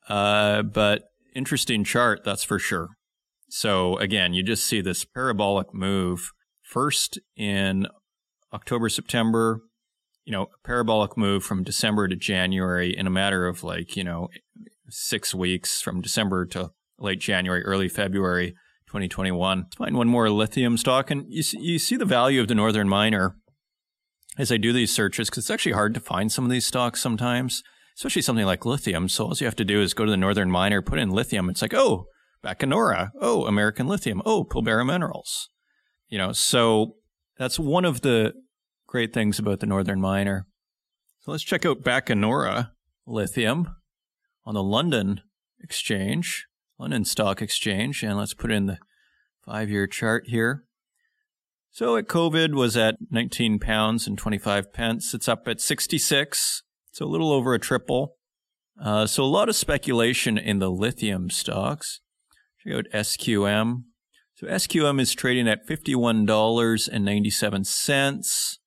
Uh, 0.08 0.62
but 0.62 1.04
interesting 1.36 1.84
chart, 1.84 2.24
that's 2.24 2.44
for 2.44 2.60
sure. 2.60 2.90
So 3.50 3.98
again, 3.98 4.34
you 4.34 4.44
just 4.44 4.66
see 4.66 4.82
this 4.82 5.06
parabolic 5.06 5.74
move 5.74 6.32
first 6.64 7.20
in 7.36 7.88
October, 8.54 8.90
September, 8.90 9.62
you 10.26 10.32
know, 10.32 10.48
parabolic 10.66 11.18
move 11.18 11.44
from 11.44 11.64
December 11.64 12.08
to 12.08 12.16
January 12.16 12.96
in 12.96 13.08
a 13.08 13.12
matter 13.12 13.48
of 13.48 13.64
like, 13.64 13.96
you 13.96 14.04
know, 14.04 14.30
six 14.90 15.34
weeks 15.34 15.82
from 15.82 16.02
December 16.02 16.46
to 16.46 16.72
late 17.00 17.20
January, 17.20 17.64
early 17.64 17.88
February 17.88 18.56
2021. 18.88 19.60
Let's 19.60 19.76
find 19.76 19.96
one 19.96 20.08
more 20.08 20.30
lithium 20.30 20.78
stock. 20.78 21.12
And 21.12 21.26
you 21.28 21.44
see, 21.44 21.60
you 21.60 21.80
see 21.80 21.96
the 21.96 22.06
value 22.06 22.42
of 22.42 22.48
the 22.48 22.56
Northern 22.56 22.90
Miner 22.90 23.36
as 24.38 24.52
I 24.52 24.58
do 24.58 24.74
these 24.74 24.94
searches 24.94 25.30
because 25.30 25.46
it's 25.46 25.52
actually 25.52 25.74
hard 25.74 25.94
to 25.94 26.00
find 26.00 26.32
some 26.32 26.46
of 26.46 26.52
these 26.52 26.66
stocks 26.66 27.02
sometimes, 27.02 27.64
especially 27.96 28.22
something 28.22 28.46
like 28.46 28.66
lithium. 28.66 29.10
So 29.10 29.26
all 29.26 29.34
you 29.36 29.46
have 29.46 29.56
to 29.58 29.66
do 29.66 29.82
is 29.82 29.94
go 29.94 30.06
to 30.06 30.12
the 30.12 30.18
Northern 30.18 30.52
Miner, 30.52 30.82
put 30.82 31.00
in 31.00 31.10
lithium. 31.10 31.50
It's 31.50 31.62
like, 31.62 31.74
oh, 31.74 32.08
Bacanora. 32.44 33.12
Oh, 33.20 33.46
American 33.46 33.88
Lithium. 33.88 34.22
Oh, 34.26 34.44
Pilbara 34.44 34.86
Minerals. 34.86 35.50
You 36.08 36.18
know, 36.18 36.32
so 36.32 36.96
that's 37.38 37.60
one 37.60 37.86
of 37.86 38.02
the 38.02 38.34
great 38.88 39.14
things 39.14 39.40
about 39.40 39.60
the 39.60 39.66
Northern 39.66 40.00
Miner. 40.00 40.48
So 41.20 41.32
let's 41.32 41.44
check 41.44 41.66
out 41.66 41.82
Bacanora 41.82 42.72
Lithium 43.06 43.76
on 44.46 44.54
the 44.54 44.64
London 44.64 45.22
Exchange, 45.62 46.46
London 46.80 47.06
Stock 47.06 47.42
Exchange, 47.42 48.04
and 48.04 48.18
let's 48.18 48.34
put 48.34 48.52
in 48.52 48.66
the 48.68 48.78
five 49.46 49.70
year 49.70 49.88
chart 49.88 50.26
here. 50.28 50.64
So 51.72 51.96
at 51.96 52.08
COVID 52.08 52.54
was 52.54 52.76
at 52.76 52.98
19 53.12 53.60
pounds 53.60 54.08
and 54.08 54.18
25 54.18 54.74
pence. 54.74 55.14
It's 55.14 55.28
up 55.28 55.48
at 55.48 55.62
66. 55.62 56.64
So 56.92 57.06
a 57.06 57.08
little 57.08 57.32
over 57.32 57.54
a 57.54 57.60
triple. 57.60 58.16
Uh, 58.82 59.06
so 59.06 59.24
a 59.24 59.26
lot 59.26 59.50
of 59.50 59.56
speculation 59.56 60.38
in 60.38 60.60
the 60.60 60.72
lithium 60.72 61.30
stocks. 61.30 62.00
Check 62.64 62.74
out 62.74 62.86
SQM. 62.94 63.84
So 64.36 64.48
SQM 64.48 65.00
is 65.00 65.14
trading 65.14 65.48
at 65.48 65.68
$51.97. 65.68 68.58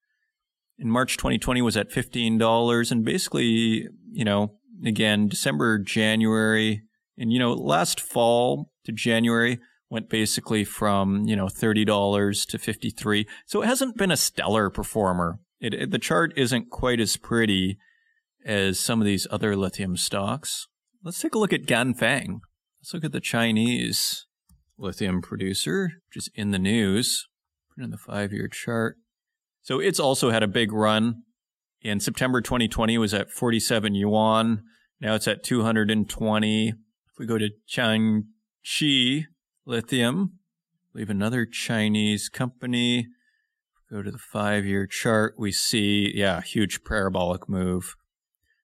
In 0.79 0.89
March 0.89 1.17
2020 1.17 1.63
was 1.63 1.77
at 1.77 1.91
$15 1.91 2.91
and 2.91 3.05
basically, 3.05 3.89
you 4.11 4.25
know, 4.25 4.57
again, 4.85 5.29
December, 5.29 5.79
January, 5.79 6.83
and, 7.21 7.33
you 7.33 7.39
know, 7.39 7.53
last 7.53 8.01
fall 8.01 8.73
to 8.85 8.93
January 8.93 9.59
went 9.91 10.09
basically 10.09 10.64
from, 10.64 11.25
you 11.25 11.37
know, 11.37 11.47
$30 11.47 12.49
to 12.49 12.59
53. 12.59 13.27
So 13.47 13.62
it 13.62 13.66
hasn't 13.66 13.97
been 13.97 14.11
a 14.11 14.16
stellar 14.16 14.71
performer. 14.71 15.39
It, 15.61 15.75
it, 15.75 15.91
the 15.91 15.99
chart 15.99 16.33
isn't 16.37 16.71
quite 16.71 17.01
as 17.01 17.16
pretty 17.16 17.77
as 18.45 18.81
some 18.81 19.01
of 19.01 19.07
these 19.07 19.27
other 19.31 19.55
lithium 19.55 19.97
stocks. 19.97 20.66
Let's 21.05 21.21
take 21.21 21.35
a 21.35 21.39
look 21.39 21.53
at 21.53 21.66
Ganfeng. 21.66 22.41
Let's 22.81 22.95
look 22.95 23.05
at 23.05 23.12
the 23.12 23.21
Chinese 23.21 24.27
lithium 24.79 25.21
producer, 25.21 25.91
which 26.09 26.16
is 26.16 26.31
in 26.35 26.53
the 26.53 26.59
news. 26.59 27.29
Put 27.77 27.85
in 27.85 27.91
the 27.91 27.99
five 27.99 28.33
year 28.33 28.49
chart. 28.49 28.97
So 29.61 29.79
it's 29.79 30.01
also 30.01 30.31
had 30.31 30.43
a 30.43 30.49
big 30.49 30.73
run 30.73 31.23
in 31.83 32.01
September 32.01 32.41
2020 32.41 32.99
was 32.99 33.14
at 33.14 33.31
47 33.31 33.95
yuan. 33.95 34.62
Now 35.01 35.14
it's 35.14 35.29
at 35.29 35.43
220. 35.43 36.75
We 37.21 37.27
go 37.27 37.37
to 37.37 37.51
Tianqi 37.71 39.27
Lithium, 39.66 40.39
leave 40.95 41.11
another 41.11 41.45
Chinese 41.45 42.31
company. 42.31 43.09
Go 43.91 44.01
to 44.01 44.11
the 44.11 44.16
five 44.16 44.64
year 44.64 44.87
chart. 44.87 45.35
We 45.37 45.53
see, 45.53 46.11
yeah, 46.14 46.41
huge 46.41 46.83
parabolic 46.83 47.47
move. 47.47 47.95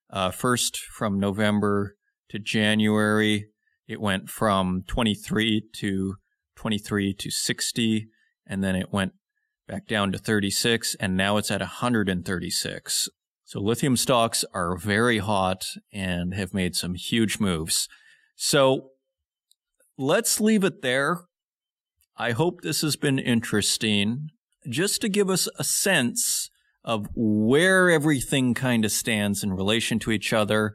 Uh, 0.09 0.31
first 0.31 0.79
from 0.79 1.21
November 1.21 1.97
to 2.31 2.39
January, 2.39 3.51
it 3.87 4.01
went 4.01 4.31
from 4.31 4.85
23 4.87 5.65
to 5.75 6.15
23 6.55 7.13
to 7.13 7.31
60, 7.31 8.09
and 8.47 8.65
then 8.65 8.75
it 8.75 8.91
went 8.91 9.13
back 9.69 9.87
down 9.87 10.13
to 10.13 10.19
36, 10.19 10.97
and 10.99 11.15
now 11.15 11.37
it's 11.37 11.51
at 11.51 11.61
136. 11.61 13.09
So 13.45 13.61
lithium 13.61 13.99
stocks 13.99 14.47
are 14.55 14.79
very 14.79 15.19
hot 15.19 15.67
and 15.93 16.33
have 16.33 16.55
made 16.55 16.75
some 16.75 16.95
huge 16.95 17.39
moves. 17.39 17.87
So 18.37 18.91
let's 19.99 20.41
leave 20.41 20.63
it 20.63 20.83
there. 20.83 21.25
I 22.17 22.33
hope 22.33 22.61
this 22.61 22.83
has 22.83 22.97
been 22.97 23.19
interesting 23.19 24.29
just 24.69 25.01
to 25.01 25.09
give 25.09 25.29
us 25.29 25.49
a 25.59 25.65
sense 25.65 26.51
of 26.85 27.09
where 27.15 27.91
everything 27.91 28.55
kind 28.55 28.85
of 28.85 28.93
stands 28.93 29.43
in 29.43 29.53
relation 29.53 29.99
to 29.99 30.13
each 30.13 30.33
other 30.33 30.75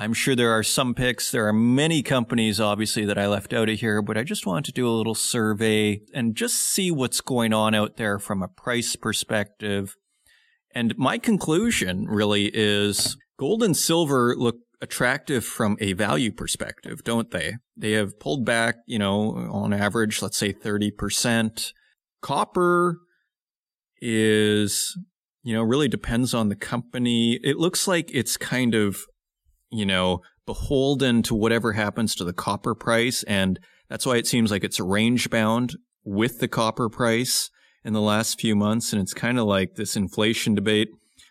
I'm 0.00 0.12
sure 0.12 0.36
there 0.36 0.52
are 0.52 0.62
some 0.62 0.94
picks. 0.94 1.32
There 1.32 1.48
are 1.48 1.52
many 1.52 2.04
companies, 2.04 2.60
obviously, 2.60 3.04
that 3.06 3.18
I 3.18 3.26
left 3.26 3.52
out 3.52 3.68
of 3.68 3.80
here, 3.80 4.00
but 4.00 4.16
I 4.16 4.22
just 4.22 4.46
wanted 4.46 4.66
to 4.66 4.72
do 4.72 4.88
a 4.88 4.94
little 4.94 5.16
survey 5.16 6.02
and 6.14 6.36
just 6.36 6.54
see 6.54 6.92
what's 6.92 7.20
going 7.20 7.52
on 7.52 7.74
out 7.74 7.96
there 7.96 8.20
from 8.20 8.40
a 8.40 8.48
price 8.48 8.94
perspective. 8.94 9.96
And 10.72 10.96
my 10.96 11.18
conclusion 11.18 12.06
really 12.06 12.48
is 12.54 13.16
gold 13.40 13.64
and 13.64 13.76
silver 13.76 14.36
look 14.36 14.58
attractive 14.80 15.44
from 15.44 15.76
a 15.80 15.92
value 15.92 16.32
perspective, 16.32 17.02
don't 17.04 17.30
they? 17.30 17.54
They 17.76 17.92
have 17.92 18.20
pulled 18.20 18.44
back, 18.44 18.76
you 18.86 18.98
know, 18.98 19.48
on 19.50 19.72
average, 19.72 20.22
let's 20.22 20.36
say 20.36 20.52
30%. 20.52 21.72
Copper 22.20 22.98
is, 24.00 24.96
you 25.42 25.54
know, 25.54 25.62
really 25.62 25.88
depends 25.88 26.34
on 26.34 26.48
the 26.48 26.56
company. 26.56 27.40
It 27.42 27.56
looks 27.56 27.88
like 27.88 28.10
it's 28.12 28.36
kind 28.36 28.74
of 28.74 29.04
you 29.70 29.86
know, 29.86 30.22
beholden 30.46 31.22
to 31.22 31.34
whatever 31.34 31.72
happens 31.72 32.14
to 32.14 32.24
the 32.24 32.32
copper 32.32 32.74
price. 32.74 33.22
And 33.24 33.58
that's 33.88 34.06
why 34.06 34.16
it 34.16 34.26
seems 34.26 34.50
like 34.50 34.64
it's 34.64 34.80
range 34.80 35.30
bound 35.30 35.76
with 36.04 36.38
the 36.38 36.48
copper 36.48 36.88
price 36.88 37.50
in 37.84 37.92
the 37.92 38.00
last 38.00 38.40
few 38.40 38.56
months. 38.56 38.92
And 38.92 39.02
it's 39.02 39.14
kind 39.14 39.38
of 39.38 39.46
like 39.46 39.74
this 39.74 39.96
inflation 39.96 40.54
debate. 40.54 40.88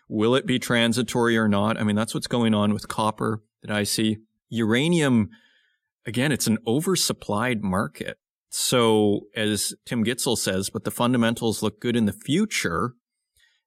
Will 0.08 0.34
it 0.34 0.46
be 0.46 0.58
transitory 0.58 1.36
or 1.36 1.48
not? 1.48 1.78
I 1.78 1.84
mean, 1.84 1.96
that's 1.96 2.14
what's 2.14 2.26
going 2.26 2.54
on 2.54 2.72
with 2.72 2.88
copper 2.88 3.42
that 3.62 3.70
I 3.70 3.84
see. 3.84 4.18
Uranium, 4.48 5.28
again, 6.06 6.32
it's 6.32 6.46
an 6.46 6.58
oversupplied 6.66 7.62
market. 7.62 8.16
So 8.48 9.22
as 9.36 9.74
Tim 9.84 10.04
Gitzel 10.04 10.38
says, 10.38 10.70
but 10.70 10.84
the 10.84 10.90
fundamentals 10.90 11.62
look 11.62 11.80
good 11.80 11.96
in 11.96 12.06
the 12.06 12.12
future. 12.12 12.94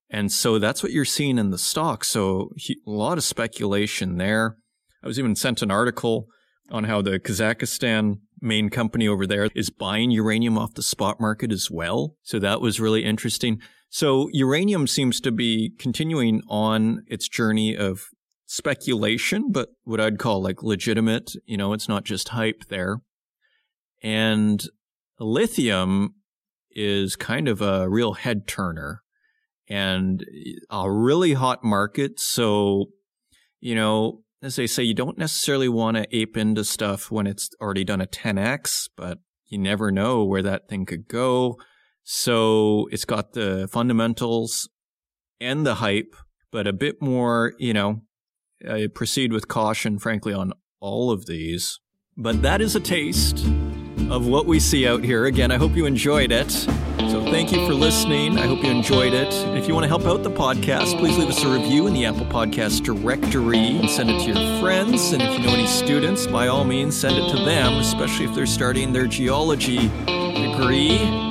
And 0.10 0.32
so 0.32 0.58
that's 0.58 0.82
what 0.82 0.92
you're 0.92 1.06
seeing 1.06 1.38
in 1.38 1.52
the 1.52 1.58
stock. 1.58 2.04
So 2.04 2.50
a 2.68 2.90
lot 2.90 3.18
of 3.18 3.24
speculation 3.24 4.18
there. 4.18 4.58
I 5.04 5.08
was 5.08 5.20
even 5.20 5.36
sent 5.36 5.62
an 5.62 5.72
article 5.72 6.28
on 6.72 6.86
how 6.86 7.02
the 7.02 7.20
Kazakhstan 7.20 8.16
main 8.40 8.70
company 8.70 9.08
over 9.08 9.28
there 9.28 9.50
is 9.56 9.70
buying 9.70 10.10
uranium 10.10 10.58
off 10.58 10.74
the 10.74 10.84
spot 10.84 11.20
market 11.20 11.52
as 11.52 11.70
well. 11.70 12.16
So 12.24 12.40
that 12.40 12.62
was 12.62 12.80
really 12.80 13.04
interesting. 13.04 13.60
So 13.94 14.30
uranium 14.32 14.88
seems 14.88 15.20
to 15.20 15.34
be 15.34 15.74
continuing 15.78 16.44
on 16.48 17.04
its 17.08 17.28
journey 17.28 17.76
of 17.76 18.06
speculation, 18.46 19.52
but 19.52 19.68
what 19.84 20.00
I'd 20.00 20.18
call 20.18 20.42
like 20.42 20.64
legitimate, 20.64 21.34
you 21.46 21.58
know, 21.58 21.74
it's 21.74 21.90
not 21.90 22.06
just 22.06 22.30
hype 22.30 22.64
there. 22.70 23.02
And 24.02 24.66
lithium 25.20 26.16
is 26.72 27.18
kind 27.18 27.50
of 27.50 27.62
a 27.62 27.90
real 27.90 28.14
head 28.14 28.48
turner 28.48 29.02
and 29.68 30.26
a 30.70 30.90
really 30.90 31.34
hot 31.34 31.62
market. 31.62 32.18
So, 32.18 32.86
you 33.60 33.76
know, 33.76 34.22
as 34.42 34.56
they 34.56 34.68
say, 34.68 34.84
you 34.84 34.94
don't 34.94 35.18
necessarily 35.18 35.68
want 35.68 35.98
to 35.98 36.16
ape 36.16 36.38
into 36.38 36.64
stuff 36.64 37.12
when 37.12 37.28
it's 37.28 37.50
already 37.60 37.84
done 37.84 38.00
a 38.00 38.08
10x, 38.08 38.88
but 38.96 39.18
you 39.48 39.58
never 39.58 39.92
know 39.92 40.24
where 40.24 40.44
that 40.44 40.70
thing 40.70 40.86
could 40.86 41.10
go. 41.10 41.58
So 42.04 42.88
it's 42.92 43.06
got 43.06 43.34
the 43.34 43.68
fundamentals 43.72 44.70
and 45.40 45.66
the 45.66 45.76
hype, 45.76 46.16
but 46.52 46.68
a 46.68 46.74
bit 46.74 47.02
more, 47.02 47.54
you 47.58 47.74
know, 47.74 48.02
I 48.70 48.88
proceed 48.94 49.34
with 49.34 49.48
caution, 49.48 50.00
frankly, 50.00 50.34
on 50.34 50.54
all 50.80 51.12
of 51.12 51.26
these. 51.26 51.80
But 52.18 52.42
that 52.42 52.62
is 52.62 52.76
a 52.76 52.80
taste 52.80 53.46
of 54.10 54.28
what 54.28 54.46
we 54.46 54.60
see 54.60 54.88
out 54.88 55.04
here. 55.04 55.26
Again, 55.26 55.52
I 55.52 55.58
hope 55.58 55.76
you 55.76 55.86
enjoyed 55.86 56.32
it. 56.32 56.52
So 56.52 57.24
thank 57.26 57.52
you 57.52 57.66
for 57.66 57.74
listening. 57.74 58.38
I 58.38 58.46
hope 58.46 58.64
you 58.64 58.70
enjoyed 58.70 59.14
it. 59.14 59.34
If 59.58 59.68
you 59.68 59.74
want 59.74 59.86
to 59.86 59.88
help 59.88 60.04
out 60.06 60.24
the 60.24 60.32
podcast, 60.32 60.98
please 60.98 61.18
leave 61.18 61.30
us 61.30 61.44
a 61.44 61.52
review 61.52 61.88
in 61.88 61.94
the 61.94 62.06
Apple 62.06 62.26
Podcast 62.26 62.84
directory 62.84 63.78
and 63.78 63.90
send 63.90 64.10
it 64.10 64.20
to 64.22 64.28
your 64.28 64.62
friends. 64.62 65.12
And 65.12 65.22
if 65.22 65.40
you 65.40 65.46
know 65.46 65.54
any 65.54 65.68
students, 65.68 66.28
by 66.28 66.48
all 66.48 66.64
means, 66.64 66.96
send 66.96 67.16
it 67.16 67.30
to 67.32 67.44
them, 67.44 67.74
especially 67.76 68.26
if 68.26 68.36
they're 68.36 68.46
starting 68.46 68.94
their 68.94 69.08
geology 69.08 69.90
degree. 70.06 71.31